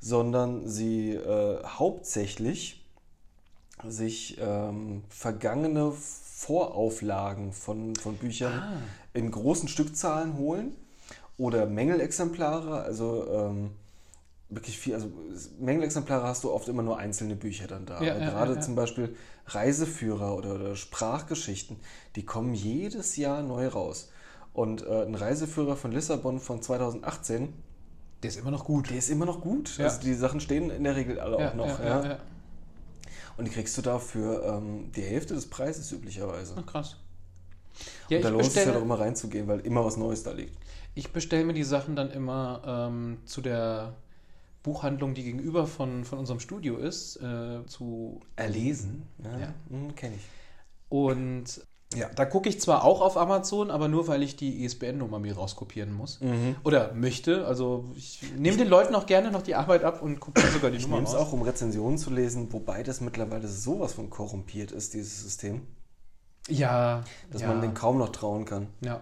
sondern 0.00 0.68
sie 0.68 1.12
äh, 1.14 1.62
hauptsächlich 1.64 2.81
sich 3.88 4.38
ähm, 4.40 5.02
vergangene 5.08 5.92
Vorauflagen 5.92 7.52
von, 7.52 7.94
von 7.96 8.16
Büchern 8.16 8.52
Ah. 8.52 8.72
in 9.14 9.30
großen 9.30 9.68
Stückzahlen 9.68 10.36
holen 10.36 10.76
oder 11.38 11.66
Mängelexemplare, 11.66 12.82
also 12.82 13.26
ähm, 13.32 13.70
wirklich 14.48 14.78
viel, 14.78 14.94
also 14.94 15.08
Mängelexemplare 15.58 16.24
hast 16.26 16.44
du 16.44 16.50
oft 16.52 16.68
immer 16.68 16.82
nur 16.82 16.98
einzelne 16.98 17.36
Bücher 17.36 17.66
dann 17.66 17.86
da. 17.86 18.02
Ja, 18.02 18.18
ja, 18.18 18.30
gerade 18.30 18.54
ja, 18.54 18.60
zum 18.60 18.74
Beispiel 18.74 19.16
Reiseführer 19.46 20.36
oder, 20.36 20.54
oder 20.56 20.76
Sprachgeschichten, 20.76 21.76
die 22.16 22.24
kommen 22.24 22.54
jedes 22.54 23.16
Jahr 23.16 23.42
neu 23.42 23.68
raus. 23.68 24.10
Und 24.52 24.86
äh, 24.86 25.04
ein 25.06 25.14
Reiseführer 25.14 25.76
von 25.76 25.92
Lissabon 25.92 26.38
von 26.38 26.60
2018, 26.60 27.52
Der 28.22 28.28
ist 28.30 28.36
immer 28.38 28.50
noch 28.50 28.64
gut. 28.64 28.90
der 28.90 28.98
ist 28.98 29.08
immer 29.08 29.24
noch 29.24 29.40
gut. 29.40 29.80
Also 29.80 30.00
die 30.02 30.12
Sachen 30.14 30.40
stehen 30.40 30.70
in 30.70 30.84
der 30.84 30.94
Regel 30.96 31.18
alle 31.18 31.36
auch 31.36 31.54
noch. 31.54 31.80
Ja. 31.82 32.18
Und 33.36 33.46
die 33.46 33.50
kriegst 33.50 33.76
du 33.78 33.82
da 33.82 33.98
für 33.98 34.44
ähm, 34.44 34.92
die 34.92 35.02
Hälfte 35.02 35.34
des 35.34 35.48
Preises 35.48 35.90
üblicherweise. 35.92 36.54
Ach, 36.58 36.66
krass. 36.66 36.96
Ja, 38.08 38.18
Und 38.18 38.24
da 38.24 38.28
lohnt 38.28 38.42
es 38.42 38.48
sich 38.48 38.56
ja 38.56 38.60
bestelle, 38.62 38.78
doch 38.78 38.84
immer 38.84 39.00
reinzugehen, 39.00 39.48
weil 39.48 39.60
immer 39.60 39.84
was 39.84 39.96
Neues 39.96 40.22
da 40.22 40.32
liegt. 40.32 40.56
ich 40.94 41.12
bestelle 41.12 41.44
mir 41.44 41.54
die 41.54 41.64
Sachen 41.64 41.96
dann 41.96 42.10
immer 42.10 42.62
ähm, 42.90 43.18
zu 43.24 43.40
der 43.40 43.94
Buchhandlung, 44.62 45.14
die 45.14 45.24
gegenüber 45.24 45.66
von, 45.66 46.04
von 46.04 46.18
unserem 46.18 46.38
Studio 46.38 46.76
ist, 46.76 47.16
äh, 47.16 47.64
zu 47.66 48.20
Erlesen? 48.36 49.02
Ja. 49.24 49.38
Ja, 49.38 49.54
kenne 49.96 50.16
ich. 50.16 50.22
Und 50.88 51.66
ja, 51.96 52.08
da 52.14 52.24
gucke 52.24 52.48
ich 52.48 52.60
zwar 52.60 52.84
auch 52.84 53.00
auf 53.00 53.16
Amazon, 53.16 53.70
aber 53.70 53.88
nur, 53.88 54.08
weil 54.08 54.22
ich 54.22 54.36
die 54.36 54.64
ISBN-Nummer 54.64 55.18
mir 55.18 55.34
rauskopieren 55.36 55.92
muss. 55.92 56.20
Mhm. 56.20 56.56
Oder 56.64 56.92
möchte. 56.94 57.46
Also 57.46 57.84
ich 57.96 58.20
nehme 58.36 58.56
den 58.56 58.68
Leuten 58.68 58.94
auch 58.94 59.06
gerne 59.06 59.30
noch 59.30 59.42
die 59.42 59.54
Arbeit 59.54 59.84
ab 59.84 60.02
und 60.02 60.20
kopiere 60.20 60.48
sogar 60.48 60.70
die 60.70 60.78
Ich 60.78 60.84
Nummer 60.84 60.96
nehme 60.96 61.08
es 61.08 61.14
auch, 61.14 61.32
um 61.32 61.42
Rezensionen 61.42 61.98
zu 61.98 62.10
lesen, 62.10 62.52
wobei 62.52 62.82
das 62.82 63.00
mittlerweile 63.00 63.48
sowas 63.48 63.92
von 63.92 64.10
korrumpiert 64.10 64.72
ist, 64.72 64.94
dieses 64.94 65.22
System, 65.22 65.62
Ja. 66.48 67.02
dass 67.30 67.42
ja, 67.42 67.48
man 67.48 67.60
den 67.60 67.74
kaum 67.74 67.98
noch 67.98 68.10
trauen 68.10 68.44
kann. 68.44 68.68
Ja. 68.80 69.00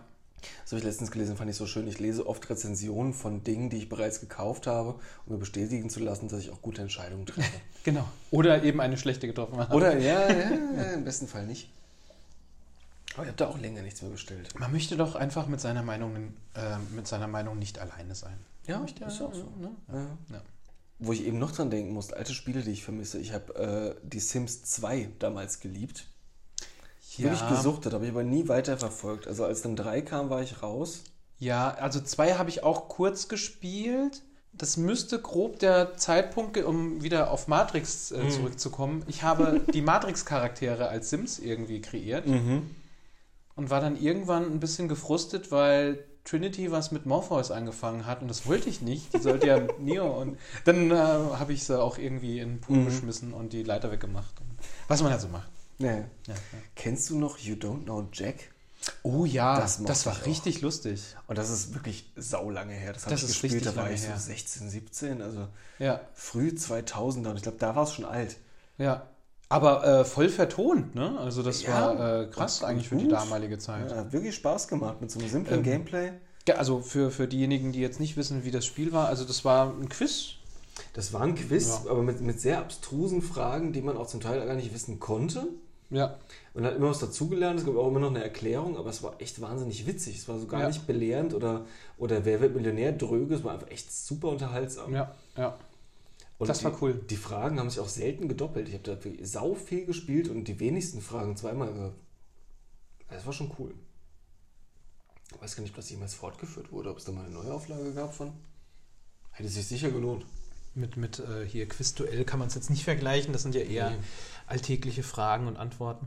Das 0.62 0.72
habe 0.72 0.78
ich 0.78 0.84
letztens 0.84 1.10
gelesen, 1.10 1.36
fand 1.36 1.50
ich 1.50 1.56
so 1.56 1.66
schön. 1.66 1.86
Ich 1.86 1.98
lese 1.98 2.26
oft 2.26 2.48
Rezensionen 2.48 3.12
von 3.12 3.44
Dingen, 3.44 3.68
die 3.68 3.76
ich 3.76 3.88
bereits 3.90 4.20
gekauft 4.20 4.66
habe, 4.66 4.94
um 5.26 5.34
mir 5.34 5.38
bestätigen 5.38 5.90
zu 5.90 6.00
lassen, 6.00 6.28
dass 6.28 6.40
ich 6.40 6.50
auch 6.50 6.62
gute 6.62 6.82
Entscheidungen 6.82 7.26
treffe. 7.26 7.50
Genau. 7.82 8.04
Oder 8.30 8.62
eben 8.62 8.78
eine 8.82 8.98
schlechte 8.98 9.26
getroffen 9.26 9.56
habe. 9.56 9.74
Oder, 9.74 9.98
ja, 9.98 10.28
ja, 10.30 10.50
ja, 10.76 10.92
im 10.92 11.04
besten 11.04 11.26
Fall 11.26 11.46
nicht. 11.46 11.70
Aber 13.14 13.24
ich 13.24 13.28
habe 13.28 13.36
da 13.36 13.48
auch 13.48 13.58
länger 13.58 13.82
nichts 13.82 14.02
mehr 14.02 14.10
bestellt. 14.10 14.58
Man 14.58 14.70
möchte 14.72 14.96
doch 14.96 15.14
einfach 15.16 15.46
mit 15.46 15.60
seiner 15.60 15.82
Meinung, 15.82 16.34
äh, 16.54 16.76
mit 16.94 17.06
seiner 17.08 17.26
Meinung 17.28 17.58
nicht 17.58 17.78
alleine 17.78 18.14
sein. 18.14 18.38
Ja, 18.66 18.84
ist 18.84 19.20
auch 19.20 19.34
so. 19.34 19.48
Ne? 19.58 19.70
Ja. 19.92 20.06
Ja. 20.36 20.42
Wo 21.00 21.12
ich 21.12 21.24
eben 21.24 21.38
noch 21.38 21.50
dran 21.50 21.70
denken 21.70 21.92
musste, 21.92 22.16
alte 22.16 22.34
Spiele, 22.34 22.60
die 22.62 22.70
ich 22.72 22.84
vermisse. 22.84 23.18
Ich 23.18 23.32
habe 23.32 23.54
äh, 23.56 24.06
die 24.06 24.20
Sims 24.20 24.62
2 24.62 25.08
damals 25.18 25.60
geliebt. 25.60 26.06
Wirklich 27.16 27.48
gesuchtet, 27.48 27.92
habe 27.92 28.04
ich 28.04 28.10
aber 28.12 28.22
nie 28.22 28.48
weiterverfolgt. 28.48 29.26
Also 29.26 29.44
als 29.44 29.62
dann 29.62 29.76
3 29.76 30.02
kam, 30.02 30.30
war 30.30 30.42
ich 30.42 30.62
raus. 30.62 31.02
Ja, 31.38 31.70
also 31.70 32.00
zwei 32.00 32.34
habe 32.34 32.48
ich 32.50 32.62
auch 32.62 32.88
kurz 32.88 33.28
gespielt. 33.28 34.22
Das 34.52 34.76
müsste 34.76 35.20
grob 35.20 35.58
der 35.58 35.96
Zeitpunkt, 35.96 36.56
um 36.58 37.02
wieder 37.02 37.30
auf 37.30 37.48
Matrix 37.48 38.10
Mhm. 38.10 38.26
äh, 38.26 38.28
zurückzukommen. 38.30 39.04
Ich 39.08 39.22
habe 39.22 39.60
die 39.72 39.80
Matrix-Charaktere 39.82 40.88
als 40.88 41.10
Sims 41.10 41.38
irgendwie 41.38 41.80
kreiert 41.80 42.26
Mhm. 42.26 42.70
Und 43.60 43.68
war 43.68 43.80
dann 43.82 44.00
irgendwann 44.00 44.44
ein 44.50 44.58
bisschen 44.58 44.88
gefrustet, 44.88 45.50
weil 45.52 46.02
Trinity 46.24 46.70
was 46.72 46.92
mit 46.92 47.04
Morpheus 47.04 47.50
angefangen 47.50 48.06
hat 48.06 48.22
und 48.22 48.28
das 48.28 48.46
wollte 48.46 48.68
ich 48.70 48.80
nicht. 48.80 49.12
Die 49.14 49.18
sollte 49.20 49.46
ja 49.48 49.58
Neo 49.78 50.18
und 50.20 50.38
dann 50.64 50.90
äh, 50.90 50.94
habe 50.94 51.52
ich 51.52 51.64
sie 51.64 51.78
auch 51.78 51.98
irgendwie 51.98 52.38
in 52.40 52.54
den 52.54 52.60
Pool 52.62 52.78
Mhm. 52.78 52.84
geschmissen 52.86 53.32
und 53.34 53.52
die 53.52 53.62
Leiter 53.62 53.90
weggemacht. 53.92 54.34
Was 54.88 55.02
man 55.02 55.12
halt 55.12 55.20
so 55.20 55.28
macht. 55.28 55.50
Nee. 55.78 55.88
Ja, 55.88 56.04
ja. 56.28 56.34
Kennst 56.74 57.10
du 57.10 57.18
noch 57.18 57.36
You 57.38 57.54
Don't 57.54 57.84
Know 57.84 58.08
Jack? 58.12 58.50
Oh 59.02 59.26
ja, 59.26 59.60
Das 59.60 59.82
das, 59.84 60.06
war 60.06 60.14
ich 60.14 60.22
auch. 60.22 60.26
richtig 60.26 60.62
lustig. 60.62 61.02
Und 61.26 61.36
das 61.36 61.50
ist 61.50 61.74
wirklich 61.74 62.10
saulange 62.16 62.72
her. 62.72 62.94
Das 62.94 63.02
habe 63.04 63.10
Das 63.14 63.22
ich 63.24 63.28
ist 63.28 63.32
gespielt, 63.34 63.52
richtig 63.56 63.74
da 63.74 63.80
war 63.82 63.90
ich 63.90 64.00
so 64.00 64.08
her. 64.08 64.18
16, 64.18 64.70
17, 64.70 65.20
also 65.22 65.48
Ja, 65.78 66.00
früh 66.14 66.48
2000er. 66.48 67.28
Und 67.28 67.36
ich 67.36 67.42
glaube, 67.42 67.58
da 67.58 67.76
war 67.76 67.82
es 67.84 67.92
schon 67.92 68.06
alt. 68.06 68.36
ja. 68.78 69.06
Aber 69.50 69.84
äh, 69.84 70.04
voll 70.04 70.28
vertont, 70.28 70.94
ne? 70.94 71.18
Also 71.18 71.42
das 71.42 71.62
Ja, 71.62 71.96
war 71.98 72.20
äh, 72.22 72.26
krass 72.28 72.60
und 72.62 72.68
eigentlich 72.68 72.88
für 72.88 72.96
die 72.96 73.08
damalige 73.08 73.58
Zeit. 73.58 73.90
Ja, 73.90 73.96
hat 73.98 74.12
wirklich 74.12 74.34
Spaß 74.36 74.68
gemacht 74.68 75.00
mit 75.00 75.10
so 75.10 75.18
einem 75.18 75.28
simplen 75.28 75.58
Ähm, 75.58 75.62
Gameplay. 75.64 76.12
Ja, 76.48 76.54
also 76.54 76.80
für, 76.80 77.10
für 77.10 77.26
diejenigen, 77.28 77.72
die 77.72 77.80
jetzt 77.80 78.00
nicht 78.00 78.16
wissen, 78.16 78.44
wie 78.44 78.50
das 78.52 78.64
Spiel 78.64 78.92
war, 78.92 79.08
also 79.08 79.24
das 79.24 79.44
war 79.44 79.68
ein 79.70 79.88
Quiz. 79.88 80.34
Das 80.94 81.12
war 81.12 81.20
ein 81.22 81.34
Quiz, 81.34 81.68
Ja. 81.84 81.90
aber 81.90 82.02
mit, 82.02 82.20
mit 82.20 82.40
sehr 82.40 82.58
abstrusen 82.60 83.22
Fragen, 83.22 83.72
die 83.72 83.82
man 83.82 83.96
auch 83.96 84.06
zum 84.06 84.20
Teil 84.20 84.44
gar 84.46 84.54
nicht 84.54 84.72
wissen 84.72 84.98
konnte. 85.00 85.48
Ja, 85.90 86.14
Man 86.54 86.64
hat 86.64 86.76
immer 86.76 86.90
was 86.90 87.00
dazugelernt, 87.00 87.58
es 87.58 87.66
gab 87.66 87.74
auch 87.76 87.88
immer 87.88 87.98
noch 87.98 88.10
eine 88.10 88.22
Erklärung, 88.22 88.76
aber 88.78 88.90
es 88.90 89.02
war 89.02 89.14
echt 89.18 89.40
wahnsinnig 89.40 89.84
witzig. 89.88 90.16
Es 90.18 90.28
war 90.28 90.38
so 90.38 90.46
gar 90.46 90.60
Ja. 90.60 90.68
nicht 90.68 90.86
belehrend 90.86 91.34
oder, 91.34 91.64
oder 91.98 92.24
wer 92.24 92.40
wird 92.40 92.54
Millionär 92.54 92.92
dröge, 92.92 93.34
es 93.34 93.42
war 93.42 93.54
einfach 93.54 93.68
echt 93.70 93.92
super 93.92 94.28
unterhaltsam. 94.28 94.92
ja, 94.94 95.12
ja. 95.36 95.56
Und 96.40 96.48
das 96.48 96.60
die, 96.60 96.64
war 96.64 96.82
cool. 96.82 96.94
Die 96.94 97.16
Fragen 97.18 97.60
haben 97.60 97.68
sich 97.68 97.80
auch 97.80 97.88
selten 97.88 98.26
gedoppelt. 98.26 98.66
Ich 98.66 98.74
habe 98.74 98.82
da 98.82 98.98
sau 99.26 99.54
viel 99.54 99.84
gespielt 99.84 100.28
und 100.28 100.44
die 100.44 100.58
wenigsten 100.58 101.02
Fragen 101.02 101.36
zweimal 101.36 101.72
gehabt. 101.74 102.00
Das 103.08 103.26
war 103.26 103.34
schon 103.34 103.52
cool. 103.58 103.74
Ich 105.34 105.40
weiß 105.40 105.54
gar 105.54 105.62
nicht, 105.62 105.72
ob 105.72 105.76
das 105.76 105.90
jemals 105.90 106.14
fortgeführt 106.14 106.72
wurde, 106.72 106.90
ob 106.90 106.96
es 106.96 107.04
da 107.04 107.12
mal 107.12 107.26
eine 107.26 107.34
Neuauflage 107.34 107.92
gab 107.92 108.14
von. 108.14 108.32
Hätte 109.32 109.50
sich 109.50 109.66
sicher 109.66 109.90
gelohnt. 109.90 110.24
Mit, 110.74 110.96
mit 110.96 111.18
äh, 111.18 111.46
hier 111.46 111.68
Quizduell 111.68 112.24
kann 112.24 112.38
man 112.38 112.48
es 112.48 112.54
jetzt 112.54 112.70
nicht 112.70 112.84
vergleichen. 112.84 113.34
Das 113.34 113.42
sind 113.42 113.54
ja 113.54 113.60
eher 113.60 113.90
Nee. 113.90 113.98
alltägliche 114.46 115.02
Fragen 115.02 115.46
und 115.46 115.58
Antworten. 115.58 116.06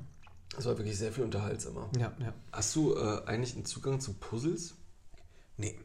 Es 0.57 0.65
war 0.65 0.79
wirklich 0.79 0.97
sehr 0.97 1.11
viel 1.11 1.25
unterhaltsamer. 1.25 1.89
Ja, 1.95 2.11
ja. 2.19 2.33
Hast 2.51 2.75
du 2.75 2.95
äh, 2.95 3.21
eigentlich 3.25 3.53
einen 3.53 3.65
Zugang 3.65 3.99
zu 3.99 4.13
Puzzles? 4.13 4.73
Nee. 5.57 5.77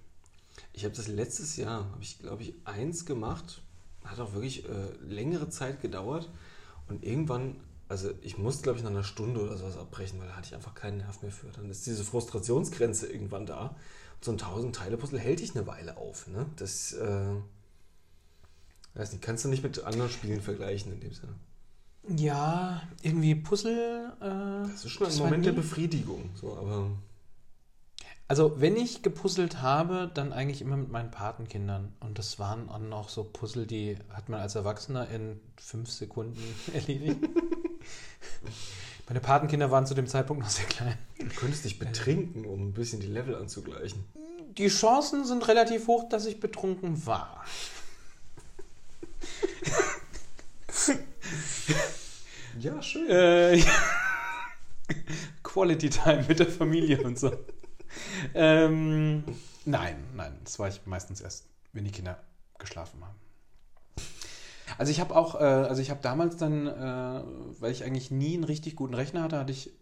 Ich 0.72 0.84
habe 0.84 0.94
das 0.94 1.06
letztes 1.06 1.56
Jahr, 1.56 1.90
habe 1.90 2.02
ich 2.02 2.18
glaube 2.18 2.42
ich 2.44 2.54
eins 2.64 3.04
gemacht, 3.04 3.62
hat 4.04 4.20
auch 4.20 4.32
wirklich 4.32 4.64
äh, 4.68 4.70
längere 5.06 5.48
Zeit 5.48 5.80
gedauert 5.80 6.30
und 6.88 7.04
irgendwann, 7.04 7.56
also 7.88 8.10
ich 8.22 8.38
musste 8.38 8.62
glaube 8.62 8.78
ich 8.78 8.84
nach 8.84 8.90
einer 8.90 9.04
Stunde 9.04 9.42
oder 9.42 9.56
sowas 9.56 9.76
abbrechen, 9.76 10.18
weil 10.20 10.28
da 10.28 10.36
hatte 10.36 10.48
ich 10.48 10.54
einfach 10.54 10.74
keinen 10.74 10.98
Nerv 10.98 11.22
mehr 11.22 11.30
für. 11.32 11.48
Dann 11.48 11.68
ist 11.70 11.86
diese 11.86 12.04
Frustrationsgrenze 12.04 13.10
irgendwann 13.10 13.46
da. 13.46 13.76
Und 14.16 14.24
so 14.24 14.30
ein 14.32 14.38
1000 14.38 14.74
Teile 14.74 14.96
Puzzle 14.96 15.18
hält 15.18 15.40
dich 15.40 15.54
eine 15.54 15.66
Weile 15.66 15.96
auf. 15.96 16.26
Ne? 16.28 16.46
Das, 16.56 16.92
äh, 16.92 17.34
weiß 18.94 19.12
nicht, 19.12 19.22
kannst 19.22 19.44
du 19.44 19.48
nicht 19.48 19.62
mit 19.62 19.84
anderen 19.84 20.10
Spielen 20.10 20.40
vergleichen 20.40 20.92
in 20.92 21.00
dem 21.00 21.12
Sinne. 21.12 21.34
Ja, 22.16 22.82
irgendwie 23.02 23.34
Puzzle. 23.34 24.12
Äh, 24.20 24.68
Das 24.70 24.84
ist 24.84 24.90
schon 24.92 25.06
ein 25.08 25.18
Moment 25.18 25.44
der 25.44 25.52
Befriedigung. 25.52 26.30
So, 26.34 26.56
aber 26.56 26.90
Also, 28.30 28.60
wenn 28.60 28.76
ich 28.76 29.02
gepuzzelt 29.02 29.62
habe, 29.62 30.10
dann 30.12 30.34
eigentlich 30.34 30.60
immer 30.60 30.76
mit 30.76 30.90
meinen 30.90 31.10
Patenkindern. 31.10 31.94
Und 32.00 32.18
das 32.18 32.38
waren 32.38 32.68
auch 32.92 33.08
so 33.08 33.24
Puzzle, 33.24 33.66
die 33.66 33.96
hat 34.10 34.28
man 34.28 34.38
als 34.38 34.54
Erwachsener 34.54 35.08
in 35.08 35.40
fünf 35.56 35.90
Sekunden 35.90 36.42
erledigt. 36.74 37.18
Meine 39.08 39.20
Patenkinder 39.20 39.70
waren 39.70 39.86
zu 39.86 39.94
dem 39.94 40.06
Zeitpunkt 40.06 40.42
noch 40.42 40.50
sehr 40.50 40.66
klein. 40.66 40.98
du 41.18 41.26
könntest 41.28 41.64
dich 41.64 41.78
betrinken, 41.78 42.44
um 42.44 42.68
ein 42.68 42.72
bisschen 42.74 43.00
die 43.00 43.06
Level 43.06 43.34
anzugleichen. 43.34 44.04
Die 44.58 44.68
Chancen 44.68 45.24
sind 45.24 45.48
relativ 45.48 45.86
hoch, 45.86 46.06
dass 46.10 46.26
ich 46.26 46.38
betrunken 46.38 47.06
war. 47.06 47.42
Ja, 52.60 52.82
schön. 52.82 53.08
Äh, 53.08 53.54
ja. 53.56 53.72
Quality 55.42 55.88
Time 55.88 56.24
mit 56.28 56.40
der 56.40 56.48
Familie 56.48 57.02
und 57.02 57.18
so. 57.18 57.32
Ähm, 58.34 59.24
nein, 59.64 59.96
nein, 60.14 60.38
das 60.44 60.58
war 60.58 60.68
ich 60.68 60.86
meistens 60.86 61.20
erst, 61.20 61.46
wenn 61.72 61.84
die 61.84 61.90
Kinder 61.90 62.18
geschlafen 62.58 63.04
haben. 63.04 63.16
Also 64.76 64.92
ich 64.92 65.00
habe 65.00 65.16
auch, 65.16 65.34
äh, 65.34 65.44
also 65.44 65.80
ich 65.80 65.90
habe 65.90 66.00
damals 66.02 66.36
dann, 66.36 66.66
äh, 66.66 67.22
weil 67.60 67.72
ich 67.72 67.84
eigentlich 67.84 68.10
nie 68.10 68.34
einen 68.34 68.44
richtig 68.44 68.76
guten 68.76 68.94
Rechner 68.94 69.22
hatte, 69.22 69.38
hatte 69.38 69.52
ich 69.52 69.72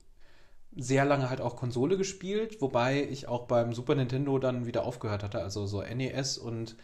sehr 0.76 1.04
lange 1.04 1.30
halt 1.30 1.40
auch 1.40 1.56
Konsole 1.56 1.96
gespielt, 1.96 2.60
wobei 2.60 3.02
ich 3.08 3.28
auch 3.28 3.46
beim 3.46 3.72
Super 3.72 3.94
Nintendo 3.94 4.38
dann 4.38 4.66
wieder 4.66 4.84
aufgehört 4.84 5.22
hatte, 5.22 5.42
also 5.42 5.66
so 5.66 5.82
NES 5.82 6.38
und 6.38 6.76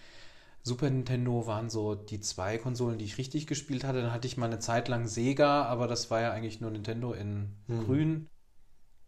Super 0.62 0.88
Nintendo 0.90 1.46
waren 1.46 1.70
so 1.70 1.94
die 1.96 2.20
zwei 2.20 2.56
Konsolen, 2.56 2.98
die 2.98 3.04
ich 3.04 3.18
richtig 3.18 3.48
gespielt 3.48 3.82
hatte. 3.84 4.00
Dann 4.00 4.12
hatte 4.12 4.28
ich 4.28 4.36
mal 4.36 4.46
eine 4.46 4.60
Zeit 4.60 4.88
lang 4.88 5.08
Sega, 5.08 5.64
aber 5.64 5.88
das 5.88 6.10
war 6.10 6.20
ja 6.20 6.30
eigentlich 6.30 6.60
nur 6.60 6.70
Nintendo 6.70 7.12
in 7.12 7.56
Hm. 7.66 7.84
grün. 7.84 8.28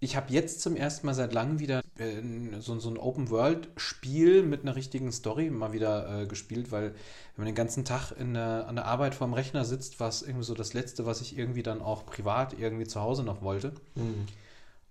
Ich 0.04 0.16
habe 0.16 0.30
jetzt 0.34 0.60
zum 0.60 0.76
ersten 0.76 1.06
Mal 1.06 1.14
seit 1.14 1.32
langem 1.32 1.58
wieder 1.60 1.80
äh, 1.96 2.20
so, 2.60 2.78
so 2.78 2.90
ein 2.90 2.98
Open-World-Spiel 2.98 4.42
mit 4.42 4.60
einer 4.60 4.76
richtigen 4.76 5.10
Story 5.12 5.48
mal 5.48 5.72
wieder 5.72 6.20
äh, 6.22 6.26
gespielt, 6.26 6.70
weil 6.72 6.88
wenn 6.90 6.94
man 7.38 7.46
den 7.46 7.54
ganzen 7.54 7.86
Tag 7.86 8.12
in 8.12 8.34
der, 8.34 8.66
an 8.68 8.76
der 8.76 8.84
Arbeit 8.84 9.14
vorm 9.14 9.32
Rechner 9.32 9.64
sitzt, 9.64 10.00
war 10.00 10.10
es 10.10 10.20
irgendwie 10.20 10.44
so 10.44 10.52
das 10.54 10.74
Letzte, 10.74 11.06
was 11.06 11.22
ich 11.22 11.38
irgendwie 11.38 11.62
dann 11.62 11.80
auch 11.80 12.04
privat 12.04 12.52
irgendwie 12.58 12.86
zu 12.86 13.00
Hause 13.00 13.22
noch 13.22 13.40
wollte. 13.40 13.72
Mhm. 13.94 14.26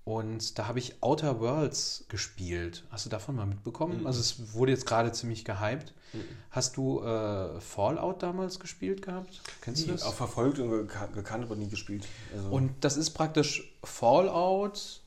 Und 0.04 0.58
da 0.58 0.68
habe 0.68 0.80
ich 0.80 0.96
Outer 1.02 1.40
Worlds 1.40 2.06
gespielt. 2.10 2.84
Hast 2.90 3.06
du 3.06 3.10
davon 3.12 3.36
mal 3.36 3.46
mitbekommen? 3.46 4.02
Mhm. 4.02 4.08
Also 4.08 4.20
es 4.20 4.54
wurde 4.54 4.72
jetzt 4.72 4.88
gerade 4.88 5.12
ziemlich 5.12 5.46
gehypt. 5.46 5.94
Mhm. 6.12 6.24
Hast 6.50 6.76
du 6.76 7.02
äh, 7.04 7.62
Fallout 7.62 8.24
damals 8.24 8.60
gespielt 8.60 9.04
gehabt? 9.04 9.42
Kennst 9.62 9.86
du 9.88 9.92
das? 9.92 10.02
Auch 10.02 10.14
verfolgt 10.16 10.58
und 10.58 10.72
gekan- 10.90 11.14
gekannt, 11.14 11.44
aber 11.46 11.56
nie 11.56 11.70
gespielt. 11.70 12.06
Also, 12.36 12.50
Und 12.50 12.72
das 12.82 12.98
ist 12.98 13.12
praktisch 13.12 13.72
Fallout, 13.84 15.02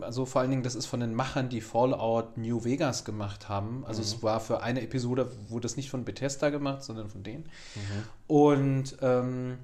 also 0.00 0.26
vor 0.26 0.40
allen 0.40 0.50
Dingen, 0.50 0.62
das 0.62 0.74
ist 0.74 0.86
von 0.86 1.00
den 1.00 1.14
Machern, 1.14 1.48
die 1.48 1.60
Fallout 1.60 2.36
New 2.36 2.64
Vegas 2.64 3.04
gemacht 3.04 3.48
haben. 3.48 3.84
Also 3.86 4.02
es 4.02 4.22
war 4.22 4.40
für 4.40 4.62
eine 4.62 4.82
Episode, 4.82 5.30
wurde 5.48 5.62
das 5.62 5.76
nicht 5.76 5.90
von 5.90 6.04
Bethesda 6.04 6.50
gemacht, 6.50 6.82
sondern 6.82 7.08
von 7.08 7.22
denen. 7.22 7.44
Und 8.26 8.96
ähm, 9.02 9.58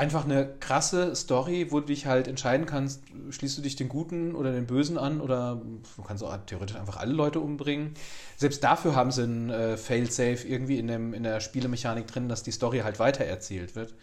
einfach 0.00 0.24
eine 0.24 0.48
krasse 0.60 1.14
Story, 1.14 1.66
wo 1.70 1.80
du 1.80 1.86
dich 1.86 2.06
halt 2.06 2.26
entscheiden 2.26 2.64
kannst, 2.64 3.02
schließt 3.28 3.58
du 3.58 3.62
dich 3.62 3.76
den 3.76 3.90
Guten 3.90 4.34
oder 4.34 4.50
den 4.50 4.66
Bösen 4.66 4.96
an 4.96 5.20
oder 5.20 5.60
du 5.96 6.02
kannst 6.02 6.24
auch 6.24 6.34
theoretisch 6.46 6.76
einfach 6.76 6.96
alle 6.96 7.12
Leute 7.12 7.38
umbringen. 7.38 7.92
Selbst 8.38 8.64
dafür 8.64 8.96
haben 8.96 9.10
sie 9.10 9.24
ein 9.24 9.50
äh, 9.50 9.76
Fail-Safe 9.76 10.48
irgendwie 10.48 10.78
in, 10.78 10.86
dem, 10.86 11.12
in 11.12 11.22
der 11.22 11.40
Spielemechanik 11.40 12.06
drin, 12.06 12.30
dass 12.30 12.42
die 12.42 12.50
Story 12.50 12.78
halt 12.78 12.98
weitererzählt 12.98 13.76
wird. 13.76 13.94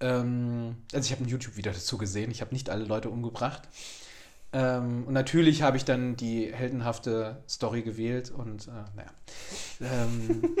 Ähm, 0.00 0.76
also 0.94 1.04
ich 1.04 1.12
habe 1.12 1.22
ein 1.22 1.28
YouTube-Video 1.28 1.70
dazu 1.70 1.98
gesehen, 1.98 2.30
ich 2.30 2.40
habe 2.40 2.54
nicht 2.54 2.70
alle 2.70 2.86
Leute 2.86 3.10
umgebracht. 3.10 3.68
Ähm, 4.52 5.04
und 5.06 5.12
natürlich 5.12 5.62
habe 5.62 5.76
ich 5.76 5.84
dann 5.84 6.16
die 6.16 6.52
heldenhafte 6.52 7.42
Story 7.48 7.82
gewählt 7.82 8.30
und 8.30 8.68
äh, 8.68 8.70
naja. 8.94 9.10
Ähm, 9.80 10.56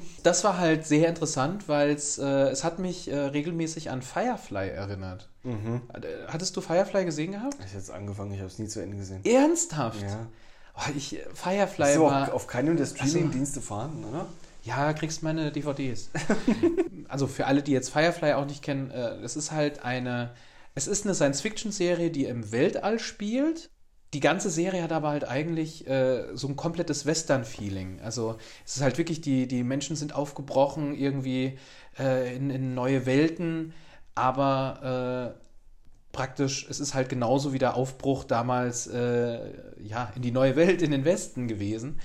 das 0.22 0.44
war 0.44 0.58
halt 0.58 0.86
sehr 0.86 1.08
interessant, 1.08 1.68
weil 1.68 1.90
es, 1.90 2.18
äh, 2.18 2.24
es 2.24 2.64
hat 2.64 2.78
mich 2.78 3.10
äh, 3.10 3.16
regelmäßig 3.16 3.90
an 3.90 4.02
Firefly 4.02 4.68
erinnert. 4.68 5.28
Mhm. 5.42 5.82
Äh, 5.92 6.00
Hattest 6.28 6.56
du 6.56 6.60
Firefly 6.60 7.04
gesehen 7.04 7.32
gehabt? 7.32 7.56
Ich 7.60 7.66
habe 7.66 7.76
jetzt 7.76 7.90
angefangen, 7.90 8.32
ich 8.32 8.38
habe 8.38 8.48
es 8.48 8.58
nie 8.58 8.68
zu 8.68 8.80
Ende 8.80 8.96
gesehen. 8.96 9.24
Ernsthaft? 9.24 10.02
Ja. 10.02 10.26
Oh, 10.76 10.90
ich, 10.96 11.20
Firefly 11.34 11.90
Ist 11.90 11.96
aber 11.96 12.06
war... 12.06 12.22
auf, 12.28 12.34
auf 12.34 12.46
keinem 12.46 12.76
der 12.76 12.86
Streaming-Dienste 12.86 13.60
vorhanden, 13.60 14.04
oder? 14.04 14.26
Ja, 14.64 14.92
kriegst 14.94 15.22
meine 15.22 15.52
DVDs. 15.52 16.10
also 17.08 17.26
für 17.26 17.46
alle, 17.46 17.62
die 17.62 17.72
jetzt 17.72 17.90
Firefly 17.90 18.32
auch 18.32 18.46
nicht 18.46 18.62
kennen, 18.62 18.90
äh, 18.90 19.16
es 19.22 19.36
ist 19.36 19.52
halt 19.52 19.84
eine, 19.84 20.30
es 20.74 20.86
ist 20.86 21.04
eine 21.04 21.14
Science-Fiction-Serie, 21.14 22.10
die 22.10 22.24
im 22.24 22.50
Weltall 22.52 22.98
spielt. 22.98 23.70
Die 24.12 24.20
ganze 24.20 24.50
Serie 24.50 24.82
hat 24.82 24.92
aber 24.92 25.10
halt 25.10 25.24
eigentlich 25.24 25.86
äh, 25.88 26.36
so 26.36 26.48
ein 26.48 26.56
komplettes 26.56 27.04
Western-Feeling. 27.06 28.00
Also 28.00 28.36
es 28.64 28.76
ist 28.76 28.82
halt 28.82 28.98
wirklich, 28.98 29.20
die, 29.20 29.48
die 29.48 29.64
Menschen 29.64 29.96
sind 29.96 30.14
aufgebrochen 30.14 30.94
irgendwie 30.94 31.58
äh, 31.98 32.34
in, 32.36 32.50
in 32.50 32.74
neue 32.74 33.06
Welten, 33.06 33.72
aber 34.14 35.34
äh, 35.36 35.44
praktisch, 36.12 36.66
es 36.70 36.80
ist 36.80 36.94
halt 36.94 37.08
genauso 37.08 37.52
wie 37.52 37.58
der 37.58 37.74
Aufbruch 37.76 38.24
damals 38.24 38.86
äh, 38.86 39.40
ja, 39.82 40.12
in 40.14 40.22
die 40.22 40.30
neue 40.30 40.56
Welt, 40.56 40.80
in 40.80 40.92
den 40.92 41.04
Westen 41.04 41.48
gewesen. 41.48 42.00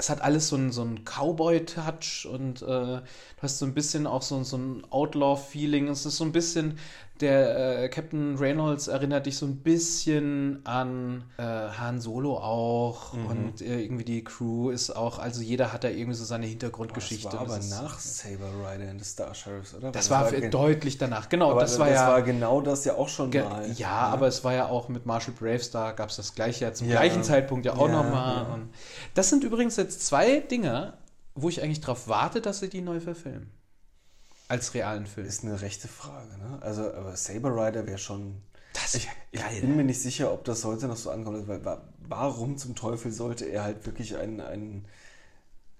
Es 0.00 0.10
hat 0.10 0.22
alles 0.22 0.46
so 0.46 0.54
einen, 0.54 0.70
so 0.70 0.82
einen 0.82 1.04
Cowboy-Touch 1.04 2.28
und 2.32 2.62
äh, 2.62 2.66
du 2.66 3.02
hast 3.42 3.58
so 3.58 3.66
ein 3.66 3.74
bisschen 3.74 4.06
auch 4.06 4.22
so, 4.22 4.44
so 4.44 4.56
ein 4.56 4.84
Outlaw-Feeling. 4.90 5.88
Es 5.88 6.06
ist 6.06 6.18
so 6.18 6.24
ein 6.24 6.30
bisschen, 6.30 6.78
der 7.20 7.82
äh, 7.84 7.88
Captain 7.88 8.36
Reynolds 8.36 8.88
erinnert 8.88 9.26
dich 9.26 9.36
so 9.36 9.46
ein 9.46 9.56
bisschen 9.56 10.60
an 10.64 11.24
äh, 11.36 11.42
Han 11.42 12.00
Solo 12.00 12.36
auch 12.38 13.12
und 13.12 13.60
äh, 13.60 13.80
irgendwie 13.82 14.04
die 14.04 14.24
Crew 14.24 14.70
ist 14.70 14.90
auch, 14.90 15.18
also 15.18 15.42
jeder 15.42 15.72
hat 15.72 15.84
da 15.84 15.88
irgendwie 15.88 16.14
so 16.16 16.24
seine 16.24 16.46
Hintergrundgeschichte. 16.46 17.24
Das 17.30 17.34
war 17.34 17.40
aber 17.42 17.58
nach 17.58 17.98
Saber 17.98 18.46
Rider 18.60 18.90
and 18.90 19.02
the 19.04 19.08
Star 19.10 19.34
Sheriffs, 19.34 19.74
oder? 19.74 19.92
Das 19.92 20.10
war 20.10 20.30
gen- 20.30 20.50
deutlich 20.50 20.98
danach, 20.98 21.28
genau. 21.28 21.50
aber 21.50 21.60
das 21.62 21.78
war 21.78 21.90
ja 21.90 22.20
genau 22.20 22.60
das 22.60 22.84
ja 22.84 22.94
auch 22.94 23.08
schon 23.08 23.30
mal. 23.30 23.70
ja, 23.76 23.88
aber 23.90 24.26
es 24.28 24.44
war 24.44 24.54
ja 24.54 24.66
auch 24.66 24.88
mit 24.88 25.06
Marshall 25.06 25.34
Bravestar, 25.38 25.94
gab 25.94 26.10
es 26.10 26.16
das 26.16 26.34
gleiche 26.34 26.64
ja 26.64 26.72
zum 26.72 26.88
Ja. 26.88 26.96
gleichen 27.00 27.22
Zeitpunkt 27.22 27.66
ja 27.66 27.74
auch 27.74 27.88
Ja, 27.88 28.02
nochmal. 28.02 28.34
ja. 28.48 28.58
Das 29.14 29.28
sind 29.28 29.44
übrigens 29.44 29.76
jetzt 29.76 30.06
zwei 30.06 30.40
Dinge, 30.40 30.94
wo 31.34 31.48
ich 31.48 31.62
eigentlich 31.62 31.80
darauf 31.80 32.08
warte, 32.08 32.40
dass 32.40 32.60
sie 32.60 32.68
die 32.68 32.80
neu 32.80 33.00
verfilmen. 33.00 33.50
Als 34.48 34.74
realen 34.74 35.06
Film. 35.06 35.26
Ist 35.26 35.44
eine 35.44 35.60
rechte 35.60 35.88
Frage, 35.88 36.36
ne? 36.38 36.58
Also, 36.62 36.92
aber 36.94 37.16
Saber 37.16 37.50
Rider 37.54 37.86
wäre 37.86 37.98
schon. 37.98 38.40
Das 38.72 38.94
Ich, 38.94 39.08
ich 39.30 39.40
geil. 39.40 39.60
bin 39.60 39.76
mir 39.76 39.84
nicht 39.84 40.00
sicher, 40.00 40.32
ob 40.32 40.44
das 40.44 40.64
heute 40.64 40.88
noch 40.88 40.96
so 40.96 41.10
ankommt, 41.10 41.46
weil 41.48 41.64
wa- 41.64 41.82
warum 42.08 42.56
zum 42.58 42.74
Teufel 42.74 43.12
sollte 43.12 43.44
er 43.44 43.62
halt 43.64 43.84
wirklich 43.86 44.16
ein, 44.16 44.40
ein, 44.40 44.84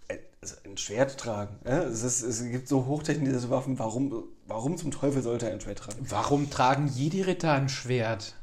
ein, 0.09 0.19
also 0.43 0.57
ein 0.65 0.77
Schwert 0.77 1.19
tragen? 1.19 1.57
Ja? 1.65 1.83
Es, 1.85 2.03
ist, 2.03 2.23
es 2.23 2.43
gibt 2.45 2.69
so 2.69 2.85
hochtechnisierte 2.87 3.51
Waffen, 3.51 3.79
warum, 3.79 4.25
warum 4.47 4.77
zum 4.77 4.91
Teufel 4.91 5.23
sollte 5.23 5.47
er 5.47 5.53
ein 5.53 5.61
Schwert 5.61 5.79
tragen? 5.79 6.05
Warum 6.09 6.51
tragen 6.51 6.89
Jedi-Ritter 6.89 7.53
ein 7.53 7.69
Schwert? 7.69 8.35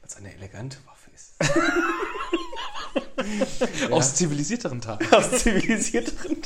Weil 0.00 0.08
es 0.08 0.16
eine 0.16 0.34
elegante 0.34 0.78
Waffe 0.86 1.10
ist. 1.14 1.34
Aus 3.90 4.14
zivilisierteren 4.16 4.80
Tagen. 4.80 5.06
Aus 5.14 5.30
zivilisierteren. 5.42 6.36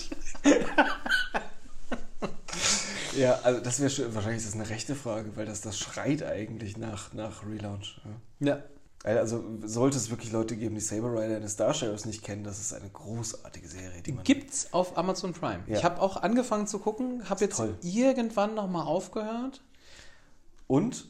Ja, 3.16 3.38
also 3.42 3.60
das 3.60 3.80
wäre 3.80 3.90
schon, 3.90 4.14
wahrscheinlich 4.14 4.42
ist 4.42 4.48
das 4.48 4.54
eine 4.54 4.68
rechte 4.68 4.94
Frage, 4.94 5.36
weil 5.36 5.46
das, 5.46 5.60
das 5.60 5.78
schreit 5.78 6.22
eigentlich 6.22 6.76
nach, 6.76 7.12
nach 7.12 7.46
Relaunch. 7.46 8.00
Ja. 8.40 8.48
Ja. 8.48 8.62
Also 9.04 9.44
sollte 9.62 9.96
es 9.96 10.10
wirklich 10.10 10.32
Leute 10.32 10.56
geben, 10.56 10.74
die 10.74 10.80
Saber 10.80 11.12
Rider 11.12 11.40
the 11.40 11.48
Star 11.48 11.72
Sheriffs 11.72 12.06
nicht 12.06 12.24
kennen, 12.24 12.42
das 12.42 12.58
ist 12.58 12.72
eine 12.72 12.88
großartige 12.88 13.68
Serie, 13.68 14.02
die 14.02 14.12
man. 14.12 14.24
Gibt's 14.24 14.72
auf 14.72 14.98
Amazon 14.98 15.32
Prime. 15.32 15.62
Ja. 15.68 15.76
Ich 15.76 15.84
habe 15.84 16.00
auch 16.00 16.16
angefangen 16.16 16.66
zu 16.66 16.80
gucken, 16.80 17.28
habe 17.28 17.44
jetzt 17.44 17.56
toll. 17.56 17.78
irgendwann 17.82 18.54
nochmal 18.54 18.84
aufgehört. 18.84 19.62
Und 20.66 21.08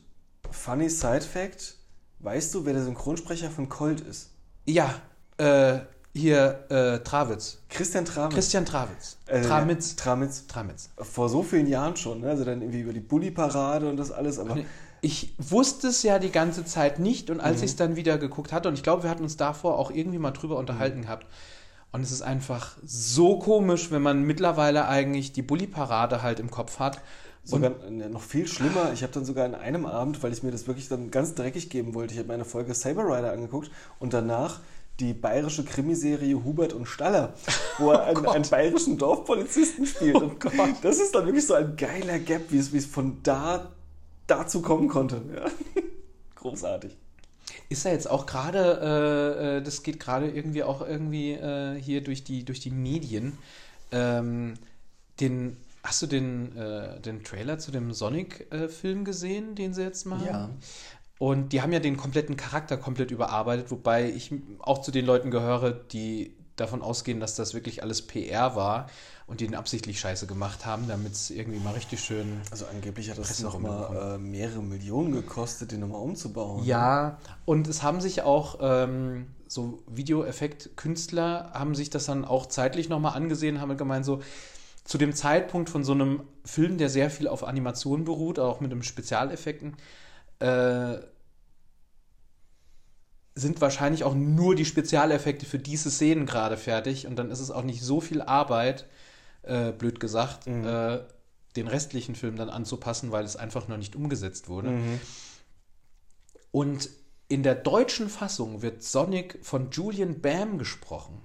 funny 0.50 0.90
Side 0.90 1.22
Fact: 1.22 1.76
Weißt 2.18 2.54
du, 2.54 2.66
wer 2.66 2.74
der 2.74 2.84
Synchronsprecher 2.84 3.50
von 3.50 3.70
Colt 3.70 4.02
ist? 4.02 4.30
Ja, 4.66 5.00
äh, 5.38 5.78
hier 6.16 6.64
äh, 6.70 6.98
Travitz. 7.00 7.58
Christian 7.68 8.04
Tramitz. 8.04 8.34
Christian 8.34 8.64
Travitz. 8.64 9.18
Äh, 9.26 9.42
Tramitz. 9.42 9.96
Tramitz. 9.96 10.46
Tramitz. 10.46 10.90
Vor 10.98 11.28
so 11.28 11.42
vielen 11.42 11.66
Jahren 11.66 11.96
schon, 11.96 12.20
ne? 12.22 12.30
also 12.30 12.44
dann 12.44 12.62
irgendwie 12.62 12.80
über 12.80 12.92
die 12.92 13.00
Bully-Parade 13.00 13.88
und 13.88 13.96
das 13.96 14.10
alles, 14.10 14.38
aber 14.38 14.56
Ich 15.02 15.34
wusste 15.38 15.88
es 15.88 16.02
ja 16.02 16.18
die 16.18 16.32
ganze 16.32 16.64
Zeit 16.64 16.98
nicht 16.98 17.28
und 17.30 17.36
Mhm. 17.36 17.42
als 17.44 17.58
ich 17.60 17.66
es 17.70 17.76
dann 17.76 17.96
wieder 17.96 18.16
geguckt 18.18 18.50
hatte, 18.52 18.68
und 18.68 18.74
ich 18.74 18.82
glaube, 18.82 19.02
wir 19.04 19.10
hatten 19.10 19.22
uns 19.22 19.36
davor 19.36 19.78
auch 19.78 19.90
irgendwie 19.90 20.18
mal 20.18 20.30
drüber 20.32 20.56
unterhalten 20.56 20.98
Mhm. 21.00 21.02
gehabt. 21.02 21.26
Und 21.92 22.00
es 22.02 22.10
ist 22.10 22.22
einfach 22.22 22.76
so 22.84 23.38
komisch, 23.38 23.90
wenn 23.90 24.02
man 24.02 24.22
mittlerweile 24.22 24.88
eigentlich 24.88 25.32
die 25.32 25.42
Bully-Parade 25.42 26.22
halt 26.22 26.40
im 26.40 26.50
Kopf 26.50 26.78
hat. 26.78 27.00
Sogar 27.44 27.72
äh, 27.86 27.90
noch 28.08 28.22
viel 28.22 28.48
schlimmer, 28.48 28.92
ich 28.92 29.02
habe 29.04 29.12
dann 29.12 29.24
sogar 29.24 29.44
an 29.44 29.54
einem 29.54 29.86
Abend, 29.86 30.20
weil 30.24 30.32
ich 30.32 30.42
mir 30.42 30.50
das 30.50 30.66
wirklich 30.66 30.88
dann 30.88 31.12
ganz 31.12 31.34
dreckig 31.36 31.70
geben 31.70 31.94
wollte, 31.94 32.12
ich 32.12 32.18
habe 32.18 32.26
mir 32.28 32.34
eine 32.34 32.44
Folge 32.44 32.74
Saber 32.74 33.04
Rider 33.04 33.30
angeguckt 33.32 33.70
und 34.00 34.12
danach 34.12 34.58
die 35.00 35.12
bayerische 35.12 35.64
Krimiserie 35.64 36.42
Hubert 36.42 36.72
und 36.72 36.86
Staller, 36.86 37.34
wo 37.78 37.90
er 37.92 38.04
einen, 38.04 38.26
einen 38.26 38.48
bayerischen 38.48 38.98
Dorfpolizisten 38.98 39.86
spielt. 39.86 40.16
und 40.16 40.38
Das 40.82 40.98
ist 40.98 41.14
dann 41.14 41.26
wirklich 41.26 41.46
so 41.46 41.54
ein 41.54 41.76
geiler 41.76 42.18
Gap, 42.18 42.50
wie 42.50 42.58
es, 42.58 42.72
wie 42.72 42.78
es 42.78 42.86
von 42.86 43.22
da 43.22 43.72
dazu 44.26 44.62
kommen 44.62 44.88
konnte. 44.88 45.22
Ja. 45.34 45.46
Großartig. 46.36 46.96
Ist 47.68 47.84
ja 47.84 47.92
jetzt 47.92 48.08
auch 48.08 48.26
gerade, 48.26 48.80
äh, 49.40 49.56
äh, 49.58 49.62
das 49.62 49.82
geht 49.82 50.00
gerade 50.00 50.28
irgendwie 50.30 50.62
auch 50.62 50.86
irgendwie 50.86 51.32
äh, 51.32 51.80
hier 51.80 52.02
durch 52.02 52.24
die, 52.24 52.44
durch 52.44 52.60
die 52.60 52.70
Medien. 52.70 53.38
Ähm, 53.92 54.54
den, 55.20 55.56
hast 55.82 56.02
du 56.02 56.06
den, 56.06 56.56
äh, 56.56 57.00
den 57.00 57.24
Trailer 57.24 57.58
zu 57.58 57.70
dem 57.70 57.92
Sonic-Film 57.92 59.04
gesehen, 59.04 59.54
den 59.54 59.74
sie 59.74 59.82
jetzt 59.82 60.06
machen? 60.06 60.26
Ja. 60.26 60.50
Und 61.18 61.52
die 61.52 61.62
haben 61.62 61.72
ja 61.72 61.80
den 61.80 61.96
kompletten 61.96 62.36
Charakter 62.36 62.76
komplett 62.76 63.10
überarbeitet, 63.10 63.70
wobei 63.70 64.10
ich 64.10 64.34
auch 64.58 64.82
zu 64.82 64.90
den 64.90 65.06
Leuten 65.06 65.30
gehöre, 65.30 65.72
die 65.72 66.34
davon 66.56 66.82
ausgehen, 66.82 67.20
dass 67.20 67.34
das 67.34 67.54
wirklich 67.54 67.82
alles 67.82 68.02
PR 68.02 68.56
war 68.56 68.88
und 69.26 69.40
die 69.40 69.46
den 69.46 69.54
absichtlich 69.54 70.00
scheiße 70.00 70.26
gemacht 70.26 70.64
haben, 70.64 70.88
damit 70.88 71.12
es 71.12 71.30
irgendwie 71.30 71.58
mal 71.58 71.74
richtig 71.74 72.00
schön. 72.00 72.40
Also 72.50 72.66
angeblich 72.66 73.10
hat 73.10 73.18
das 73.18 73.40
nochmal 73.40 74.14
äh, 74.14 74.18
mehrere 74.18 74.62
Millionen 74.62 75.12
gekostet, 75.12 75.72
den 75.72 75.80
nochmal 75.80 76.00
umzubauen. 76.00 76.64
Ja, 76.64 77.18
und 77.44 77.68
es 77.68 77.82
haben 77.82 78.00
sich 78.00 78.22
auch 78.22 78.58
ähm, 78.60 79.26
so 79.46 79.82
Videoeffekt-Künstler 79.88 81.50
haben 81.52 81.74
sich 81.74 81.90
das 81.90 82.06
dann 82.06 82.24
auch 82.24 82.46
zeitlich 82.46 82.88
nochmal 82.88 83.14
angesehen, 83.14 83.60
haben 83.60 83.76
gemeint, 83.76 84.04
so 84.04 84.20
zu 84.84 84.98
dem 84.98 85.14
Zeitpunkt 85.14 85.68
von 85.68 85.82
so 85.84 85.92
einem 85.92 86.22
Film, 86.44 86.78
der 86.78 86.88
sehr 86.88 87.10
viel 87.10 87.26
auf 87.26 87.44
Animation 87.44 88.04
beruht, 88.04 88.38
auch 88.38 88.60
mit 88.60 88.70
einem 88.70 88.82
Spezialeffekten, 88.82 89.76
äh, 90.38 90.98
sind 93.34 93.60
wahrscheinlich 93.60 94.04
auch 94.04 94.14
nur 94.14 94.54
die 94.54 94.64
Spezialeffekte 94.64 95.44
für 95.46 95.58
diese 95.58 95.90
Szenen 95.90 96.24
gerade 96.26 96.56
fertig 96.56 97.06
und 97.06 97.16
dann 97.16 97.30
ist 97.30 97.40
es 97.40 97.50
auch 97.50 97.62
nicht 97.62 97.82
so 97.82 98.00
viel 98.00 98.22
Arbeit, 98.22 98.86
äh, 99.42 99.72
blöd 99.72 100.00
gesagt, 100.00 100.46
äh, 100.46 101.00
den 101.54 101.68
restlichen 101.68 102.14
Film 102.14 102.36
dann 102.36 102.48
anzupassen, 102.50 103.12
weil 103.12 103.24
es 103.24 103.36
einfach 103.36 103.68
noch 103.68 103.76
nicht 103.76 103.94
umgesetzt 103.96 104.48
wurde. 104.48 104.70
Und 106.50 106.88
in 107.28 107.42
der 107.42 107.54
deutschen 107.54 108.08
Fassung 108.08 108.62
wird 108.62 108.82
Sonic 108.82 109.38
von 109.42 109.70
Julian 109.70 110.20
Bam 110.20 110.58
gesprochen. 110.58 111.20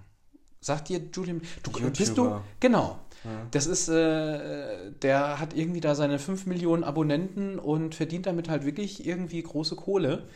Sagt 0.60 0.90
dir 0.90 1.02
Julian, 1.14 1.42
du 1.64 1.72
bist 1.72 2.18
du 2.18 2.24
YouTuber. 2.60 3.04
Genau. 3.24 3.36
Das 3.52 3.68
ist, 3.68 3.90
äh, 3.90 4.92
der 5.02 5.40
hat 5.40 5.56
irgendwie 5.56 5.82
da 5.82 5.96
seine 5.96 6.20
5 6.20 6.46
Millionen 6.46 6.84
Abonnenten 6.84 7.60
und 7.60 7.96
verdient 7.96 8.26
damit 8.26 8.50
halt 8.50 8.66
wirklich 8.66 9.06
irgendwie 9.06 9.42
große 9.42 9.76
Kohle. 9.76 10.28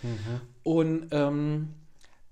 Und 0.64 1.08
ähm, 1.12 1.70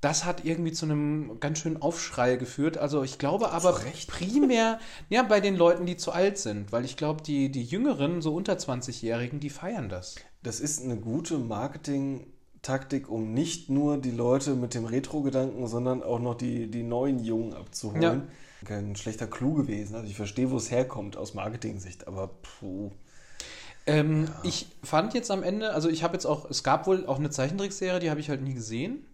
das 0.03 0.25
hat 0.25 0.43
irgendwie 0.43 0.73
zu 0.73 0.85
einem 0.85 1.39
ganz 1.39 1.59
schönen 1.59 1.81
Aufschrei 1.81 2.35
geführt. 2.35 2.77
Also 2.77 3.03
ich 3.03 3.19
glaube 3.19 3.51
aber 3.51 3.79
primär, 4.07 4.79
ja, 5.09 5.23
bei 5.23 5.39
den 5.39 5.55
Leuten, 5.55 5.85
die 5.85 5.95
zu 5.95 6.11
alt 6.11 6.37
sind, 6.37 6.73
weil 6.73 6.83
ich 6.83 6.97
glaube, 6.97 7.23
die, 7.23 7.49
die 7.49 7.63
Jüngeren, 7.63 8.21
so 8.21 8.35
unter 8.35 8.53
20-Jährigen, 8.53 9.39
die 9.39 9.49
feiern 9.49 9.87
das. 9.87 10.15
Das 10.41 10.59
ist 10.59 10.83
eine 10.83 10.97
gute 10.97 11.37
Marketing-Taktik, 11.37 13.09
um 13.09 13.33
nicht 13.33 13.69
nur 13.69 13.97
die 13.97 14.11
Leute 14.11 14.55
mit 14.55 14.73
dem 14.73 14.83
Retro-Gedanken, 14.83 15.67
sondern 15.67 16.03
auch 16.03 16.19
noch 16.19 16.35
die, 16.35 16.69
die 16.69 16.83
neuen 16.83 17.23
Jungen 17.23 17.53
abzuholen. 17.53 18.01
Ja. 18.01 18.21
Kein 18.65 18.95
schlechter 18.95 19.27
Clou 19.27 19.53
gewesen. 19.53 19.95
Also 19.95 20.07
ich 20.07 20.15
verstehe, 20.15 20.49
wo 20.51 20.57
es 20.57 20.71
herkommt 20.71 21.17
aus 21.17 21.33
Marketing-Sicht, 21.33 22.07
aber 22.07 22.27
puh. 22.27 22.91
Ähm, 23.85 24.29
Ich 24.43 24.67
fand 24.83 25.13
jetzt 25.13 25.29
am 25.31 25.43
Ende, 25.43 25.73
also 25.73 25.89
ich 25.89 26.03
habe 26.03 26.13
jetzt 26.13 26.25
auch, 26.25 26.49
es 26.49 26.63
gab 26.63 26.87
wohl 26.87 27.05
auch 27.05 27.19
eine 27.19 27.29
Zeichentrickserie, 27.29 27.99
die 27.99 28.09
habe 28.09 28.19
ich 28.19 28.29
halt 28.29 28.41
nie 28.41 28.53
gesehen. 28.53 29.05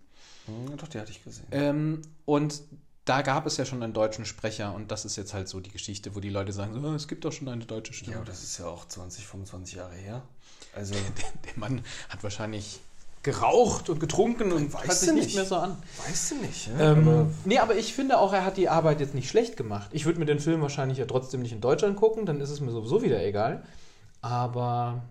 Hm, 0.45 0.77
doch, 0.77 0.87
die 0.87 0.99
hatte 0.99 1.11
ich 1.11 1.23
gesehen. 1.23 1.47
Ähm, 1.51 2.01
und 2.25 2.61
da 3.05 3.23
gab 3.23 3.47
es 3.47 3.57
ja 3.57 3.65
schon 3.65 3.81
einen 3.81 3.93
deutschen 3.93 4.25
Sprecher 4.25 4.75
und 4.75 4.91
das 4.91 5.03
ist 5.05 5.15
jetzt 5.15 5.33
halt 5.33 5.47
so 5.47 5.59
die 5.59 5.71
Geschichte, 5.71 6.13
wo 6.15 6.19
die 6.19 6.29
Leute 6.29 6.53
sagen, 6.53 6.73
so, 6.79 6.87
"Oh, 6.87 6.93
es 6.93 7.07
gibt 7.07 7.25
doch 7.25 7.31
schon 7.31 7.47
eine 7.47 7.65
deutsche 7.65 7.93
Stimme. 7.93 8.11
ja, 8.13 8.17
aber 8.17 8.27
das 8.29 8.43
ist 8.43 8.59
ja 8.59 8.67
auch 8.67 8.87
20, 8.87 9.25
25 9.25 9.75
Jahre 9.75 9.95
her. 9.95 10.21
Also, 10.75 10.93
Der 10.93 11.53
Mann 11.55 11.81
hat 12.09 12.21
wahrscheinlich 12.21 12.79
geraucht 13.23 13.89
und 13.89 13.99
getrunken 13.99 14.51
und 14.53 14.73
Weißt 14.73 14.87
hört 14.87 14.97
sich 14.97 15.09
du 15.09 15.15
nicht 15.15 15.25
nicht. 15.25 15.35
mehr 15.35 15.45
so 15.45 15.55
an. 15.57 15.75
weißt 16.07 16.31
du 16.31 16.35
nicht, 16.35 16.67
ja? 16.67 16.93
Ähm, 16.93 17.07
aber 17.07 17.27
nee, 17.45 17.57
aber 17.59 17.75
ich 17.75 17.93
finde 17.93 18.17
auch, 18.17 18.31
er 18.31 18.45
hat 18.45 18.55
die 18.57 18.69
Arbeit 18.69 19.01
jetzt 19.01 19.13
nicht 19.13 19.29
schlecht 19.29 19.57
gemacht. 19.57 19.89
Ich 19.91 20.05
würde 20.05 20.19
mir 20.19 20.25
den 20.25 20.39
Film 20.39 20.61
wahrscheinlich 20.61 20.97
ja 20.97 21.05
trotzdem 21.05 21.41
nicht 21.41 21.51
in 21.51 21.59
Deutschland 21.61 21.97
gucken, 21.97 22.25
dann 22.25 22.39
ist 22.39 22.49
es 22.49 22.61
mir 22.61 22.71
sowieso 22.71 23.01
wieder 23.03 23.21
egal. 23.23 23.63
Aber 24.21 25.01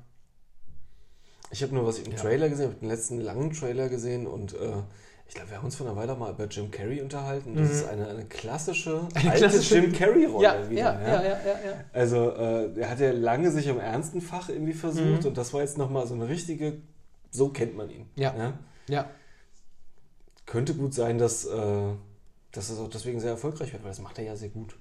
ich 1.50 1.62
habe 1.62 1.74
nur 1.74 1.86
was 1.86 1.98
im 1.98 2.12
Ja. 2.12 2.18
Trailer 2.18 2.48
gesehen, 2.48 2.66
ich 2.66 2.70
habe 2.72 2.80
den 2.80 2.88
letzten 2.88 3.20
langen 3.20 3.52
Trailer 3.52 3.88
gesehen 3.88 4.26
und 4.26 4.54
äh, 4.54 4.56
ich 5.26 5.34
glaube, 5.34 5.50
wir 5.50 5.58
haben 5.58 5.66
uns 5.66 5.76
vor 5.76 5.86
einer 5.86 5.96
Weile 5.96 6.14
mal 6.14 6.30
über 6.32 6.46
Jim 6.46 6.70
Carrey 6.70 7.02
unterhalten. 7.02 7.54
Das 7.56 7.70
ist 7.70 7.86
eine, 7.88 8.08
eine 8.08 8.24
klassische, 8.24 8.90
Mhm. 9.02 9.08
Eine 9.14 9.30
alte 9.32 9.38
klassische- 9.48 9.78
Jim 9.78 9.92
Carrey-Rolle 9.92 10.44
ja, 10.44 10.70
wieder. 10.70 10.80
ja, 10.80 11.00
ja, 11.00 11.22
ja, 11.22 11.22
ja, 11.22 11.36
ja. 11.70 11.84
Also, 11.92 12.30
äh, 12.32 12.80
er 12.80 12.88
hat 12.90 13.00
ja 13.00 13.10
lange 13.12 13.50
sich 13.50 13.66
im 13.66 13.78
ernsten 13.78 14.22
Fach 14.22 14.48
irgendwie 14.48 14.72
versucht 14.72 15.20
Mhm. 15.22 15.26
und 15.26 15.36
das 15.36 15.52
war 15.52 15.60
jetzt 15.60 15.76
nochmal 15.76 16.06
so 16.06 16.14
eine 16.14 16.28
richtige, 16.28 16.78
so 17.30 17.50
kennt 17.50 17.76
man 17.76 17.90
ihn. 17.90 18.06
Ja. 18.16 18.34
Ja, 18.88 19.10
Könnte 20.46 20.74
gut 20.74 20.94
sein, 20.94 21.18
dass, 21.18 21.44
äh, 21.44 21.92
dass 22.52 22.70
es 22.70 22.78
auch 22.78 22.88
deswegen 22.88 23.20
sehr 23.20 23.32
erfolgreich 23.32 23.72
wird, 23.72 23.82
weil 23.82 23.90
das 23.90 24.00
macht 24.00 24.18
er 24.18 24.24
ja 24.24 24.36
sehr 24.36 24.48
gut. 24.48 24.76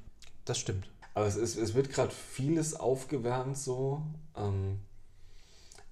das 0.46 0.58
stimmt. 0.58 0.90
Aber 1.14 1.26
es, 1.26 1.36
ist, 1.36 1.58
es 1.58 1.74
wird 1.74 1.90
gerade 1.90 2.12
vieles 2.14 2.76
aufgewärmt 2.76 3.58
so. 3.58 4.02
Ähm, 4.36 4.80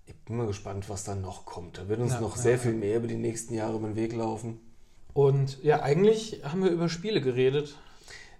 ich 0.06 0.16
bin 0.24 0.38
mal 0.38 0.46
gespannt, 0.48 0.88
was 0.88 1.04
da 1.04 1.16
noch 1.16 1.46
kommt. 1.46 1.78
Da 1.78 1.88
wird 1.90 2.00
uns 2.00 2.14
Ja, 2.14 2.22
noch 2.22 2.36
ja, 2.38 2.42
sehr 2.44 2.52
ja. 2.54 2.58
viel 2.60 2.74
mehr 2.74 2.98
über 2.98 3.08
die 3.08 3.16
nächsten 3.18 3.54
Jahre 3.54 3.78
über 3.78 3.88
den 3.88 3.96
Weg 3.96 4.14
laufen. 4.14 4.60
Und 5.14 5.62
ja, 5.64 5.82
eigentlich 5.82 6.42
haben 6.44 6.64
wir 6.64 6.70
über 6.72 6.90
Spiele 6.90 7.22
geredet. 7.22 7.78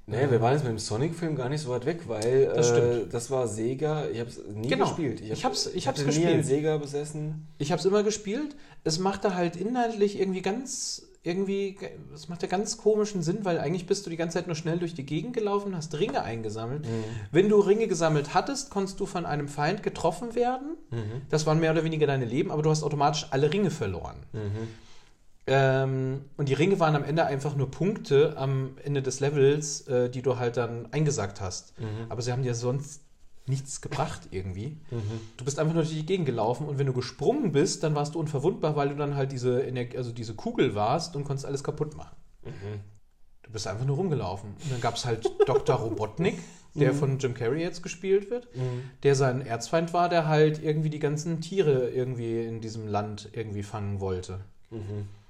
Nee, 0.08 0.30
wir 0.30 0.40
waren 0.40 0.54
jetzt 0.54 0.64
mit 0.64 0.72
dem 0.72 0.78
Sonic-Film 0.78 1.36
gar 1.36 1.50
nicht 1.50 1.62
so 1.62 1.70
weit 1.70 1.86
weg, 1.88 2.02
weil 2.08 2.46
Das 2.54 2.72
äh, 2.72 3.08
das 3.10 3.32
war 3.32 3.48
Sega. 3.48 4.06
Ich 4.08 4.20
habe 4.20 4.30
es 4.30 4.40
nie 4.54 4.68
Genau. 4.68 4.86
gespielt. 4.86 5.20
Ich 5.22 5.44
hab's- 5.44 5.66
ich 5.74 5.88
hab's 5.88 6.00
hatte 6.00 6.10
nie 6.12 6.22
gespielt. 6.22 6.46
Sega 6.46 6.78
besessen. 6.78 7.48
Ich 7.58 7.72
habe 7.72 7.80
es 7.80 7.86
immer 7.86 8.04
gespielt. 8.04 8.56
Es 8.84 9.00
machte 9.00 9.34
halt 9.34 9.56
inhaltlich 9.56 10.20
irgendwie 10.20 10.44
ganz, 10.44 11.08
irgendwie, 11.24 11.76
es 12.14 12.30
machte 12.30 12.48
ganz 12.48 12.78
komischen 12.78 13.24
Sinn, 13.24 13.40
weil 13.46 13.58
eigentlich 13.60 13.88
bist 13.88 14.06
du 14.06 14.12
die 14.12 14.16
ganze 14.16 14.36
Zeit 14.38 14.46
nur 14.46 14.56
schnell 14.56 14.78
durch 14.78 14.94
die 14.94 15.08
Gegend 15.08 15.34
gelaufen, 15.34 15.76
hast 15.76 15.98
Ringe 15.98 16.22
eingesammelt. 16.22 16.86
Wenn 17.32 17.50
du 17.50 17.60
Ringe 17.60 17.88
gesammelt 17.88 18.36
hattest, 18.36 18.70
konntest 18.70 19.00
du 19.00 19.08
von 19.08 19.26
einem 19.26 19.48
Feind 19.48 19.82
getroffen 19.82 20.36
werden. 20.36 20.78
Das 21.32 21.48
waren 21.48 21.60
mehr 21.60 21.72
oder 21.72 21.84
weniger 21.84 22.06
deine 22.06 22.26
Leben, 22.26 22.52
aber 22.52 22.62
du 22.62 22.70
hast 22.70 22.84
automatisch 22.84 23.26
alle 23.32 23.52
Ringe 23.52 23.72
verloren. 23.72 24.18
Ähm, 25.48 26.22
und 26.38 26.50
die 26.50 26.54
Ringe 26.54 26.80
waren 26.80 26.96
am 26.96 27.04
Ende 27.04 27.26
einfach 27.26 27.56
nur 27.56 27.70
Punkte 27.70 28.36
am 28.38 28.78
Ende 28.84 29.02
des 29.02 29.20
Levels, 29.20 29.82
äh, 29.88 30.10
die 30.10 30.22
du 30.22 30.40
halt 30.40 30.58
dann 30.58 30.92
eingesagt 30.92 31.40
hast. 31.42 31.74
Aber 32.10 32.22
sie 32.22 32.32
haben 32.32 32.42
dir 32.44 32.56
sonst 32.56 33.02
nichts 33.48 33.80
gebracht 33.80 34.30
irgendwie. 34.32 34.78
Du 35.38 35.46
bist 35.46 35.60
einfach 35.60 35.76
nur 35.76 35.84
durch 35.84 35.94
die 35.96 36.04
Gegend 36.06 36.26
gelaufen 36.26 36.68
und 36.68 36.80
wenn 36.80 36.88
du 36.88 36.94
gesprungen 36.94 37.52
bist, 37.52 37.84
dann 37.84 37.94
warst 37.94 38.16
du 38.16 38.20
unverwundbar, 38.20 38.76
weil 38.76 38.90
du 38.90 38.96
dann 38.96 39.16
halt 39.16 39.32
diese, 39.32 39.64
also 39.96 40.12
diese 40.12 40.34
Kugel 40.34 40.74
warst 40.74 41.16
und 41.16 41.26
konntest 41.26 41.46
alles 41.46 41.64
kaputt 41.64 41.96
machen. 41.96 42.16
Du 43.44 43.52
bist 43.52 43.68
einfach 43.68 43.86
nur 43.86 43.98
rumgelaufen. 43.98 44.50
Und 44.64 44.72
dann 44.72 44.82
gab 44.82 44.96
es 44.96 45.06
halt 45.06 45.30
Dr. 45.46 45.76
Robotnik, 45.76 46.40
der 46.74 46.90
von 46.96 47.20
Jim 47.20 47.36
Carrey 47.36 47.62
jetzt 47.62 47.84
gespielt 47.84 48.32
wird, 48.32 48.48
der 49.04 49.14
sein 49.14 49.46
Erzfeind 49.46 49.94
war, 49.94 50.10
der 50.10 50.28
halt 50.28 50.64
irgendwie 50.64 50.90
die 50.90 50.98
ganzen 51.00 51.40
Tiere 51.40 51.90
irgendwie 51.92 52.44
in 52.46 52.62
diesem 52.62 52.88
Land 52.88 53.30
irgendwie 53.34 53.62
fangen 53.64 54.00
wollte. 54.00 54.40
Es 54.72 55.25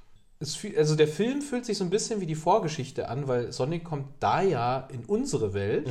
fühl, 0.53 0.77
also 0.77 0.95
der 0.95 1.07
Film 1.07 1.41
fühlt 1.41 1.65
sich 1.65 1.77
so 1.77 1.83
ein 1.83 1.89
bisschen 1.89 2.21
wie 2.21 2.25
die 2.25 2.35
Vorgeschichte 2.35 3.09
an, 3.09 3.27
weil 3.27 3.51
Sonic 3.51 3.83
kommt 3.83 4.07
da 4.19 4.41
ja 4.41 4.87
in 4.91 5.05
unsere 5.05 5.53
Welt 5.53 5.89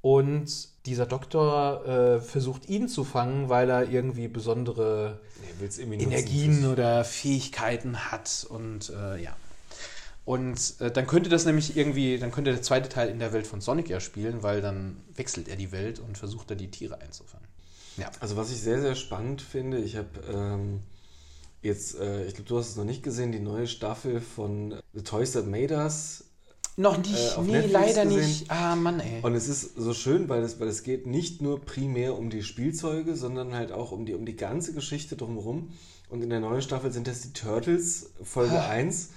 und 0.00 0.68
dieser 0.86 1.06
Doktor 1.06 1.86
äh, 1.86 2.20
versucht 2.20 2.68
ihn 2.68 2.88
zu 2.88 3.04
fangen, 3.04 3.48
weil 3.48 3.68
er 3.68 3.90
irgendwie 3.90 4.28
besondere 4.28 5.20
irgendwie 5.60 5.98
nutzen 5.98 6.12
Energien 6.12 6.54
fürs- 6.60 6.72
oder 6.72 7.04
Fähigkeiten 7.04 8.10
hat 8.10 8.46
und 8.48 8.90
äh, 8.90 9.22
ja. 9.22 9.36
Und 10.24 10.74
äh, 10.80 10.90
dann 10.90 11.06
könnte 11.06 11.30
das 11.30 11.46
nämlich 11.46 11.76
irgendwie, 11.76 12.18
dann 12.18 12.30
könnte 12.30 12.52
der 12.52 12.60
zweite 12.60 12.90
Teil 12.90 13.08
in 13.08 13.18
der 13.18 13.32
Welt 13.32 13.46
von 13.46 13.62
Sonic 13.62 13.88
ja 13.88 13.98
spielen, 13.98 14.42
weil 14.42 14.60
dann 14.60 14.98
wechselt 15.14 15.48
er 15.48 15.56
die 15.56 15.72
Welt 15.72 16.00
und 16.00 16.18
versucht 16.18 16.50
er 16.50 16.56
die 16.56 16.70
Tiere 16.70 17.00
einzufangen. 17.00 17.48
Ja. 17.96 18.10
Also 18.20 18.36
was 18.36 18.50
ich 18.50 18.60
sehr, 18.60 18.80
sehr 18.80 18.94
spannend 18.94 19.42
finde, 19.42 19.78
ich 19.78 19.96
habe 19.96 20.08
ähm, 20.30 20.80
jetzt, 21.62 21.98
äh, 21.98 22.26
ich 22.26 22.34
glaube, 22.34 22.48
du 22.48 22.58
hast 22.58 22.70
es 22.70 22.76
noch 22.76 22.84
nicht 22.84 23.02
gesehen, 23.02 23.32
die 23.32 23.40
neue 23.40 23.66
Staffel 23.66 24.20
von 24.20 24.74
The 24.94 25.02
Toys 25.02 25.32
That 25.32 25.46
Made 25.46 25.74
Us. 25.74 26.24
Noch 26.76 26.96
nicht, 26.98 27.12
Äh, 27.12 27.40
nee, 27.42 27.52
Netflix 27.52 27.72
leider 27.72 28.04
gesehen. 28.04 28.20
nicht. 28.20 28.50
Ah, 28.50 28.76
Mann, 28.76 29.00
ey. 29.00 29.20
Und 29.22 29.34
es 29.34 29.48
ist 29.48 29.74
so 29.76 29.92
schön, 29.94 30.28
weil 30.28 30.42
es, 30.44 30.60
weil 30.60 30.68
es 30.68 30.84
geht 30.84 31.06
nicht 31.08 31.42
nur 31.42 31.60
primär 31.60 32.16
um 32.16 32.30
die 32.30 32.44
Spielzeuge, 32.44 33.16
sondern 33.16 33.52
halt 33.54 33.72
auch 33.72 33.90
um 33.90 34.06
die, 34.06 34.14
um 34.14 34.24
die 34.24 34.36
ganze 34.36 34.72
Geschichte 34.74 35.16
drumherum. 35.16 35.70
Und 36.08 36.22
in 36.22 36.30
der 36.30 36.38
neuen 36.40 36.62
Staffel 36.62 36.92
sind 36.92 37.06
das 37.08 37.20
die 37.22 37.32
Turtles, 37.32 38.10
Folge 38.22 38.60
Ah. 38.60 38.68
1. 38.70 39.10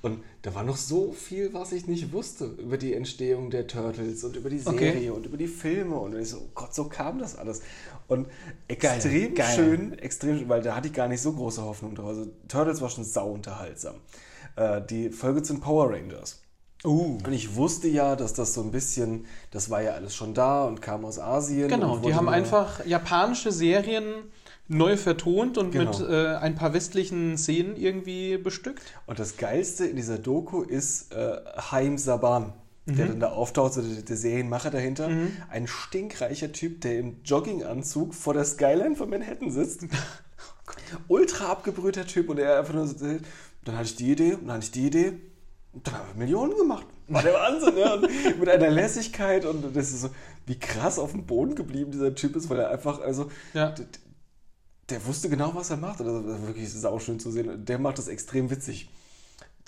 Und 0.00 0.22
da 0.42 0.54
war 0.54 0.62
noch 0.62 0.76
so 0.76 1.12
viel, 1.12 1.52
was 1.52 1.72
ich 1.72 1.88
nicht 1.88 2.12
wusste 2.12 2.44
über 2.44 2.78
die 2.78 2.94
Entstehung 2.94 3.50
der 3.50 3.66
Turtles 3.66 4.22
und 4.22 4.36
über 4.36 4.48
die 4.48 4.60
Okay. 4.64 4.92
Serie 4.92 5.12
und 5.12 5.26
über 5.26 5.36
die 5.36 5.48
Filme. 5.48 5.96
Und 5.96 6.16
ich 6.16 6.30
so, 6.30 6.38
oh 6.38 6.50
Gott, 6.54 6.74
so 6.74 6.84
kam 6.84 7.18
das 7.18 7.36
alles. 7.36 7.62
Und 8.06 8.28
extrem 8.68 9.34
Geil. 9.34 9.54
schön, 9.56 9.98
extrem 9.98 10.38
schön, 10.38 10.48
weil 10.48 10.62
da 10.62 10.76
hatte 10.76 10.88
ich 10.88 10.94
gar 10.94 11.08
nicht 11.08 11.20
so 11.20 11.32
große 11.32 11.62
Hoffnung 11.62 11.94
drauf. 11.96 12.08
Also 12.08 12.28
Turtles 12.46 12.80
war 12.80 12.90
schon 12.90 13.04
sau 13.04 13.32
unterhaltsam. 13.32 13.96
Äh, 14.54 14.82
die 14.88 15.10
Folge 15.10 15.42
zu 15.42 15.54
den 15.54 15.60
Power 15.60 15.90
Rangers. 15.90 16.42
Uh. 16.84 17.18
Und 17.24 17.32
ich 17.32 17.56
wusste 17.56 17.88
ja, 17.88 18.14
dass 18.14 18.34
das 18.34 18.54
so 18.54 18.62
ein 18.62 18.70
bisschen, 18.70 19.26
das 19.50 19.68
war 19.68 19.82
ja 19.82 19.92
alles 19.92 20.14
schon 20.14 20.32
da 20.32 20.64
und 20.64 20.80
kam 20.80 21.04
aus 21.04 21.18
Asien. 21.18 21.68
Genau, 21.68 21.98
die 21.98 22.14
haben 22.14 22.28
einfach 22.28 22.86
japanische 22.86 23.50
Serien 23.50 24.04
neu 24.68 24.96
vertont 24.96 25.56
und 25.58 25.70
Genau. 25.72 25.98
mit 25.98 26.08
äh, 26.08 26.36
ein 26.36 26.54
paar 26.54 26.74
westlichen 26.74 27.36
Szenen 27.38 27.76
irgendwie 27.76 28.36
bestückt. 28.38 28.82
Und 29.06 29.18
das 29.18 29.36
Geilste 29.36 29.86
in 29.86 29.96
dieser 29.96 30.18
Doku 30.18 30.62
ist 30.62 31.12
äh, 31.12 31.36
Haim 31.70 31.96
Saban, 31.98 32.52
der 32.86 33.06
Mhm. 33.06 33.08
dann 33.08 33.20
da 33.20 33.28
auftaucht, 33.32 33.72
so 33.74 33.82
der, 33.82 34.02
der 34.02 34.16
Serienmacher 34.16 34.70
dahinter. 34.70 35.10
Ein 35.50 35.66
stinkreicher 35.66 36.52
Typ, 36.52 36.80
der 36.82 36.98
im 36.98 37.16
Jogginganzug 37.24 38.14
vor 38.14 38.34
der 38.34 38.44
Skyline 38.44 38.94
von 38.96 39.08
Manhattan 39.10 39.50
sitzt. 39.50 39.82
Ultra 41.08 41.46
abgebrühter 41.50 42.06
Typ 42.06 42.28
und 42.28 42.38
er 42.38 42.58
einfach 42.58 42.74
nur 42.74 42.86
so, 42.86 42.94
dann 43.64 43.74
hatte 43.76 43.84
ich 43.86 43.96
die 43.96 44.12
Idee 44.12 44.34
und 44.34 44.46
dann 44.46 44.56
hatte 44.56 44.64
ich 44.64 44.70
die 44.70 44.86
Idee. 44.86 45.12
Und 45.72 45.86
dann 45.86 45.94
haben 45.94 46.08
wir 46.14 46.18
Millionen 46.24 46.56
gemacht. 46.56 46.86
War 47.08 47.22
der 47.22 47.34
Wahnsinn, 47.34 47.76
ja. 47.78 47.94
Und 47.94 48.08
mit 48.40 48.48
einer 48.48 48.70
Lässigkeit 48.70 49.44
und 49.44 49.74
das 49.76 49.90
ist 49.90 50.02
so, 50.02 50.10
wie 50.46 50.58
krass 50.58 50.98
auf 50.98 51.12
dem 51.12 51.24
Boden 51.26 51.54
geblieben 51.54 51.90
dieser 51.90 52.14
Typ 52.14 52.36
ist, 52.36 52.48
weil 52.50 52.58
er 52.58 52.70
einfach, 52.70 53.00
also, 53.00 53.30
Ja. 53.54 53.74
Der 54.90 55.04
wusste 55.06 55.28
genau, 55.28 55.54
was 55.54 55.70
er 55.70 55.76
macht. 55.76 56.00
Das 56.00 56.06
war 56.06 56.46
wirklich 56.46 56.72
sauschön 56.72 57.20
zu 57.20 57.30
sehen. 57.30 57.48
Und 57.50 57.68
der 57.68 57.78
macht 57.78 57.98
das 57.98 58.08
extrem 58.08 58.50
witzig, 58.50 58.90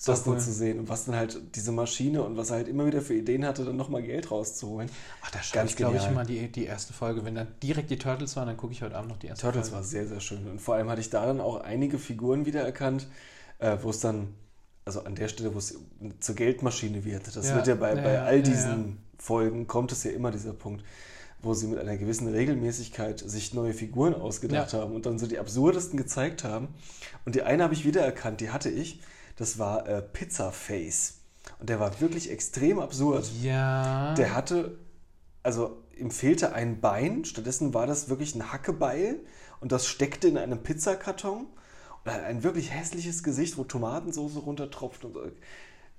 das 0.05 0.27
cool. 0.27 0.37
dann 0.37 0.41
zu 0.41 0.53
sehen. 0.53 0.81
Und 0.81 0.89
was 0.89 1.07
dann 1.07 1.17
halt 1.17 1.57
diese 1.57 1.73
Maschine 1.73 2.23
und 2.23 2.37
was 2.37 2.51
er 2.51 2.57
halt 2.59 2.69
immer 2.69 2.87
wieder 2.87 3.03
für 3.03 3.15
Ideen 3.15 3.45
hatte, 3.47 3.65
dann 3.65 3.77
nochmal 3.77 4.03
Geld 4.03 4.31
rauszuholen. 4.31 4.91
Ach, 5.23 5.31
da 5.31 5.43
schaue 5.43 5.67
ich, 5.67 5.77
glaube 5.77 5.97
ich, 5.97 6.11
mal 6.11 6.27
die, 6.27 6.51
die 6.53 6.65
erste 6.67 6.93
Folge. 6.93 7.25
Wenn 7.25 7.35
dann 7.35 7.59
direkt 7.63 7.91
die 7.91 7.99
Turtles 7.99 8.37
waren, 8.37 8.47
dann 8.49 8.57
gucke 8.59 8.73
ich 8.73 8.83
heute 8.83 8.97
Abend 8.97 9.11
noch 9.11 9.19
die 9.19 9.29
erste 9.29 9.49
Turtles 9.49 9.51
Folge. 9.51 9.73
war 9.73 9.83
sehr, 9.83 10.07
sehr 10.07 10.21
schön. 10.21 10.47
Und 10.49 10.61
vor 10.61 10.75
allem 10.75 10.89
hatte 10.91 11.01
ich 11.01 11.11
darin 11.11 11.41
auch 11.41 11.57
einige 11.61 11.99
Figuren 11.99 12.47
wiedererkannt, 12.47 13.09
äh, 13.59 13.79
wo 13.83 13.91
es 13.91 14.01
dann, 14.01 14.35
also 14.85 15.03
an 15.05 15.15
der 15.15 15.29
Stelle, 15.29 15.55
wo 15.55 15.59
es 15.59 15.79
zur 16.21 16.35
Geldmaschine 16.35 17.05
wird. 17.05 17.35
Das 17.37 17.47
Ja, 17.47 17.55
wird 17.55 17.67
ja 17.67 17.75
bei, 17.75 17.95
ja, 17.95 18.03
bei 18.03 18.13
ja, 18.13 18.25
all 18.25 18.43
ja, 18.43 18.43
diesen 18.43 18.99
Folgen 19.19 19.67
kommt 19.67 19.93
es 19.93 20.05
ja 20.05 20.11
immer 20.11 20.31
dieser 20.31 20.53
Punkt, 20.53 20.85
wo 21.43 21.55
sie 21.55 21.67
mit 21.67 21.79
einer 21.79 21.97
gewissen 21.97 22.29
Regelmäßigkeit 22.29 23.19
sich 23.21 23.55
neue 23.55 23.73
Figuren 23.73 24.15
ausgedacht 24.15 24.73
Ja. 24.73 24.81
haben 24.81 24.95
und 24.95 25.07
dann 25.07 25.19
so 25.19 25.27
die 25.27 25.39
absurdesten 25.39 25.97
gezeigt 25.97 26.45
haben. 26.45 26.69
Und 27.25 27.35
die 27.35 27.43
eine 27.43 27.63
habe 27.65 27.75
ich 27.75 27.85
wiedererkannt, 27.85 28.41
die 28.41 28.51
hatte 28.51 28.69
ich. 28.71 29.01
Das 29.37 29.59
war 29.59 29.89
äh, 29.89 30.03
Pizza 30.03 30.53
Face. 30.53 31.15
Und 31.59 31.69
der 31.71 31.81
war 31.81 32.01
wirklich 32.01 32.31
extrem 32.31 32.79
absurd. 32.79 33.31
Ja. 33.43 34.15
Der 34.15 34.35
hatte, 34.35 34.79
also 35.43 35.79
ihm 35.97 36.11
fehlte 36.11 36.53
ein 36.55 36.81
Bein, 36.81 37.25
stattdessen 37.25 37.73
war 37.75 37.87
das 37.87 38.09
wirklich 38.09 38.35
ein 38.35 38.53
Hackebeil 38.53 39.21
und 39.61 39.73
das 39.73 39.87
steckte 39.87 40.29
in 40.29 40.37
einem 40.39 40.63
Pizzakarton 40.63 41.47
und 42.05 42.13
hat 42.13 42.23
ein 42.25 42.43
wirklich 42.43 42.71
hässliches 42.71 43.23
Gesicht, 43.23 43.57
wo 43.59 43.65
Tomatensauce 43.65 44.37
runtertropft 44.45 45.05
und. 45.05 45.17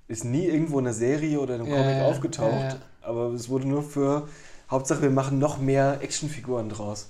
Ist 0.08 0.24
nie 0.24 0.46
irgendwo 0.46 0.80
in 0.80 0.86
einer 0.86 0.94
Serie 0.94 1.38
oder 1.40 1.54
in 1.54 1.62
einem 1.62 1.70
Ja, 1.72 1.76
Comic 1.82 2.02
aufgetaucht, 2.02 2.52
ja, 2.52 2.68
ja. 2.70 2.78
aber 3.02 3.28
es 3.32 3.48
wurde 3.48 3.68
nur 3.68 3.82
für, 3.84 4.28
Hauptsache 4.72 5.02
wir 5.02 5.10
machen 5.10 5.38
noch 5.38 5.58
mehr 5.58 5.98
Actionfiguren 6.00 6.68
draus. 6.68 7.08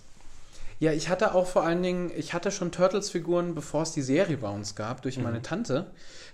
Ja, 0.81 0.93
ich 0.93 1.09
hatte 1.09 1.35
auch 1.35 1.47
vor 1.47 1.63
allen 1.63 1.81
Dingen, 1.81 2.11
ich 2.17 2.35
hatte 2.35 2.51
schon 2.51 2.73
Turtles-Figuren, 2.73 3.55
bevor 3.55 3.83
es 3.83 3.93
die 3.93 4.03
Serie 4.03 4.37
bei 4.37 4.49
uns 4.49 4.75
gab, 4.75 5.01
durch 5.03 5.17
meine 5.17 5.41
Tante. 5.41 5.93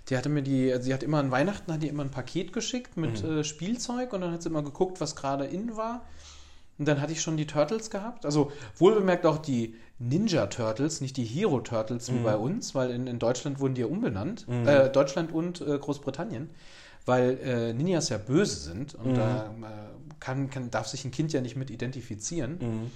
Die 0.09 0.17
hatte 0.17 0.27
mir 0.27 0.41
die, 0.41 0.73
also 0.73 0.85
sie 0.85 0.93
hat 0.93 1.03
immer 1.03 1.19
an 1.19 1.29
Weihnachten 1.29 1.71
hat 1.71 1.83
die 1.83 1.87
immer 1.87 2.03
ein 2.03 2.09
Paket 2.09 2.51
geschickt 2.51 2.97
mit 2.97 3.23
äh, 3.23 3.43
Spielzeug 3.43 4.11
und 4.11 4.21
dann 4.21 4.31
hat 4.31 4.41
sie 4.41 4.49
immer 4.49 4.63
geguckt, 4.63 4.99
was 5.01 5.15
gerade 5.15 5.45
in 5.45 5.77
war. 5.77 6.01
Und 6.79 6.87
dann 6.87 6.99
hatte 6.99 7.11
ich 7.11 7.21
schon 7.21 7.37
die 7.37 7.45
Turtles 7.45 7.91
gehabt. 7.91 8.25
Also 8.25 8.51
wohlbemerkt 8.77 9.27
auch 9.27 9.37
die 9.37 9.75
Ninja 9.99 10.47
Turtles, 10.47 10.99
nicht 10.99 11.17
die 11.17 11.25
Hero 11.25 11.59
Turtles 11.59 12.11
wie 12.11 12.17
bei 12.23 12.35
uns, 12.35 12.73
weil 12.73 12.89
in, 12.89 13.05
in 13.05 13.19
Deutschland 13.19 13.59
wurden 13.59 13.75
die 13.75 13.81
ja 13.81 13.87
umbenannt. 13.87 14.47
Äh, 14.65 14.89
Deutschland 14.89 15.31
und 15.31 15.61
äh, 15.61 15.77
Großbritannien. 15.77 16.49
Weil 17.09 17.39
äh, 17.43 17.73
Ninjas 17.73 18.09
ja 18.09 18.17
böse 18.17 18.57
sind 18.59 18.93
und 18.95 19.15
da 19.15 19.47
äh, 19.47 19.49
kann, 20.19 20.49
kann, 20.49 20.69
darf 20.69 20.87
sich 20.87 21.03
ein 21.05 21.11
Kind 21.11 21.33
ja 21.33 21.41
nicht 21.41 21.55
mit 21.55 21.69
identifizieren. 21.71 22.91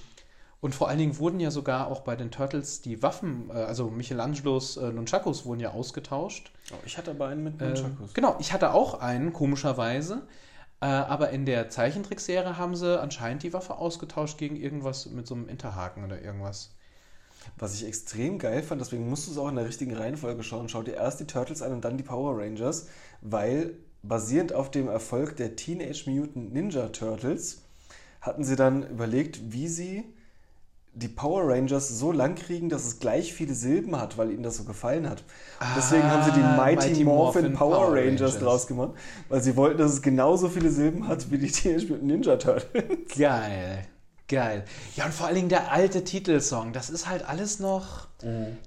Und 0.62 0.74
vor 0.76 0.88
allen 0.88 1.00
Dingen 1.00 1.18
wurden 1.18 1.40
ja 1.42 1.52
sogar 1.52 1.88
auch 1.88 2.02
bei 2.02 2.16
den 2.16 2.32
Turtles 2.32 2.80
die 2.82 3.02
Waffen, 3.02 3.50
äh, 3.50 3.54
also 3.54 3.90
Michelangelos 3.90 4.78
äh, 4.78 4.92
Nunchakus 4.92 5.46
wurden 5.46 5.60
ja 5.60 5.72
ausgetauscht. 5.72 6.52
Oh, 6.72 6.76
ich 6.86 6.98
hatte 6.98 7.12
aber 7.12 7.28
einen 7.28 7.44
mit 7.44 7.62
Ähm, 7.62 7.70
Nunchakus. 7.70 8.14
genau, 8.14 8.38
ich 8.40 8.54
hatte 8.54 8.72
auch 8.74 9.00
einen, 9.02 9.34
komischerweise. 9.34 10.22
Äh, 10.80 10.86
aber 10.86 11.32
in 11.32 11.46
der 11.46 11.70
Zeichentrickserie 11.70 12.58
haben 12.58 12.76
sie 12.76 13.00
anscheinend 13.02 13.44
die 13.44 13.52
Waffe 13.54 13.76
ausgetauscht 13.78 14.38
gegen 14.38 14.56
irgendwas 14.56 15.06
mit 15.08 15.28
so 15.28 15.36
einem 15.36 15.50
Interhaken 15.50 16.04
oder 16.06 16.22
irgendwas. 16.22 16.76
Was 17.58 17.74
ich 17.74 17.86
extrem 17.86 18.40
geil 18.40 18.64
fand, 18.64 18.80
deswegen 18.80 19.10
musst 19.10 19.28
du 19.28 19.32
es 19.32 19.38
auch 19.38 19.50
in 19.50 19.56
der 19.56 19.66
richtigen 19.66 19.94
Reihenfolge 19.96 20.44
schauen. 20.44 20.70
Schau 20.70 20.82
dir 20.82 20.94
erst 20.94 21.20
die 21.20 21.28
Turtles 21.28 21.62
an 21.62 21.74
und 21.74 21.84
dann 21.84 21.98
die 21.98 22.04
Power 22.04 22.38
Rangers, 22.38 22.88
weil 23.22 23.74
basierend 24.04 24.54
auf 24.54 24.70
dem 24.70 24.88
Erfolg 24.88 25.36
der 25.38 25.56
Teenage 25.56 26.04
Mutant 26.10 26.54
Ninja 26.54 26.90
Turtles 26.90 27.62
hatten 28.22 28.44
sie 28.44 28.56
dann 28.56 28.84
überlegt, 28.90 29.52
wie 29.52 29.68
sie 29.68 30.04
die 30.96 31.08
Power 31.08 31.50
Rangers 31.50 31.90
so 31.90 32.12
lang 32.12 32.36
kriegen, 32.36 32.70
dass 32.70 32.86
es 32.86 33.00
gleich 33.00 33.34
viele 33.34 33.56
Silben 33.56 33.96
hat, 34.00 34.18
weil 34.20 34.30
ihnen 34.32 34.44
das 34.44 34.58
so 34.58 34.64
gefallen 34.64 35.10
hat. 35.10 35.24
Und 35.60 35.68
deswegen 35.76 36.04
haben 36.04 36.24
sie 36.24 36.32
die 36.32 36.44
Ah, 36.46 36.56
Mighty, 36.56 36.90
Mighty 36.90 37.04
Morphin, 37.04 37.42
Morphin 37.42 37.54
Power, 37.54 37.76
Power 37.78 37.94
Rangers, 37.96 38.22
Rangers. 38.22 38.40
draus 38.40 38.68
gemacht, 38.68 38.92
weil 39.28 39.42
sie 39.42 39.56
wollten, 39.56 39.80
dass 39.80 39.92
es 39.94 40.02
genauso 40.04 40.50
viele 40.50 40.70
Silben 40.70 41.08
hat 41.08 41.32
wie 41.32 41.40
die 41.40 41.50
Teenage 41.52 41.88
Mutant 41.88 42.04
Ninja 42.04 42.36
Turtles. 42.36 43.18
Geil. 43.18 43.88
Geil. 44.28 44.66
Ja, 44.96 45.06
und 45.06 45.14
vor 45.14 45.26
allen 45.28 45.36
Dingen 45.36 45.50
der 45.50 45.72
alte 45.72 46.04
Titelsong, 46.04 46.74
das 46.74 46.90
ist 46.92 47.10
halt 47.10 47.28
alles 47.28 47.60
noch. 47.60 48.08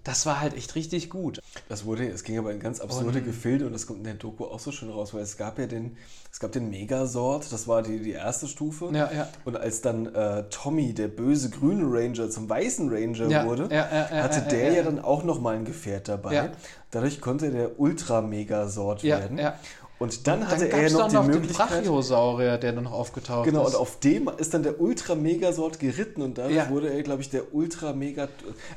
Das 0.05 0.27
war 0.27 0.41
halt 0.41 0.55
echt 0.55 0.75
richtig 0.75 1.11
gut. 1.11 1.41
Das 1.69 1.85
wurde, 1.85 2.09
es 2.09 2.25
ging 2.25 2.39
aber 2.39 2.53
in 2.53 2.61
ganz 2.61 2.81
absurde 2.81 3.23
Gefilde 3.23 3.67
und 3.67 3.73
das 3.73 3.87
kommt 3.87 4.01
in 4.01 4.05
der 4.05 4.15
Doku 4.15 4.45
auch 4.45 4.61
so 4.61 4.73
schön 4.73 4.91
raus, 4.91 5.15
weil 5.15 5.23
es 5.23 5.37
gab 5.37 5.59
ja 5.59 5.67
den, 5.67 5.97
es 6.31 6.41
gab 6.41 6.53
den 6.53 6.71
Megasort, 6.71 7.51
das 7.51 7.67
war 7.67 7.83
die, 7.83 7.99
die 7.99 8.13
erste 8.13 8.47
Stufe. 8.47 8.91
Ja, 8.93 9.11
ja. 9.13 9.29
Und 9.45 9.57
als 9.57 9.81
dann 9.81 10.15
äh, 10.15 10.45
Tommy, 10.51 10.93
der 10.93 11.09
böse 11.09 11.51
grüne 11.51 11.85
Ranger, 11.85 12.31
zum 12.31 12.49
weißen 12.49 12.89
Ranger 12.89 13.29
Ja, 13.29 13.47
wurde, 13.47 13.69
hatte 13.71 14.43
der 14.43 14.73
ja, 14.73 14.83
dann 14.83 15.01
auch 15.01 15.25
nochmal 15.25 15.57
ein 15.57 15.65
Gefährt 15.65 16.09
dabei. 16.09 16.51
Dadurch 16.91 17.21
konnte 17.21 17.51
der 17.51 17.81
Ultra-Megasort 17.81 19.03
Ja, 19.39 19.55
Und 19.99 20.27
dann 20.27 20.47
hatte 20.47 20.69
Dann 20.69 20.79
er 20.81 20.89
ja 20.89 20.89
gab's 20.89 20.93
noch 20.93 21.09
die 21.09 21.15
noch 21.15 21.23
den 21.25 21.31
Möglichkeit. 21.41 21.69
Brachiosaurier, 21.69 22.59
der 22.59 22.73
dann 22.75 22.85
noch 22.85 22.93
aufgetaucht 22.93 23.47
Genau, 23.47 23.63
ist. 23.67 23.75
und 23.75 23.81
auf 23.81 23.99
dem 24.01 24.31
ist 24.37 24.53
dann 24.53 24.63
der 24.63 24.79
Ultra-Megasort 24.79 25.79
geritten 25.79 26.21
und 26.21 26.37
dadurch 26.37 26.55
Ja. 26.57 26.69
wurde 26.69 26.91
er, 26.93 27.03
glaube 27.03 27.23
ich, 27.23 27.31
der 27.31 27.55
Ultra-Mega. 27.55 28.29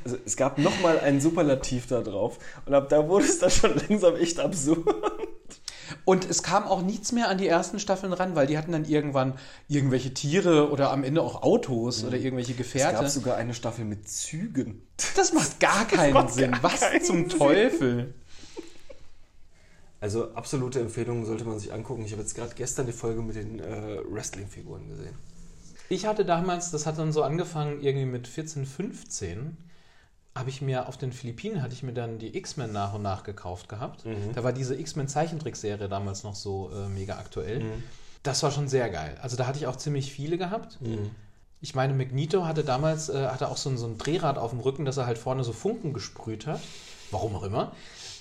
Also 0.02 0.16
es 0.24 0.36
gab 0.36 0.56
nochmal 0.56 0.98
einen 1.00 1.20
Superlativ 1.20 1.86
da 1.88 2.00
drauf 2.00 2.38
und 2.64 2.72
ab 2.74 2.88
da 2.88 3.06
wurde 3.06 3.26
es 3.26 3.38
dann 3.38 3.50
schon 3.50 3.72
langsam 3.88 4.16
echt 4.16 4.40
absurd. 4.40 4.78
Und 6.04 6.28
es 6.30 6.42
kam 6.42 6.64
auch 6.64 6.82
nichts 6.82 7.12
mehr 7.12 7.28
an 7.28 7.36
die 7.36 7.48
ersten 7.48 7.80
Staffeln 7.80 8.12
ran, 8.12 8.34
weil 8.36 8.46
die 8.46 8.56
hatten 8.56 8.72
dann 8.72 8.84
irgendwann 8.84 9.34
irgendwelche 9.68 10.14
Tiere 10.14 10.70
oder 10.70 10.90
am 10.92 11.02
Ende 11.04 11.20
auch 11.20 11.42
Autos 11.42 12.04
oder 12.04 12.16
irgendwelche 12.16 12.52
Es 12.52 12.58
Gefährte. 12.58 12.94
gab 12.94 13.08
sogar 13.08 13.36
eine 13.36 13.54
Staffel 13.54 13.84
mit 13.84 14.08
Zügen. 14.08 14.86
das 15.16 15.32
macht 15.32 15.58
gar 15.60 15.84
keinen 15.86 16.14
macht 16.14 16.32
Sinn. 16.32 16.52
gar 16.52 16.62
Was 16.62 16.80
keinen 16.80 17.04
zum 17.04 17.28
Sinn. 17.28 18.14
Also 20.00 20.32
absolute 20.34 20.80
Empfehlung 20.80 21.26
sollte 21.26 21.44
man 21.44 21.58
sich 21.58 21.72
angucken. 21.72 22.04
Ich 22.04 22.12
habe 22.12 22.22
jetzt 22.22 22.34
gerade 22.34 22.54
gestern 22.54 22.86
die 22.86 22.92
Folge 22.92 23.20
mit 23.20 23.36
den 23.36 23.60
äh, 23.60 23.98
Wrestling-Figuren 24.10 24.88
gesehen. 24.88 25.14
Ich 25.90 26.06
hatte 26.06 26.24
damals, 26.24 26.70
das 26.70 26.86
hat 26.86 26.98
dann 26.98 27.12
so 27.12 27.22
angefangen, 27.22 27.82
irgendwie 27.82 28.06
mit 28.06 28.28
14, 28.28 28.64
15, 28.64 29.56
habe 30.36 30.48
ich 30.48 30.62
mir 30.62 30.88
auf 30.88 30.96
den 30.96 31.12
Philippinen, 31.12 31.60
hatte 31.62 31.74
ich 31.74 31.82
mir 31.82 31.92
dann 31.92 32.18
die 32.18 32.36
X-Men 32.36 32.72
nach 32.72 32.94
und 32.94 33.02
nach 33.02 33.24
gekauft 33.24 33.68
gehabt. 33.68 34.04
Da 34.32 34.44
war 34.44 34.52
diese 34.52 34.74
X-Men-Zeichentrickserie 34.76 35.88
damals 35.88 36.22
noch 36.22 36.36
so 36.36 36.70
äh, 36.72 36.88
mega 36.88 37.18
aktuell. 37.18 37.58
Das 38.22 38.42
war 38.42 38.50
schon 38.52 38.68
sehr 38.68 38.88
geil. 38.88 39.18
Also 39.20 39.36
da 39.36 39.46
hatte 39.46 39.58
ich 39.58 39.66
auch 39.66 39.76
ziemlich 39.76 40.12
viele 40.12 40.38
gehabt. 40.38 40.78
Ich 41.60 41.74
meine, 41.74 41.92
Magneto 41.92 42.46
hatte 42.46 42.62
damals 42.64 43.08
äh, 43.10 43.26
hatte 43.26 43.48
auch 43.48 43.56
so 43.56 43.68
ein, 43.68 43.76
so 43.76 43.86
ein 43.86 43.98
Drehrad 43.98 44.38
auf 44.38 44.50
dem 44.50 44.60
Rücken, 44.60 44.84
dass 44.84 44.96
er 44.96 45.06
halt 45.06 45.18
vorne 45.18 45.42
so 45.44 45.52
Funken 45.52 45.92
gesprüht 45.92 46.46
hat. 46.46 46.60
Warum 47.10 47.34
auch 47.34 47.42
immer. 47.42 47.72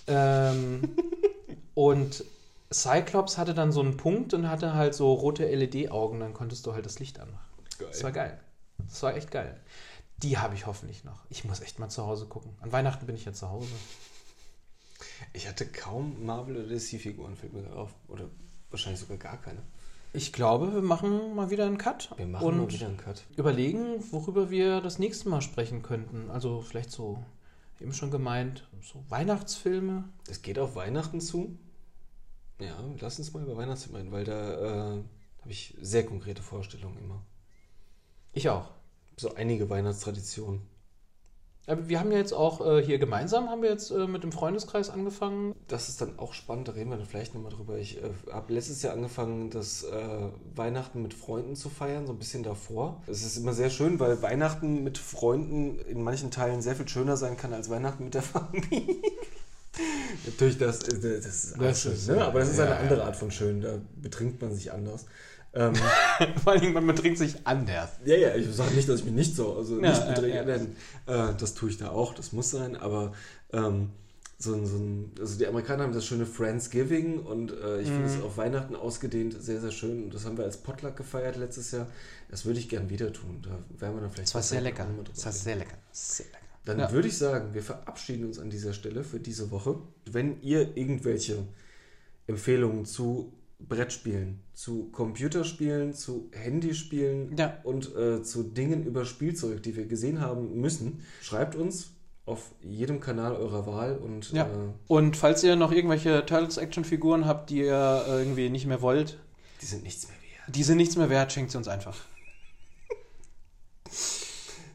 Ähm, 0.07 0.95
und 1.73 2.23
Cyclops 2.71 3.37
hatte 3.37 3.53
dann 3.53 3.71
so 3.71 3.81
einen 3.81 3.97
Punkt 3.97 4.33
und 4.33 4.49
hatte 4.49 4.73
halt 4.73 4.93
so 4.93 5.13
rote 5.13 5.45
LED-Augen, 5.45 6.19
dann 6.19 6.33
konntest 6.33 6.65
du 6.65 6.73
halt 6.73 6.85
das 6.85 6.99
Licht 6.99 7.19
anmachen. 7.19 7.45
Das 7.79 8.03
war 8.03 8.11
geil. 8.11 8.39
Das 8.77 9.01
war 9.03 9.15
echt 9.15 9.31
geil. 9.31 9.59
Die 10.17 10.37
habe 10.37 10.55
ich 10.55 10.65
hoffentlich 10.65 11.03
noch. 11.03 11.23
Ich 11.29 11.45
muss 11.45 11.61
echt 11.61 11.79
mal 11.79 11.89
zu 11.89 12.05
Hause 12.05 12.25
gucken. 12.25 12.51
An 12.61 12.71
Weihnachten 12.71 13.05
bin 13.05 13.15
ich 13.15 13.25
ja 13.25 13.33
zu 13.33 13.49
Hause. 13.49 13.73
Ich 15.33 15.47
hatte 15.47 15.65
kaum 15.65 16.25
Marvel- 16.25 16.57
oder 16.57 16.67
DC-Figuren, 16.67 17.35
fällt 17.35 17.53
mir 17.53 17.71
auf. 17.73 17.93
Oder 18.07 18.25
wahrscheinlich 18.69 18.99
sogar 18.99 19.17
gar 19.17 19.37
keine. 19.37 19.61
Ich 20.11 20.33
glaube, 20.33 20.73
wir 20.73 20.81
machen 20.81 21.35
mal 21.35 21.51
wieder 21.51 21.65
einen 21.65 21.77
Cut. 21.77 22.09
Wir 22.17 22.25
machen 22.25 22.45
und 22.45 22.57
mal 22.57 22.71
wieder 22.71 22.87
einen 22.87 22.97
Cut. 22.97 23.23
überlegen, 23.37 24.03
worüber 24.11 24.49
wir 24.49 24.81
das 24.81 24.99
nächste 24.99 25.29
Mal 25.29 25.41
sprechen 25.41 25.83
könnten. 25.83 26.31
Also 26.31 26.61
vielleicht 26.61 26.91
so, 26.91 27.23
eben 27.79 27.93
schon 27.93 28.11
gemeint, 28.11 28.67
so 28.81 29.03
Weihnachtsfilme. 29.09 30.03
Es 30.27 30.41
geht 30.41 30.59
auf 30.59 30.75
Weihnachten 30.75 31.21
zu. 31.21 31.57
Ja, 32.59 32.83
lass 32.99 33.19
uns 33.19 33.33
mal 33.33 33.43
über 33.43 33.55
Weihnachtsfilme 33.57 33.99
reden, 33.99 34.11
weil 34.11 34.25
da 34.25 34.95
äh, 34.97 35.03
habe 35.41 35.51
ich 35.51 35.75
sehr 35.81 36.05
konkrete 36.05 36.41
Vorstellungen 36.41 36.97
immer. 36.97 37.23
Ich 38.33 38.49
auch. 38.49 38.71
So 39.17 39.33
einige 39.35 39.69
Weihnachtstraditionen. 39.69 40.61
Wir 41.87 41.99
haben 41.99 42.11
ja 42.11 42.17
jetzt 42.17 42.33
auch 42.33 42.65
äh, 42.65 42.83
hier 42.83 42.97
gemeinsam, 42.97 43.49
haben 43.49 43.61
wir 43.61 43.69
jetzt 43.69 43.91
äh, 43.91 44.07
mit 44.07 44.23
dem 44.23 44.31
Freundeskreis 44.31 44.89
angefangen. 44.89 45.53
Das 45.67 45.89
ist 45.89 46.01
dann 46.01 46.17
auch 46.17 46.33
spannend, 46.33 46.67
da 46.67 46.71
reden 46.71 46.89
wir 46.89 46.97
dann 46.97 47.05
vielleicht 47.05 47.35
nochmal 47.35 47.51
drüber. 47.51 47.77
Ich 47.77 47.97
äh, 47.97 48.09
habe 48.31 48.53
letztes 48.53 48.81
Jahr 48.81 48.93
angefangen, 48.93 49.49
das 49.49 49.83
äh, 49.83 50.29
Weihnachten 50.55 51.01
mit 51.01 51.13
Freunden 51.13 51.55
zu 51.55 51.69
feiern, 51.69 52.07
so 52.07 52.13
ein 52.13 52.19
bisschen 52.19 52.43
davor. 52.43 53.01
Es 53.07 53.23
ist 53.23 53.37
immer 53.37 53.53
sehr 53.53 53.69
schön, 53.69 53.99
weil 53.99 54.21
Weihnachten 54.21 54.83
mit 54.83 54.97
Freunden 54.97 55.79
in 55.79 56.01
manchen 56.01 56.31
Teilen 56.31 56.61
sehr 56.61 56.75
viel 56.75 56.87
schöner 56.87 57.17
sein 57.17 57.37
kann 57.37 57.53
als 57.53 57.69
Weihnachten 57.69 58.05
mit 58.05 58.13
der 58.15 58.21
Familie. 58.23 58.95
Natürlich, 60.25 60.57
das, 60.57 60.87
äh, 60.87 60.99
das 60.99 61.25
ist 61.25 61.55
Das 61.59 61.81
schön, 61.81 61.93
ist, 61.93 62.07
ne? 62.07 62.17
ja, 62.17 62.27
aber 62.27 62.39
das 62.39 62.49
ist 62.49 62.59
eine 62.59 62.71
ja. 62.71 62.77
andere 62.77 63.03
Art 63.03 63.15
von 63.15 63.31
schön, 63.31 63.61
da 63.61 63.79
betrinkt 63.95 64.41
man 64.41 64.53
sich 64.53 64.71
anders. 64.71 65.05
Ähm, 65.53 65.73
Vor 66.43 66.53
allem, 66.53 66.73
man 66.73 66.85
betrinkt 66.87 67.17
sich 67.17 67.35
anders. 67.47 67.89
ja, 68.05 68.15
ja, 68.15 68.35
ich 68.35 68.47
sage 68.55 68.73
nicht, 68.75 68.87
dass 68.87 68.99
ich 68.99 69.05
mich 69.05 69.13
nicht 69.15 69.35
so, 69.35 69.55
also 69.55 69.75
Ja, 69.81 69.89
nicht 69.89 70.01
ja, 70.01 70.07
betrinke, 70.13 70.35
ja. 70.37 70.43
denn 70.43 70.75
äh, 71.07 71.33
das 71.37 71.53
tue 71.55 71.69
ich 71.69 71.77
da 71.77 71.89
auch, 71.89 72.13
das 72.13 72.31
muss 72.33 72.51
sein, 72.51 72.75
aber 72.75 73.13
ähm, 73.51 73.89
so 74.37 74.53
ein, 74.53 74.65
so 74.65 74.77
ein, 74.77 75.11
also 75.19 75.37
die 75.37 75.47
Amerikaner 75.47 75.83
haben 75.83 75.93
das 75.93 76.05
schöne 76.05 76.25
Friendsgiving 76.25 77.19
und 77.19 77.51
äh, 77.51 77.81
ich 77.81 77.87
finde 77.87 78.01
Mhm. 78.09 78.17
es 78.17 78.21
auf 78.21 78.37
Weihnachten 78.37 78.75
ausgedehnt 78.75 79.35
sehr, 79.41 79.59
sehr 79.59 79.71
schön 79.71 80.03
und 80.05 80.13
das 80.13 80.23
haben 80.25 80.37
wir 80.37 80.45
als 80.45 80.57
Potluck 80.57 80.95
gefeiert 80.95 81.35
letztes 81.35 81.71
Jahr. 81.71 81.87
Das 82.29 82.45
würde 82.45 82.59
ich 82.59 82.69
gern 82.69 82.89
wieder 82.89 83.11
tun, 83.11 83.41
da 83.41 83.49
werden 83.81 83.95
wir 83.95 84.01
dann 84.01 84.11
vielleicht... 84.11 84.29
Das 84.29 84.35
war 84.35 84.43
sehr 84.43 84.61
lecker. 84.61 84.87
Das 85.13 85.25
war 85.25 85.31
sehr 85.31 85.55
lecker. 85.55 85.77
Sehr 85.91 86.25
lecker. 86.27 86.37
Dann 86.65 86.79
Ja. 86.79 86.91
würde 86.91 87.07
ich 87.07 87.17
sagen, 87.17 87.53
wir 87.55 87.63
verabschieden 87.63 88.25
uns 88.25 88.37
an 88.37 88.49
dieser 88.51 88.73
Stelle 88.73 89.03
für 89.03 89.19
diese 89.19 89.49
Woche. 89.49 89.75
Wenn 90.09 90.39
ihr 90.41 90.77
irgendwelche 90.77 91.43
Empfehlungen 92.27 92.85
zu 92.85 93.33
Brettspielen, 93.59 94.39
zu 94.53 94.89
Computerspielen, 94.91 95.93
zu 95.93 96.29
Handyspielen 96.31 97.35
Ja. 97.37 97.57
und 97.63 97.93
äh, 97.95 98.23
zu 98.23 98.43
Dingen 98.43 98.85
über 98.85 99.05
Spielzeug, 99.05 99.61
die 99.63 99.75
wir 99.75 99.85
gesehen 99.85 100.21
haben 100.21 100.59
müssen, 100.61 101.03
schreibt 101.21 101.55
uns 101.55 101.91
auf 102.25 102.51
jedem 102.61 102.99
Kanal 102.99 103.35
eurer 103.35 103.65
Wahl 103.67 103.97
und 103.97 104.31
Ja. 104.31 104.45
äh, 104.45 104.49
Und 104.87 105.17
falls 105.17 105.43
ihr 105.43 105.55
noch 105.55 105.71
irgendwelche 105.71 106.25
Turtles-Action-Figuren 106.25 107.25
habt, 107.25 107.49
die 107.49 107.59
ihr 107.59 108.05
irgendwie 108.07 108.49
nicht 108.49 108.65
mehr 108.65 108.81
wollt, 108.81 109.17
die 109.61 109.65
sind 109.65 109.83
nichts 109.83 110.07
mehr 110.07 110.15
wert. 110.15 110.55
Die 110.55 110.63
sind 110.63 110.77
nichts 110.77 110.95
mehr 110.95 111.09
wert, 111.09 111.31
schenkt 111.33 111.51
sie 111.51 111.57
uns 111.57 111.67
einfach. 111.67 111.97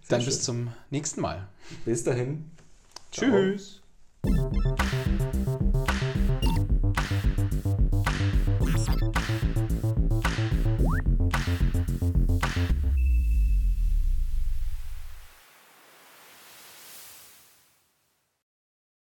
Dann 0.09 0.25
bis 0.25 0.43
zum 0.43 0.73
nächsten 0.91 1.21
Mal. 1.23 1.49
Bis 1.85 2.05
dahin. 2.05 2.51
Tschüss. 3.11 3.81
Ciao. 4.25 4.77